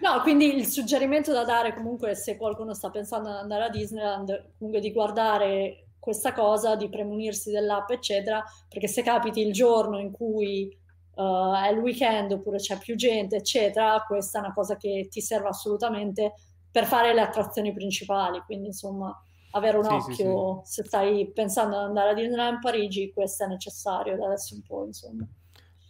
No, 0.00 0.20
quindi 0.22 0.54
il 0.54 0.66
suggerimento 0.66 1.32
da 1.32 1.44
dare 1.44 1.74
comunque 1.74 2.14
se 2.14 2.36
qualcuno 2.36 2.72
sta 2.74 2.90
pensando 2.90 3.28
ad 3.28 3.36
andare 3.36 3.64
a 3.64 3.68
Disneyland, 3.68 4.52
comunque 4.56 4.80
di 4.80 4.92
guardare 4.92 5.88
questa 6.00 6.32
cosa 6.32 6.74
di 6.74 6.88
premunirsi 6.88 7.50
dell'app, 7.50 7.90
eccetera, 7.90 8.42
perché 8.68 8.88
se 8.88 9.02
capiti 9.02 9.40
il 9.40 9.52
giorno 9.52 9.98
in 9.98 10.10
cui 10.10 10.76
uh, 11.14 11.54
è 11.54 11.68
il 11.70 11.78
weekend 11.78 12.32
oppure 12.32 12.56
c'è 12.56 12.78
più 12.78 12.96
gente, 12.96 13.36
eccetera, 13.36 14.02
questa 14.06 14.38
è 14.38 14.42
una 14.42 14.54
cosa 14.54 14.76
che 14.76 15.08
ti 15.10 15.20
serve 15.20 15.48
assolutamente 15.48 16.32
per 16.70 16.86
fare 16.86 17.12
le 17.12 17.20
attrazioni 17.20 17.72
principali. 17.72 18.40
Quindi, 18.46 18.68
insomma, 18.68 19.14
avere 19.52 19.76
un 19.76 19.84
sì, 19.84 19.90
occhio 19.90 20.62
sì, 20.64 20.72
sì. 20.72 20.82
se 20.82 20.88
stai 20.88 21.30
pensando 21.32 21.76
ad 21.76 21.84
andare 21.84 22.10
a 22.10 22.14
Disneyland 22.14 22.60
Parigi, 22.60 23.12
questo 23.12 23.44
è 23.44 23.46
necessario 23.46 24.16
da 24.16 24.26
adesso 24.26 24.54
in 24.54 24.62
poi, 24.62 24.86
insomma. 24.86 25.26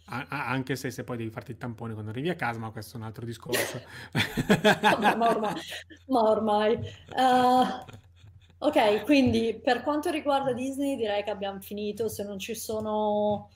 anche 0.05 0.75
se, 0.75 0.91
se, 0.91 1.05
poi 1.05 1.17
devi 1.17 1.29
farti 1.29 1.51
il 1.51 1.57
tampone 1.57 1.93
quando 1.93 2.11
arrivi 2.11 2.29
a 2.29 2.35
casa, 2.35 2.59
ma 2.59 2.71
questo 2.71 2.97
è 2.97 2.99
un 2.99 3.05
altro 3.05 3.25
discorso. 3.25 3.81
ma, 4.99 5.15
ma, 5.15 5.29
ormai, 5.29 5.53
ma 6.07 6.21
ormai. 6.21 6.73
Uh, 7.15 8.09
ok, 8.61 9.03
quindi 9.03 9.59
per 9.61 9.81
quanto 9.83 10.09
riguarda 10.09 10.53
Disney 10.53 10.95
direi 10.95 11.23
che 11.23 11.29
abbiamo 11.29 11.59
finito, 11.59 12.07
se 12.07 12.23
non 12.23 12.39
ci 12.39 12.55
sono 12.55 13.49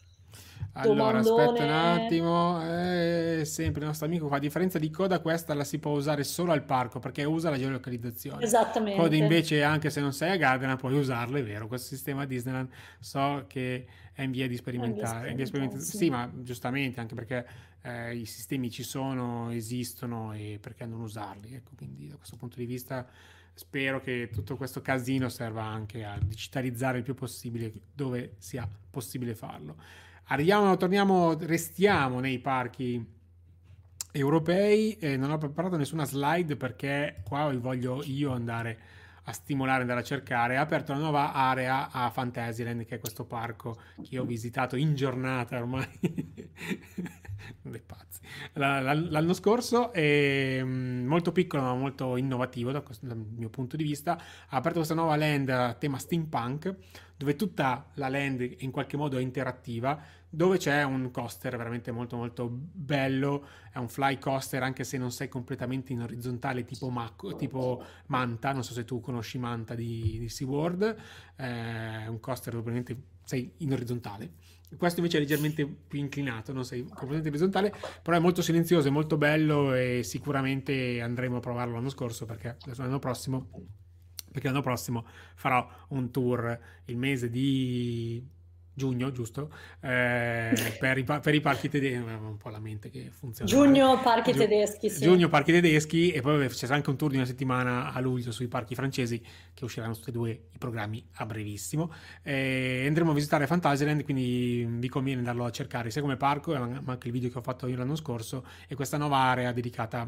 allora, 0.77 1.19
aspetta 1.19 1.63
un 1.63 1.69
attimo. 1.69 2.61
Eh, 2.61 3.43
sempre 3.45 3.81
il 3.81 3.87
nostro 3.87 4.05
amico 4.07 4.27
qua. 4.27 4.37
A 4.37 4.39
differenza 4.39 4.77
di 4.77 4.89
Coda, 4.89 5.19
questa 5.19 5.53
la 5.53 5.63
si 5.63 5.79
può 5.79 5.91
usare 5.91 6.23
solo 6.25 6.51
al 6.51 6.63
parco 6.63 6.99
perché 6.99 7.23
usa 7.23 7.49
la 7.49 7.57
geolocalizzazione. 7.57 8.43
Esattamente. 8.43 8.99
Coda 8.99 9.15
invece, 9.15 9.63
anche 9.63 9.89
se 9.89 10.01
non 10.01 10.11
sei 10.11 10.31
a 10.31 10.35
Garden, 10.35 10.75
puoi 10.75 10.97
usarlo, 10.97 11.37
è 11.37 11.43
vero. 11.43 11.67
Questo 11.67 11.87
sistema 11.95 12.25
Disneyland 12.25 12.67
so 12.99 13.45
che 13.47 13.85
è 14.11 14.21
in 14.23 14.31
via 14.31 14.49
di 14.49 14.57
sperimentare. 14.57 15.33
Via 15.33 15.45
sperimentare 15.45 15.81
sì. 15.81 15.97
sì. 15.97 16.09
ma 16.09 16.29
giustamente, 16.33 16.99
anche 16.99 17.15
perché 17.15 17.45
eh, 17.85 18.15
i 18.15 18.25
sistemi 18.25 18.71
ci 18.71 18.81
sono, 18.81 19.51
esistono 19.51 20.33
e 20.33 20.57
perché 20.59 20.85
non 20.85 21.01
usarli? 21.01 21.53
Ecco, 21.53 21.71
quindi 21.75 22.07
da 22.07 22.15
questo 22.15 22.35
punto 22.35 22.57
di 22.57 22.65
vista 22.65 23.07
spero 23.53 24.01
che 24.01 24.29
tutto 24.33 24.57
questo 24.57 24.81
casino 24.81 25.29
serva 25.29 25.63
anche 25.63 26.03
a 26.03 26.17
digitalizzare 26.19 26.97
il 26.97 27.03
più 27.03 27.13
possibile 27.13 27.71
dove 27.93 28.35
sia 28.39 28.67
possibile 28.89 29.35
farlo. 29.35 29.75
Arriviamo, 30.25 30.75
torniamo, 30.77 31.37
restiamo 31.37 32.19
nei 32.19 32.39
parchi 32.39 33.05
europei. 34.11 34.97
Eh, 34.97 35.15
non 35.15 35.29
ho 35.29 35.37
preparato 35.37 35.77
nessuna 35.77 36.05
slide 36.05 36.55
perché 36.55 37.21
qua 37.23 37.53
voglio 37.55 38.01
io 38.03 38.31
andare 38.31 38.79
a 39.25 39.31
stimolare, 39.31 39.81
andare 39.81 39.99
a 39.99 40.03
cercare. 40.03 40.57
Ha 40.57 40.61
aperto 40.61 40.91
una 40.91 41.01
nuova 41.01 41.33
area 41.33 41.91
a 41.91 42.09
Fantasyland, 42.09 42.85
che 42.85 42.95
è 42.95 42.99
questo 42.99 43.25
parco 43.25 43.79
che 44.01 44.17
ho 44.17 44.25
visitato 44.25 44.75
in 44.75 44.95
giornata 44.95 45.57
ormai. 45.57 45.87
dei 47.61 47.81
pazzi. 47.81 48.21
L'anno 48.53 49.33
scorso 49.33 49.91
è 49.91 50.61
mm, 50.63 51.05
molto 51.05 51.31
piccolo 51.31 51.63
ma 51.63 51.73
molto 51.75 52.17
innovativo 52.17 52.71
dal 52.71 53.17
mio 53.17 53.49
punto 53.49 53.75
di 53.75 53.83
vista. 53.83 54.13
Ha 54.13 54.57
aperto 54.57 54.77
questa 54.77 54.95
nuova 54.95 55.15
land 55.15 55.49
a 55.49 55.73
tema 55.73 55.97
steampunk 55.97 56.75
dove 57.17 57.35
tutta 57.35 57.89
la 57.93 58.09
land 58.09 58.55
in 58.59 58.71
qualche 58.71 58.97
modo 58.97 59.17
è 59.17 59.21
interattiva, 59.21 60.01
dove 60.35 60.57
c'è 60.57 60.83
un 60.83 61.09
coaster 61.11 61.55
veramente 61.55 61.91
molto 61.91 62.17
molto 62.17 62.49
bello, 62.49 63.47
è 63.71 63.77
un 63.77 63.87
fly 63.87 64.19
coaster 64.19 64.61
anche 64.61 64.83
se 64.83 64.97
non 64.97 65.11
sei 65.11 65.29
completamente 65.29 65.93
in 65.93 66.01
orizzontale 66.01 66.65
tipo, 66.65 66.89
Mac, 66.89 67.35
tipo 67.37 67.83
Manta, 68.07 68.51
non 68.51 68.63
so 68.63 68.73
se 68.73 68.83
tu 68.83 68.99
conosci 68.99 69.37
Manta 69.37 69.75
di, 69.75 70.17
di 70.19 70.29
SeaWorld, 70.29 70.95
eh, 71.37 72.03
è 72.03 72.07
un 72.07 72.19
coaster 72.19 72.53
dove 72.53 72.69
ovviamente 72.69 73.01
sei 73.23 73.51
in 73.57 73.71
orizzontale. 73.71 74.31
Questo 74.77 74.99
invece 74.99 75.17
è 75.17 75.21
leggermente 75.21 75.65
più 75.65 75.99
inclinato, 75.99 76.51
non 76.51 76.65
sei 76.65 76.83
completamente 76.83 77.29
orizzontale, 77.29 77.73
però 78.01 78.17
è 78.17 78.19
molto 78.19 78.41
silenzioso, 78.41 78.89
è 78.89 78.91
molto 78.91 79.15
bello 79.15 79.73
e 79.73 80.01
sicuramente 80.03 80.99
andremo 80.99 81.37
a 81.37 81.39
provarlo 81.39 81.75
l'anno 81.75 81.89
scorso 81.89 82.25
perché 82.25 82.57
l'anno 82.75 82.99
prossimo 82.99 83.49
perché 84.35 84.49
l'anno 84.49 84.61
prossimo 84.61 85.05
farò 85.35 85.65
un 85.89 86.11
tour 86.11 86.59
il 86.85 86.97
mese 86.97 87.29
di 87.29 88.21
giugno, 88.75 89.11
giusto? 89.11 89.49
Eh, 89.79 90.75
per, 90.77 90.97
i, 90.97 91.03
per, 91.03 91.33
i, 91.33 91.41
parchi 91.41 91.69
tedeschi, 91.69 91.97
un 91.97 92.37
po' 92.37 92.49
la 92.49 92.59
mente 92.59 92.89
che 92.89 93.09
funziona. 93.09 93.49
Giugno 93.49 93.99
parchi 94.01 94.31
Giu- 94.31 94.41
tedeschi, 94.41 94.89
sì. 94.89 95.01
Giugno 95.01 95.29
parchi 95.29 95.51
tedeschi 95.53 96.11
e 96.11 96.21
poi 96.21 96.47
c'è 96.49 96.67
anche 96.67 96.89
un 96.89 96.97
tour 96.97 97.09
di 97.09 97.17
una 97.17 97.25
settimana 97.25 97.93
a 97.93 97.99
luglio 97.99 98.31
sui 98.31 98.47
parchi 98.47 98.75
francesi 98.75 99.23
che 99.53 99.63
usciranno 99.63 99.93
tutti 99.93 100.09
e 100.09 100.13
due 100.13 100.31
i 100.51 100.57
programmi 100.57 101.03
a 101.13 101.25
brevissimo. 101.25 101.91
Eh, 102.21 102.83
andremo 102.85 103.11
a 103.11 103.13
visitare 103.13 103.47
Fantasyland, 103.47 104.03
quindi 104.03 104.67
vi 104.69 104.89
conviene 104.89 105.19
andarlo 105.19 105.45
a 105.45 105.51
cercare 105.51 105.89
sia 105.89 106.01
come 106.01 106.17
parco, 106.17 106.53
ma 106.53 106.91
anche 106.91 107.07
il 107.07 107.13
video 107.13 107.29
che 107.29 107.37
ho 107.37 107.41
fatto 107.41 107.67
io 107.67 107.77
l'anno 107.77 107.95
scorso 107.95 108.45
e 108.67 108.75
questa 108.75 108.97
nuova 108.97 109.17
area 109.17 109.51
dedicata 109.53 110.01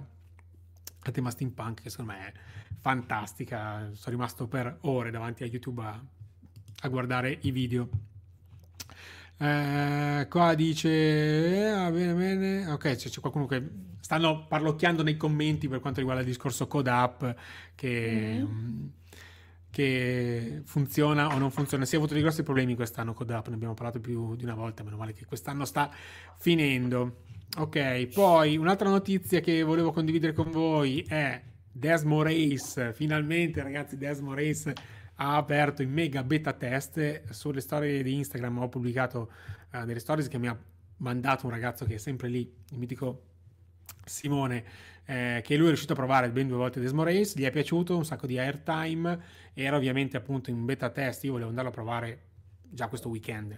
al 1.04 1.14
tema 1.14 1.30
steampunk 1.30 1.84
che 1.84 1.90
secondo 1.90 2.12
me 2.12 2.28
è 2.28 2.34
fantastica. 2.80 3.90
Sono 3.94 4.16
rimasto 4.16 4.48
per 4.48 4.78
ore 4.82 5.10
davanti 5.10 5.44
a 5.44 5.46
YouTube 5.46 5.82
a, 5.82 6.04
a 6.82 6.88
guardare 6.90 7.38
i 7.42 7.52
video. 7.52 7.90
Eh, 9.40 10.26
qua 10.30 10.56
dice 10.56 10.90
eh, 10.90 11.68
ah, 11.68 11.92
bene 11.92 12.14
bene. 12.14 12.72
Ok 12.72 12.96
c'è, 12.96 13.10
c'è, 13.10 13.20
qualcuno 13.20 13.46
che 13.46 13.62
stanno 14.00 14.48
parlocchiando 14.48 15.04
nei 15.04 15.16
commenti 15.16 15.68
per 15.68 15.80
quanto 15.80 16.00
riguarda 16.00 16.24
il 16.24 16.28
discorso 16.28 16.66
code 16.68 16.90
up 16.90 17.36
che, 17.76 18.40
mm. 18.42 18.86
che 19.70 20.62
funziona 20.66 21.28
o 21.36 21.38
non 21.38 21.52
funziona. 21.52 21.86
Si 21.86 21.94
è 21.94 21.98
avuto 21.98 22.14
dei 22.14 22.24
grossi 22.24 22.42
problemi 22.42 22.74
quest'anno 22.74 23.14
code 23.14 23.34
up 23.34 23.48
ne 23.50 23.56
abbiamo 23.56 23.76
parlato 23.76 24.00
più 24.00 24.36
di 24.36 24.44
una 24.44 24.56
volta 24.56 24.84
meno 24.84 24.98
male 24.98 25.14
che 25.14 25.26
quest'anno 25.26 25.66
sta 25.66 25.92
finendo. 26.38 27.26
Ok 27.58 28.08
poi 28.08 28.58
un'altra 28.58 28.90
notizia 28.90 29.40
che 29.40 29.62
volevo 29.62 29.92
condividere 29.92 30.34
con 30.34 30.50
voi 30.50 31.06
è 31.08 31.42
Desmo 31.72 32.24
Race, 32.24 32.92
finalmente 32.94 33.62
ragazzi 33.62 33.98
Desmo 33.98 34.34
Race 34.34 34.74
ha 35.18 35.36
aperto 35.36 35.82
in 35.82 35.92
mega 35.92 36.24
beta 36.24 36.54
test 36.54 37.30
sulle 37.32 37.62
storie 37.62 38.04
di 38.04 38.16
Instagram. 38.16 38.60
Ho 38.60 38.70
pubblicato 38.70 39.32
uh, 39.72 39.86
delle 39.86 40.00
stories 40.00 40.28
che 40.28 40.38
mi 40.38 40.48
ha 40.48 40.58
mandato 40.98 41.46
un 41.46 41.52
ragazzo 41.52 41.86
che 41.86 41.96
è 41.96 41.98
sempre 41.98 42.28
lì, 42.28 42.52
il 42.72 42.78
mitico 42.78 43.24
Simone, 44.06 44.64
eh, 45.06 45.42
che 45.44 45.56
lui 45.56 45.66
è 45.66 45.70
riuscito 45.70 45.94
a 45.94 45.96
provare 45.96 46.30
ben 46.30 46.48
due 46.48 46.58
volte 46.58 46.80
Desmo 46.80 47.04
Race, 47.04 47.38
gli 47.40 47.44
è 47.44 47.52
piaciuto, 47.52 47.96
un 47.96 48.06
sacco 48.06 48.28
di 48.28 48.38
airtime, 48.38 49.20
era 49.54 49.76
ovviamente 49.76 50.18
appunto 50.18 50.50
in 50.50 50.66
beta 50.66 50.90
test, 50.90 51.24
io 51.24 51.32
volevo 51.32 51.50
andarlo 51.50 51.70
a 51.70 51.74
provare 51.74 52.22
già 52.70 52.88
questo 52.88 53.10
weekend 53.10 53.58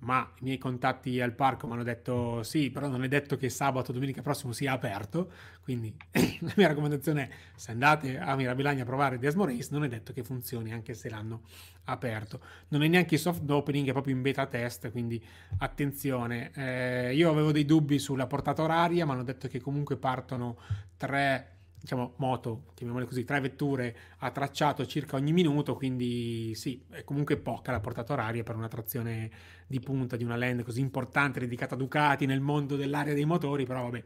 ma 0.00 0.30
i 0.38 0.44
miei 0.44 0.58
contatti 0.58 1.20
al 1.20 1.32
parco 1.32 1.66
mi 1.66 1.72
hanno 1.72 1.82
detto 1.82 2.42
sì, 2.42 2.70
però 2.70 2.88
non 2.88 3.02
è 3.02 3.08
detto 3.08 3.36
che 3.36 3.48
sabato 3.48 3.92
domenica 3.92 4.22
prossimo 4.22 4.52
sia 4.52 4.72
aperto, 4.72 5.30
quindi 5.62 5.94
la 6.40 6.52
mia 6.56 6.68
raccomandazione 6.68 7.28
è 7.28 7.30
se 7.56 7.72
andate 7.72 8.18
a 8.18 8.36
Mirabilagna 8.36 8.82
a 8.82 8.86
provare 8.86 9.18
Desmo 9.18 9.44
Race 9.44 9.68
non 9.70 9.84
è 9.84 9.88
detto 9.88 10.12
che 10.12 10.22
funzioni 10.22 10.72
anche 10.72 10.94
se 10.94 11.08
l'hanno 11.08 11.42
aperto. 11.84 12.40
Non 12.68 12.82
è 12.82 12.88
neanche 12.88 13.16
soft 13.16 13.48
opening, 13.50 13.88
è 13.88 13.92
proprio 13.92 14.14
in 14.14 14.22
beta 14.22 14.46
test, 14.46 14.90
quindi 14.90 15.22
attenzione. 15.58 16.50
Eh, 16.54 17.14
io 17.14 17.30
avevo 17.30 17.52
dei 17.52 17.64
dubbi 17.64 17.98
sulla 17.98 18.26
portata 18.26 18.62
oraria, 18.62 19.06
ma 19.06 19.14
hanno 19.14 19.24
detto 19.24 19.48
che 19.48 19.60
comunque 19.60 19.96
partono 19.96 20.58
tre 20.96 21.57
diciamo, 21.80 22.14
moto, 22.16 22.64
chiamiamole 22.74 23.06
così, 23.06 23.24
tre 23.24 23.40
vetture 23.40 23.96
a 24.18 24.30
tracciato 24.30 24.86
circa 24.86 25.16
ogni 25.16 25.32
minuto, 25.32 25.74
quindi 25.74 26.54
sì, 26.54 26.82
è 26.90 27.04
comunque 27.04 27.36
poca 27.36 27.72
la 27.72 27.80
portata 27.80 28.12
oraria 28.12 28.42
per 28.42 28.56
una 28.56 28.68
trazione 28.68 29.30
di 29.66 29.80
punta 29.80 30.16
di 30.16 30.24
una 30.24 30.36
land 30.36 30.62
così 30.62 30.80
importante 30.80 31.40
dedicata 31.40 31.74
a 31.74 31.78
Ducati 31.78 32.26
nel 32.26 32.40
mondo 32.40 32.76
dell'area 32.76 33.14
dei 33.14 33.24
motori, 33.24 33.64
però 33.64 33.82
vabbè, 33.84 34.04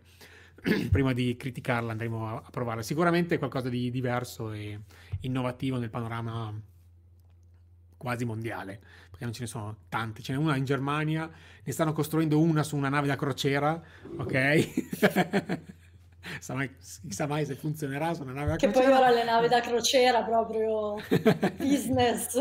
prima 0.91 1.13
di 1.13 1.37
criticarla 1.37 1.93
andremo 1.93 2.29
a, 2.29 2.43
a 2.45 2.51
provarla. 2.51 2.83
Sicuramente 2.83 3.37
è 3.37 3.39
qualcosa 3.39 3.69
di 3.69 3.91
diverso 3.91 4.53
e 4.53 4.81
innovativo 5.21 5.79
nel 5.79 5.91
panorama 5.91 6.53
quasi 7.97 8.25
mondiale, 8.25 8.81
perché 9.09 9.25
non 9.25 9.33
ce 9.33 9.43
ne 9.43 9.47
sono 9.47 9.77
tante, 9.89 10.23
ce 10.23 10.33
n'è 10.33 10.39
una 10.39 10.57
in 10.57 10.65
Germania, 10.65 11.31
ne 11.63 11.73
stanno 11.73 11.93
costruendo 11.93 12.41
una 12.41 12.65
su 12.65 12.77
una 12.77 12.89
nave 12.89 13.07
da 13.07 13.17
crociera, 13.17 13.81
ok? 14.17 15.71
Chissà 16.37 16.55
mai, 16.55 16.71
chissà 16.79 17.27
mai 17.27 17.45
se 17.45 17.55
funzionerà 17.55 18.15
su 18.15 18.23
una 18.23 18.33
nave 18.33 18.51
da 18.51 18.57
che 18.57 18.67
crociera. 18.69 18.85
Che 18.87 18.93
poi 18.93 19.03
ora 19.03 19.15
le 19.15 19.25
navi 19.25 19.49
da 19.49 19.61
crociera 19.61 20.23
proprio 20.23 20.97
business. 21.59 22.41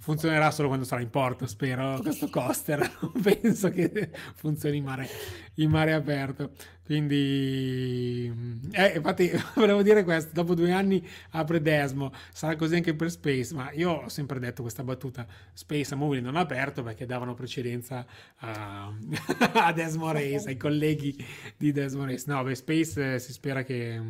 Funzionerà 0.00 0.50
solo 0.50 0.68
quando 0.68 0.84
sarà 0.86 1.02
in 1.02 1.10
porto, 1.10 1.46
spero, 1.46 1.98
questo 2.00 2.28
coaster. 2.28 2.80
Non 3.02 3.20
penso 3.20 3.70
che 3.70 4.10
funzioni 4.34 4.78
in 4.78 4.84
mare, 4.84 5.08
in 5.56 5.70
mare 5.70 5.92
aperto. 5.92 6.52
Quindi, 6.84 8.26
eh, 8.72 8.92
infatti, 8.96 9.30
volevo 9.56 9.82
dire 9.82 10.04
questo: 10.04 10.30
dopo 10.32 10.54
due 10.54 10.72
anni 10.72 11.06
apre 11.30 11.60
Desmo, 11.60 12.12
sarà 12.32 12.56
così 12.56 12.76
anche 12.76 12.94
per 12.94 13.10
Space. 13.10 13.54
Ma 13.54 13.70
io 13.72 13.90
ho 13.90 14.08
sempre 14.08 14.38
detto 14.38 14.62
questa 14.62 14.82
battuta: 14.82 15.26
Space 15.52 15.94
a 15.94 15.96
Movie 15.96 16.20
non 16.20 16.36
ha 16.36 16.40
aperto 16.40 16.82
perché 16.82 17.06
davano 17.06 17.34
precedenza 17.34 18.04
a, 18.38 18.92
a 19.54 19.72
Desmo 19.72 20.10
Race, 20.12 20.48
ai 20.48 20.56
colleghi 20.56 21.16
di 21.56 21.72
Desmo 21.72 22.04
Race. 22.04 22.24
No, 22.26 22.42
beh, 22.42 22.54
Space 22.54 23.14
eh, 23.14 23.18
si 23.18 23.32
spera 23.32 23.62
che 23.62 24.00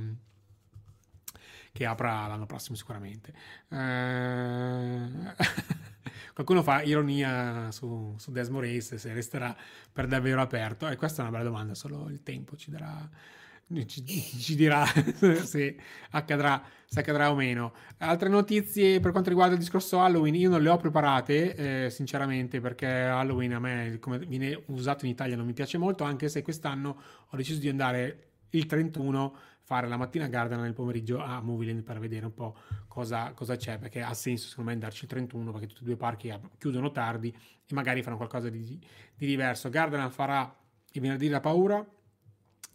che 1.73 1.87
apra 1.87 2.27
l'anno 2.27 2.47
prossimo 2.47 2.77
sicuramente. 2.77 3.33
Eh... 3.71 5.71
Qualcuno 6.35 6.63
fa 6.63 6.83
ironia 6.83 7.71
su, 7.71 8.15
su 8.19 8.31
Desmo 8.31 8.61
Race 8.61 8.99
se 8.99 9.13
resterà 9.13 9.57
per 9.93 10.07
davvero 10.07 10.41
aperto 10.41 10.89
e 10.89 10.97
questa 10.97 11.23
è 11.23 11.27
una 11.27 11.37
bella 11.37 11.49
domanda, 11.49 11.75
solo 11.75 12.09
il 12.09 12.23
tempo 12.23 12.57
ci 12.57 12.71
darà 12.71 13.09
ci, 13.87 14.05
ci, 14.05 14.55
dirà 14.55 14.85
se 15.43 15.77
accadrà, 16.11 16.63
se 16.85 17.01
accadrà 17.01 17.31
o 17.31 17.35
meno. 17.35 17.73
Altre 17.99 18.29
notizie 18.29 19.01
per 19.01 19.11
quanto 19.13 19.31
riguarda 19.31 19.55
il 19.55 19.61
discorso 19.61 20.01
Halloween, 20.01 20.35
io 20.35 20.51
non 20.51 20.63
le 20.63 20.69
ho 20.69 20.77
preparate, 20.77 21.85
eh, 21.85 21.91
sinceramente, 21.91 22.61
perché 22.61 22.87
Halloween 22.87 23.55
a 23.55 23.59
me, 23.59 23.97
come 24.01 24.19
viene 24.19 24.63
usato 24.67 25.05
in 25.05 25.13
Italia, 25.13 25.37
non 25.37 25.47
mi 25.47 25.53
piace 25.55 25.79
molto, 25.79 26.05
anche 26.05 26.29
se 26.29 26.43
quest'anno 26.43 27.01
ho 27.29 27.37
deciso 27.37 27.61
di 27.61 27.69
andare 27.69 28.27
il 28.51 28.67
31 28.67 29.37
fare 29.73 29.89
la 29.89 29.97
mattina 29.97 30.27
Garden 30.27 30.61
nel 30.61 30.75
pomeriggio 30.75 31.19
a 31.19 31.41
Movieland 31.41 31.83
per 31.83 31.99
vedere 31.99 32.27
un 32.27 32.35
po' 32.35 32.55
cosa, 32.89 33.33
cosa, 33.33 33.57
c'è, 33.57 33.79
perché 33.79 34.03
ha 34.03 34.13
senso 34.13 34.49
secondo 34.49 34.69
me 34.69 34.77
andarci 34.77 35.05
il 35.05 35.09
31 35.09 35.51
perché 35.51 35.67
tutti 35.67 35.81
e 35.81 35.85
due 35.87 35.97
parchi 35.97 36.31
chiudono 36.59 36.91
tardi 36.91 37.29
e 37.31 37.75
magari 37.75 38.03
fanno 38.03 38.19
qualcosa 38.19 38.51
di, 38.51 38.79
di 39.17 39.27
diverso. 39.27 39.71
Garden 39.71 40.11
farà 40.11 40.55
il 40.93 41.01
venerdì 41.01 41.25
della 41.25 41.41
paura, 41.41 41.83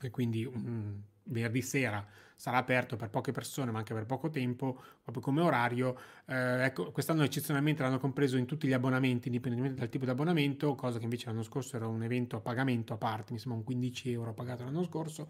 e 0.02 0.10
quindi 0.10 0.44
um, 0.44 1.00
venerdì 1.26 1.62
sera 1.62 2.04
sarà 2.36 2.58
aperto 2.58 2.96
per 2.96 3.10
poche 3.10 3.32
persone 3.32 3.70
ma 3.70 3.78
anche 3.78 3.94
per 3.94 4.08
poco 4.08 4.32
tempo, 4.32 4.82
proprio 5.04 5.22
come 5.22 5.42
orario. 5.42 6.00
Eh, 6.26 6.64
ecco, 6.66 6.92
quest'anno 6.92 7.22
eccezionalmente 7.22 7.84
l'hanno 7.84 8.00
compreso 8.00 8.38
in 8.38 8.48
tutti 8.48 8.68
gli 8.68 8.74
abbonamenti, 8.74 9.28
indipendentemente 9.28 9.82
dal 9.82 9.90
tipo 9.90 10.06
di 10.06 10.10
abbonamento, 10.10 10.74
cosa 10.74 10.98
che 10.98 11.04
invece 11.04 11.28
l'anno 11.28 11.44
scorso 11.44 11.76
era 11.76 11.86
un 11.86 12.02
evento 12.02 12.38
a 12.38 12.40
pagamento 12.40 12.94
a 12.94 12.98
parte, 12.98 13.34
mi 13.34 13.40
sembra 13.40 13.60
un 13.60 13.66
15 13.66 14.12
euro 14.12 14.34
pagato 14.34 14.64
l'anno 14.64 14.84
scorso. 14.84 15.30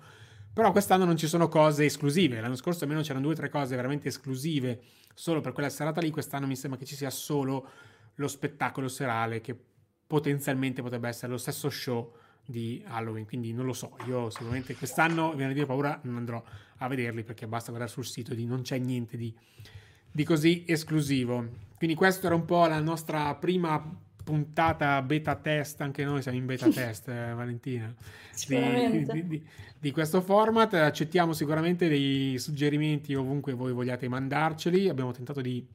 Però 0.58 0.72
quest'anno 0.72 1.06
non 1.06 1.18
ci 1.18 1.28
sono 1.28 1.50
cose 1.50 1.86
esclusive, 1.86 2.42
l'anno 2.42 2.56
scorso 2.56 2.84
almeno 2.84 3.04
c'erano 3.04 3.26
due 3.26 3.34
o 3.34 3.36
tre 3.36 3.48
cose 3.48 3.76
veramente 3.76 4.08
esclusive 4.08 4.82
solo 5.14 5.40
per 5.40 5.52
quella 5.52 5.70
serata 5.70 6.02
lì, 6.02 6.10
quest'anno 6.10 6.48
mi 6.48 6.56
sembra 6.56 6.80
che 6.80 6.86
ci 6.86 6.96
sia 6.96 7.12
solo 7.12 7.70
lo 8.16 8.28
spettacolo 8.28 8.88
serale 8.88 9.40
che 9.40 9.56
potenzialmente 10.08 10.82
potrebbe 10.82 11.10
essere 11.10 11.32
lo 11.32 11.38
stesso 11.38 11.70
show 11.70 12.12
di 12.44 12.84
Halloween, 12.88 13.28
quindi 13.28 13.54
non 13.54 13.68
lo 13.68 13.74
so, 13.74 13.98
io 14.08 14.32
sicuramente 14.32 14.76
quest'anno, 14.76 15.36
venerdì 15.36 15.62
ho 15.62 15.68
paura, 15.68 16.00
non 16.06 16.18
andrò 16.18 16.44
a 16.78 16.88
vederli 16.88 17.24
perché 17.24 17.46
basta 17.46 17.70
guardare 17.70 17.92
sul 17.92 18.06
sito 18.06 18.34
di 18.34 18.48
non 18.48 18.64
c'è 18.64 18.80
niente 18.80 19.16
di, 19.16 19.32
di 20.12 20.24
così 20.24 20.64
esclusivo. 20.66 21.50
Quindi 21.78 21.96
questa 21.96 22.26
era 22.26 22.36
un 22.36 22.46
po' 22.46 22.66
la 22.66 22.80
nostra 22.80 23.36
prima 23.36 23.80
puntata 24.28 25.02
beta 25.04 25.36
test, 25.36 25.80
anche 25.80 26.04
noi 26.04 26.22
siamo 26.22 26.38
in 26.38 26.46
beta 26.46 26.68
test, 26.70 27.08
eh, 27.08 27.32
Valentina, 27.34 27.96
di, 28.46 29.06
di, 29.06 29.28
di, 29.28 29.48
di, 29.80 29.92
questo 29.92 30.20
format. 30.20 30.74
Accettiamo 30.74 31.32
sicuramente 31.32 31.88
dei 31.88 32.38
suggerimenti 32.38 33.16
ovunque 33.16 33.54
voi 33.54 33.72
vogliate 33.72 34.10
mandarceli. 34.10 34.90
Abbiamo 34.90 35.12
tentato 35.14 35.40
di 35.40 35.66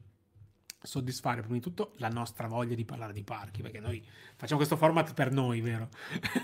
soddisfare 0.83 1.41
prima 1.41 1.55
di 1.55 1.61
tutto 1.61 1.93
la 1.97 2.09
nostra 2.09 2.47
voglia 2.47 2.75
di 2.75 2.83
parlare 2.83 3.13
di 3.13 3.23
parchi, 3.23 3.61
perché 3.61 3.79
noi 3.79 4.03
facciamo 4.35 4.57
questo 4.57 4.75
format 4.75 5.13
per 5.13 5.31
noi, 5.31 5.61
vero? 5.61 5.89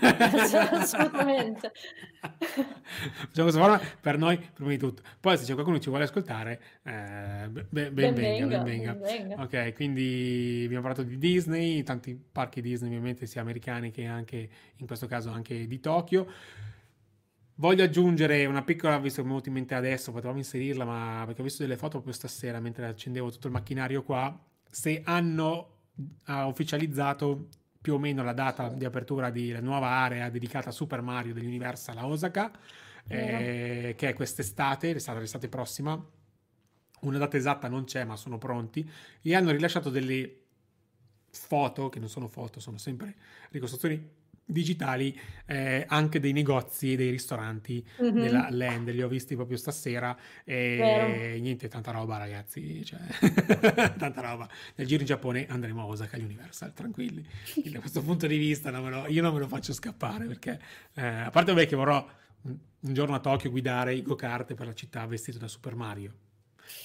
Assolutamente. 0.72 1.72
facciamo 2.18 3.48
questo 3.48 3.60
format 3.60 3.96
per 4.00 4.18
noi 4.18 4.38
prima 4.38 4.70
di 4.70 4.78
tutto. 4.78 5.02
Poi 5.20 5.36
se 5.36 5.44
c'è 5.44 5.52
qualcuno 5.52 5.76
che 5.76 5.82
ci 5.82 5.90
vuole 5.90 6.04
ascoltare, 6.04 6.60
eh, 6.82 7.48
ben, 7.48 7.66
ben, 7.70 7.94
ben, 7.94 8.14
venga, 8.14 8.62
ben, 8.62 8.98
venga. 8.98 9.42
Ok, 9.42 9.74
quindi 9.74 10.62
abbiamo 10.64 10.82
parlato 10.82 11.06
di 11.06 11.18
Disney, 11.18 11.82
tanti 11.82 12.14
parchi 12.14 12.62
Disney 12.62 12.88
ovviamente 12.88 13.26
sia 13.26 13.42
americani 13.42 13.90
che 13.90 14.06
anche 14.06 14.48
in 14.76 14.86
questo 14.86 15.06
caso 15.06 15.30
anche 15.30 15.66
di 15.66 15.80
Tokyo. 15.80 16.26
Voglio 17.60 17.84
aggiungere 17.84 18.46
una 18.46 18.62
piccola, 18.62 18.98
visto 18.98 19.20
che 19.20 19.28
mi 19.28 19.28
è 19.28 19.32
venuto 19.32 19.48
in 19.50 19.54
mente 19.56 19.74
adesso, 19.74 20.12
potevamo 20.12 20.38
inserirla, 20.38 20.86
ma 20.86 21.24
perché 21.26 21.42
ho 21.42 21.44
visto 21.44 21.62
delle 21.62 21.76
foto 21.76 21.90
proprio 21.90 22.14
stasera 22.14 22.58
mentre 22.58 22.86
accendevo 22.86 23.30
tutto 23.30 23.48
il 23.48 23.52
macchinario 23.52 24.02
qua, 24.02 24.34
se 24.70 25.02
hanno 25.04 25.74
ha 26.24 26.46
ufficializzato 26.46 27.48
più 27.78 27.92
o 27.92 27.98
meno 27.98 28.22
la 28.22 28.32
data 28.32 28.70
di 28.70 28.86
apertura 28.86 29.28
della 29.28 29.60
nuova 29.60 29.88
area 29.88 30.30
dedicata 30.30 30.70
a 30.70 30.72
Super 30.72 31.02
Mario 31.02 31.34
dell'Universal 31.34 31.98
a 31.98 32.06
Osaka, 32.06 32.50
eh, 33.06 33.92
che 33.94 34.08
è 34.08 34.14
quest'estate, 34.14 34.98
sarà 34.98 35.18
l'estate 35.18 35.50
prossima. 35.50 36.02
Una 37.00 37.18
data 37.18 37.36
esatta 37.36 37.68
non 37.68 37.84
c'è, 37.84 38.04
ma 38.04 38.16
sono 38.16 38.38
pronti. 38.38 38.90
E 39.20 39.34
hanno 39.34 39.50
rilasciato 39.50 39.90
delle 39.90 40.44
foto, 41.30 41.90
che 41.90 41.98
non 41.98 42.08
sono 42.08 42.26
foto, 42.26 42.58
sono 42.58 42.78
sempre 42.78 43.16
ricostruzioni 43.50 44.18
digitali 44.50 45.18
eh, 45.46 45.84
anche 45.88 46.20
dei 46.20 46.32
negozi 46.32 46.92
e 46.92 46.96
dei 46.96 47.10
ristoranti 47.10 47.84
mm-hmm. 48.02 48.20
della 48.20 48.48
Land, 48.50 48.90
li 48.90 49.02
ho 49.02 49.08
visti 49.08 49.34
proprio 49.34 49.56
stasera 49.56 50.16
e 50.44 50.76
Vero. 50.78 51.40
niente, 51.40 51.68
tanta 51.68 51.90
roba 51.90 52.18
ragazzi, 52.18 52.84
cioè, 52.84 53.00
tanta 53.98 54.20
roba. 54.20 54.48
Nel 54.76 54.86
giro 54.86 55.00
in 55.00 55.06
Giappone 55.06 55.46
andremo 55.48 55.82
a 55.82 55.86
Osaka 55.86 56.16
Universal, 56.16 56.72
tranquilli. 56.72 57.24
Quindi, 57.52 57.70
da 57.70 57.80
questo 57.80 58.02
punto 58.02 58.26
di 58.26 58.36
vista 58.36 58.70
non 58.70 58.90
lo, 58.90 59.06
io 59.08 59.22
non 59.22 59.32
me 59.32 59.40
lo 59.40 59.48
faccio 59.48 59.72
scappare 59.72 60.26
perché, 60.26 60.60
eh, 60.94 61.04
a 61.04 61.30
parte 61.30 61.52
vabbè 61.52 61.66
che 61.66 61.76
vorrò 61.76 62.06
un, 62.42 62.56
un 62.80 62.94
giorno 62.94 63.14
a 63.14 63.20
Tokyo 63.20 63.50
guidare 63.50 63.94
i 63.94 64.02
go-kart 64.02 64.54
per 64.54 64.66
la 64.66 64.74
città 64.74 65.04
vestito 65.06 65.38
da 65.38 65.48
Super 65.48 65.74
Mario, 65.74 66.12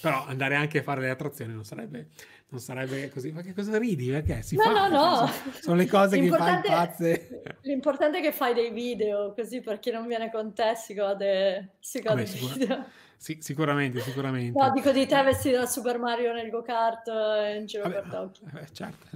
però 0.01 0.25
andare 0.25 0.55
anche 0.55 0.79
a 0.79 0.83
fare 0.83 1.01
le 1.01 1.09
attrazioni 1.09 1.53
non 1.53 1.63
sarebbe 1.63 2.09
non 2.49 2.59
sarebbe 2.59 3.09
così. 3.09 3.31
Ma 3.31 3.41
che 3.41 3.53
cosa 3.53 3.77
ridi? 3.77 4.09
Perché 4.09 4.41
si 4.41 4.55
no, 4.55 4.63
fa? 4.63 4.71
No, 4.71 4.87
no, 4.87 5.21
no. 5.21 5.31
Sono 5.59 5.75
le 5.75 5.87
cose 5.87 6.19
che 6.19 6.29
fai 6.29 6.61
pazze. 6.61 7.41
L'importante 7.61 8.19
è 8.19 8.21
che 8.21 8.31
fai 8.31 8.53
dei 8.53 8.71
video, 8.71 9.33
così 9.33 9.61
per 9.61 9.79
chi 9.79 9.91
non 9.91 10.07
viene 10.07 10.31
con 10.31 10.53
te 10.53 10.73
si 10.75 10.93
gode, 10.93 11.75
si 11.79 11.99
gode 12.01 12.25
Vabbè, 12.25 12.53
video. 12.53 12.85
Sì, 13.17 13.37
sicuramente, 13.41 13.99
sicuramente. 14.01 14.59
No, 14.59 14.71
dico 14.71 14.91
di 14.91 15.05
te 15.07 15.21
vestito 15.23 15.57
da 15.57 15.65
Super 15.65 15.97
Mario 15.97 16.33
nel 16.33 16.49
go-kart 16.49 17.07
eh, 17.07 17.57
in 17.57 17.65
giro 17.65 17.83
Vabbè, 17.83 18.01
per 18.01 18.09
Tokyo. 18.09 18.47
Eh, 18.59 18.67
certo. 18.71 19.07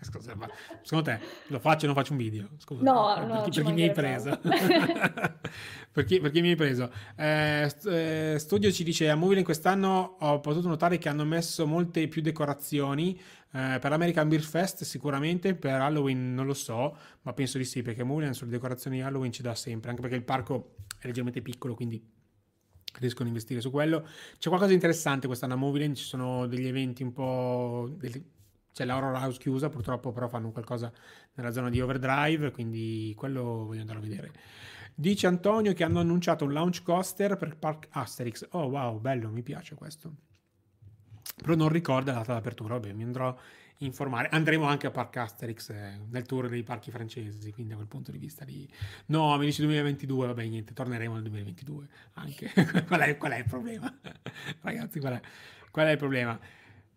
Scusa, 0.02 0.34
ma 0.34 0.48
secondo 0.82 1.10
te 1.10 1.20
lo 1.48 1.58
faccio 1.58 1.84
o 1.84 1.86
non 1.86 1.96
faccio 1.96 2.12
un 2.12 2.18
video? 2.18 2.48
Scusa, 2.58 2.82
no, 2.82 3.14
per, 3.14 3.26
no, 3.26 3.42
chi, 3.42 3.50
per 3.50 3.64
chi 3.64 3.72
mi 3.72 3.82
hai 3.82 3.92
preso? 3.92 4.38
per, 5.92 6.04
chi, 6.04 6.20
per, 6.20 6.30
chi, 6.30 6.40
mi 6.40 6.50
hai 6.50 6.56
preso? 6.56 6.92
Eh, 7.16 7.72
eh, 7.86 8.36
studio 8.38 8.70
ci 8.70 8.84
dice, 8.84 9.08
a 9.08 9.16
Movile 9.16 9.42
quest'anno 9.42 10.16
ho 10.20 10.40
potuto 10.40 10.68
notare 10.68 10.98
che 10.98 11.08
hanno 11.08 11.24
messo 11.24 11.66
molte 11.66 12.06
più 12.08 12.22
decorazioni 12.22 13.18
eh, 13.52 13.78
per 13.80 13.90
l'American 13.90 14.28
Beer 14.28 14.42
Fest 14.42 14.84
sicuramente, 14.84 15.54
per 15.54 15.80
Halloween 15.80 16.34
non 16.34 16.46
lo 16.46 16.54
so, 16.54 16.96
ma 17.22 17.32
penso 17.32 17.58
di 17.58 17.64
sì, 17.64 17.82
perché 17.82 18.04
Movile 18.04 18.34
sulle 18.34 18.50
decorazioni 18.50 19.02
Halloween 19.02 19.32
ci 19.32 19.42
dà 19.42 19.54
sempre, 19.54 19.90
anche 19.90 20.02
perché 20.02 20.16
il 20.16 20.24
parco 20.24 20.74
è 20.98 21.06
leggermente 21.06 21.40
piccolo, 21.40 21.74
quindi 21.74 22.14
riescono 23.00 23.24
a 23.24 23.28
investire 23.28 23.60
su 23.60 23.70
quello. 23.70 24.06
C'è 24.38 24.48
qualcosa 24.48 24.68
di 24.68 24.74
interessante 24.74 25.26
quest'anno 25.26 25.54
a 25.54 25.56
Moviland, 25.56 25.94
ci 25.94 26.04
sono 26.04 26.46
degli 26.46 26.66
eventi 26.66 27.02
un 27.02 27.12
po'... 27.12 27.90
Degli... 27.96 28.22
C'è 28.72 28.84
l'Horror 28.84 29.14
House 29.14 29.38
chiusa, 29.38 29.70
purtroppo 29.70 30.12
però 30.12 30.28
fanno 30.28 30.50
qualcosa 30.50 30.92
nella 31.34 31.50
zona 31.50 31.70
di 31.70 31.80
Overdrive, 31.80 32.50
quindi 32.50 33.14
quello 33.16 33.64
voglio 33.64 33.80
andare 33.80 33.98
a 33.98 34.02
vedere. 34.02 34.32
Dice 34.94 35.26
Antonio 35.26 35.72
che 35.72 35.82
hanno 35.82 36.00
annunciato 36.00 36.44
un 36.44 36.52
launch 36.52 36.82
coaster 36.82 37.36
per 37.36 37.56
Park 37.56 37.88
Asterix. 37.90 38.46
Oh 38.50 38.66
wow, 38.66 39.00
bello, 39.00 39.30
mi 39.30 39.42
piace 39.42 39.74
questo. 39.74 40.14
Però 41.36 41.54
non 41.54 41.68
ricorda 41.68 42.12
la 42.12 42.18
data 42.18 42.34
d'apertura, 42.34 42.74
vabbè, 42.74 42.92
mi 42.92 43.02
andrò 43.02 43.34
informare. 43.78 44.28
Andremo 44.28 44.64
anche 44.64 44.86
a 44.86 44.90
Park 44.90 45.16
Asterix 45.16 45.70
eh, 45.70 46.00
nel 46.10 46.24
tour 46.24 46.48
dei 46.48 46.62
parchi 46.62 46.90
francesi, 46.90 47.52
quindi 47.52 47.70
da 47.70 47.76
quel 47.76 47.88
punto 47.88 48.10
di 48.10 48.18
vista 48.18 48.44
lì. 48.44 48.68
No, 49.06 49.36
mi 49.36 49.46
dici 49.46 49.60
2022, 49.62 50.26
vabbè, 50.28 50.44
niente, 50.46 50.72
torneremo 50.72 51.14
nel 51.14 51.22
2022 51.22 51.86
anche. 52.14 52.50
qual, 52.86 53.00
è, 53.00 53.16
qual, 53.16 53.32
è, 53.32 53.38
il 53.38 53.44
problema? 53.44 53.98
Ragazzi, 54.62 55.00
qual 55.00 55.14
è, 55.14 55.20
qual 55.70 55.86
è 55.86 55.90
il 55.90 55.98
problema? 55.98 56.38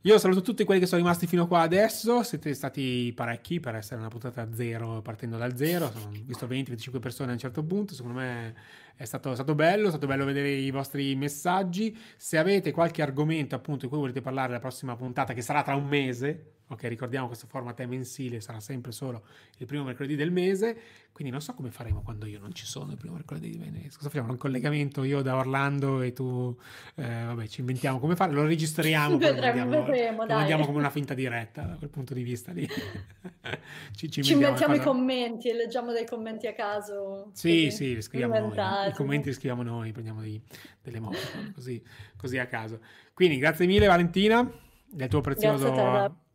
Io 0.04 0.18
saluto 0.18 0.42
tutti 0.42 0.64
quelli 0.64 0.80
che 0.80 0.86
sono 0.86 1.02
rimasti 1.02 1.28
fino 1.28 1.46
qua 1.46 1.60
adesso, 1.60 2.24
siete 2.24 2.54
stati 2.54 3.12
parecchi 3.14 3.60
per 3.60 3.76
essere 3.76 4.00
una 4.00 4.08
puntata 4.08 4.42
a 4.42 4.48
zero, 4.54 5.02
partendo 5.02 5.36
dal 5.36 5.58
zero, 5.58 5.88
ho 5.88 6.10
visto 6.24 6.48
20-25 6.48 7.00
persone 7.00 7.32
a 7.32 7.34
un 7.34 7.40
certo 7.40 7.66
punto, 7.66 7.94
secondo 7.94 8.18
me 8.18 8.56
è 8.96 9.04
stato, 9.04 9.34
stato, 9.34 9.56
bello, 9.56 9.88
è 9.88 9.90
stato 9.90 10.08
bello 10.08 10.24
vedere 10.24 10.52
i 10.52 10.72
vostri 10.72 11.14
messaggi, 11.16 11.98
se 12.16 12.38
avete 12.38 12.72
qualche 12.72 13.02
argomento 13.02 13.56
appunto 13.56 13.82
di 13.82 13.88
cui 13.90 13.98
volete 13.98 14.22
parlare 14.22 14.54
la 14.54 14.60
prossima 14.60 14.96
puntata, 14.96 15.34
che 15.34 15.42
sarà 15.42 15.64
tra 15.64 15.76
un 15.76 15.88
mese, 15.88 16.59
Ok, 16.72 16.84
ricordiamo 16.84 17.26
questo 17.26 17.47
format 17.47 17.80
è 17.80 17.88
mensile, 17.88 18.41
sarà 18.41 18.59
sempre 18.59 18.91
solo 18.91 19.24
il 19.57 19.65
primo 19.65 19.84
mercoledì 19.84 20.15
del 20.15 20.32
mese, 20.32 20.78
quindi 21.11 21.34
non 21.34 21.41
so 21.41 21.55
come 21.55 21.72
faremo 21.72 22.03
quando 22.03 22.28
io 22.28 22.38
non 22.39 22.53
ci 22.53 22.67
sono 22.67 22.91
il 22.91 22.97
primo 22.97 23.15
mercoledì 23.15 23.49
di 23.49 23.57
mese. 23.57 23.97
Cosa 23.97 24.09
facciamo? 24.09 24.32
Un 24.32 24.38
collegamento 24.38 25.03
io 25.03 25.24
da 25.24 25.36
Orlando 25.36 26.03
e 26.03 26.13
tu, 26.13 26.55
eh, 26.93 27.24
vabbè, 27.26 27.47
ci 27.47 27.61
inventiamo 27.61 27.97
come 27.99 28.15
fare, 28.15 28.34
lo 28.34 28.45
registriamo, 28.45 29.17
vedremo, 29.17 29.47
andiamo, 29.47 29.84
vedremo, 29.84 30.26
lo 30.26 30.34
andiamo 30.36 30.65
come 30.67 30.78
una 30.78 30.91
finta 30.91 31.15
diretta 31.15 31.63
da 31.63 31.76
quel 31.76 31.89
punto 31.89 32.13
di 32.13 32.22
vista 32.22 32.51
lì. 32.51 32.67
ci, 33.95 34.11
ci, 34.11 34.22
ci 34.22 34.34
inventiamo 34.34 34.76
i 34.76 34.80
commenti 34.80 35.49
e 35.49 35.55
leggiamo 35.55 35.91
dei 35.91 36.05
commenti 36.05 36.45
a 36.45 36.53
caso. 36.53 37.32
Sì, 37.34 37.72
sì, 37.72 37.95
li 37.95 38.01
scriviamo 38.03 38.38
noi. 38.38 38.89
I 38.89 38.93
commenti 38.93 39.30
li 39.30 39.34
scriviamo 39.34 39.63
noi, 39.63 39.91
prendiamo 39.91 40.22
dei, 40.22 40.39
delle 40.84 40.99
moto, 40.99 41.17
così, 41.51 41.84
così 42.15 42.38
a 42.38 42.45
caso. 42.45 42.80
Quindi 43.11 43.39
grazie 43.39 43.65
mille 43.65 43.88
Valentina 43.88 44.47
del 44.86 45.07
tuo 45.07 45.22
prezioso 45.22 46.28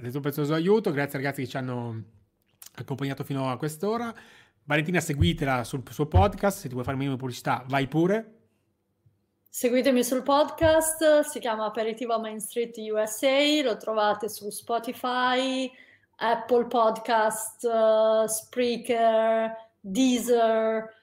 del 0.00 0.10
tuo 0.10 0.20
prezioso 0.20 0.54
aiuto. 0.54 0.90
Grazie 0.90 1.18
ragazzi 1.18 1.42
che 1.42 1.48
ci 1.48 1.56
hanno 1.56 2.02
accompagnato 2.74 3.24
fino 3.24 3.50
a 3.50 3.56
quest'ora. 3.56 4.14
Valentina, 4.64 5.00
seguitela 5.00 5.64
sul 5.64 5.82
suo 5.90 6.06
podcast. 6.06 6.58
Se 6.58 6.68
ti 6.68 6.74
vuoi 6.74 6.84
fare 6.84 6.96
minimo 6.96 7.16
pubblicità, 7.16 7.64
vai 7.68 7.88
pure. 7.88 8.34
Seguitemi 9.48 10.04
sul 10.04 10.22
podcast, 10.22 11.20
si 11.20 11.40
chiama 11.40 11.64
Aperitivo 11.64 12.20
Main 12.20 12.38
Street 12.38 12.76
USA, 12.76 13.62
lo 13.64 13.78
trovate 13.78 14.28
su 14.28 14.50
Spotify, 14.50 15.68
Apple 16.16 16.66
Podcast, 16.66 17.64
uh, 17.64 18.26
Spreaker, 18.26 19.56
Deezer, 19.80 20.97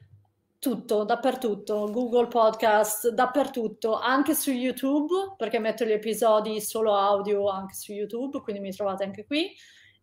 tutto, 0.65 1.03
dappertutto, 1.03 1.91
Google 1.91 2.25
Podcast, 2.25 3.09
dappertutto, 3.09 3.99
anche 3.99 4.33
su 4.33 4.49
YouTube, 4.49 5.35
perché 5.37 5.59
metto 5.59 5.85
gli 5.85 5.91
episodi 5.91 6.59
solo 6.59 6.95
audio 6.95 7.47
anche 7.49 7.75
su 7.75 7.93
YouTube, 7.93 8.41
quindi 8.41 8.63
mi 8.63 8.71
trovate 8.71 9.03
anche 9.03 9.27
qui. 9.27 9.55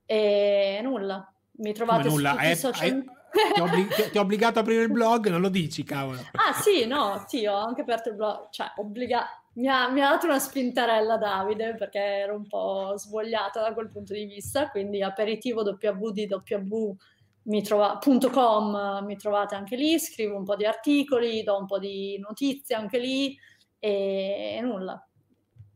E 0.07 0.79
nulla, 0.81 1.29
mi 1.57 1.73
trovate 1.73 2.03
Come 2.03 2.15
nulla? 2.15 2.31
su 2.31 2.37
tutti 2.37 2.47
hai, 2.47 2.53
i 2.53 2.57
social... 2.57 3.05
Ti, 3.33 3.61
ho 3.61 3.65
obblig- 3.65 4.11
ti 4.11 4.19
ho 4.19 4.21
obbligato 4.21 4.59
a 4.61 4.63
aprire 4.63 4.83
il 4.83 4.93
blog, 4.93 5.29
non 5.31 5.41
lo 5.41 5.49
dici, 5.49 5.83
cavolo. 5.83 6.21
Ah 6.31 6.53
sì, 6.53 6.87
no, 6.87 7.25
sì, 7.27 7.45
ho 7.45 7.57
anche 7.57 7.81
aperto 7.81 8.11
il 8.11 8.15
blog, 8.15 8.47
cioè 8.51 8.71
obbligato... 8.77 9.27
Mi 9.55 9.67
ha, 9.67 9.89
mi 9.89 10.01
ha, 10.01 10.11
dato 10.11 10.27
una 10.27 10.39
spintarella 10.39 11.17
Davide 11.17 11.75
perché 11.75 11.99
ero 11.99 12.37
un 12.37 12.47
po' 12.47 12.95
svogliata 12.97 13.61
da 13.63 13.75
quel 13.75 13.91
punto 13.91 14.13
di 14.13 14.27
vista, 14.27 14.71
quindi 14.71 15.03
aperitivo 15.03 15.63
www 15.63 16.97
mi, 17.45 17.63
trova, 17.63 17.99
.com, 18.01 19.05
mi 19.05 19.17
trovate 19.17 19.55
anche 19.55 19.77
lì, 19.77 19.99
scrivo 19.99 20.37
un 20.37 20.45
po' 20.45 20.57
di 20.57 20.65
articoli, 20.65 21.43
do 21.43 21.59
un 21.59 21.67
po' 21.67 21.79
di 21.79 22.19
notizie 22.19 22.75
anche 22.75 22.99
lì 22.99 23.37
e 23.79 24.61
nulla. 24.63 25.05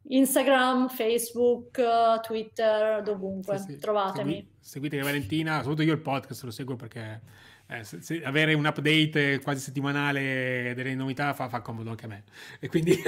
Instagram, 0.09 0.89
Facebook, 0.89 2.21
Twitter, 2.21 3.03
dovunque, 3.03 3.59
sì, 3.59 3.73
sì. 3.73 3.79
trovatemi. 3.79 4.35
Segui, 4.35 4.57
seguite 4.61 5.01
Valentina, 5.01 5.57
soprattutto 5.57 5.83
io 5.83 5.93
il 5.93 6.01
podcast 6.01 6.45
lo 6.45 6.51
seguo 6.53 6.77
perché 6.77 7.21
eh, 7.69 7.83
se, 7.83 8.01
se 8.01 8.23
avere 8.23 8.55
un 8.55 8.65
update 8.65 9.41
quasi 9.43 9.61
settimanale 9.61 10.73
delle 10.77 10.95
novità 10.95 11.35
fa, 11.35 11.49
fa 11.49 11.63
comodo 11.63 11.91
anche 11.91 12.05
a 12.05 12.09
me. 12.09 12.23
E 12.61 12.69
quindi 12.69 12.97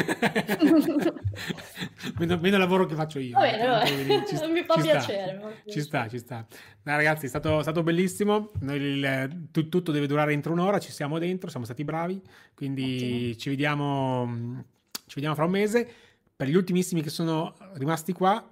meno, 2.18 2.38
meno, 2.38 2.58
lavoro 2.58 2.84
che 2.84 2.96
faccio 2.96 3.20
io. 3.20 3.38
Va 3.38 3.42
bene, 3.42 3.66
va 3.66 3.82
bene. 3.84 4.26
Ci, 4.26 4.34
mi 4.50 4.64
fa 4.64 4.74
piacere. 4.80 5.38
Sta, 5.38 5.70
ci 5.70 5.80
sta, 5.80 6.08
ci 6.08 6.18
sta. 6.18 6.44
Dai, 6.82 6.96
ragazzi, 6.96 7.26
è 7.26 7.28
stato, 7.28 7.62
stato 7.62 7.84
bellissimo. 7.84 8.50
Noi, 8.60 8.80
il, 8.80 9.48
tu, 9.52 9.68
tutto 9.68 9.92
deve 9.92 10.08
durare 10.08 10.32
entro 10.32 10.52
un'ora, 10.52 10.80
ci 10.80 10.90
siamo 10.90 11.20
dentro, 11.20 11.50
siamo 11.50 11.64
stati 11.64 11.84
bravi, 11.84 12.20
quindi 12.54 13.38
ci 13.38 13.50
vediamo, 13.50 14.64
ci 15.06 15.14
vediamo 15.14 15.36
fra 15.36 15.44
un 15.44 15.50
mese. 15.52 15.88
Per 16.34 16.48
gli 16.48 16.56
ultimissimi 16.56 17.00
che 17.00 17.10
sono 17.10 17.54
rimasti 17.74 18.12
qua, 18.12 18.44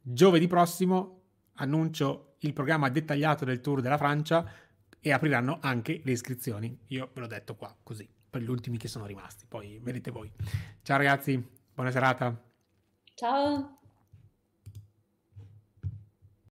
giovedì 0.00 0.46
prossimo 0.46 1.18
annuncio 1.56 2.36
il 2.40 2.54
programma 2.54 2.88
dettagliato 2.88 3.44
del 3.44 3.60
tour 3.60 3.82
della 3.82 3.98
Francia 3.98 4.50
e 5.00 5.12
apriranno 5.12 5.58
anche 5.60 6.00
le 6.04 6.12
iscrizioni. 6.12 6.78
Io 6.88 7.10
ve 7.12 7.20
l'ho 7.20 7.26
detto 7.26 7.56
qua, 7.56 7.74
così, 7.82 8.08
per 8.28 8.42
gli 8.42 8.48
ultimi 8.48 8.78
che 8.78 8.88
sono 8.88 9.06
rimasti. 9.06 9.46
Poi 9.48 9.78
vedete 9.82 10.10
voi. 10.10 10.30
Ciao 10.82 10.96
ragazzi, 10.96 11.42
buona 11.74 11.90
serata. 11.90 12.40
Ciao. 13.14 13.79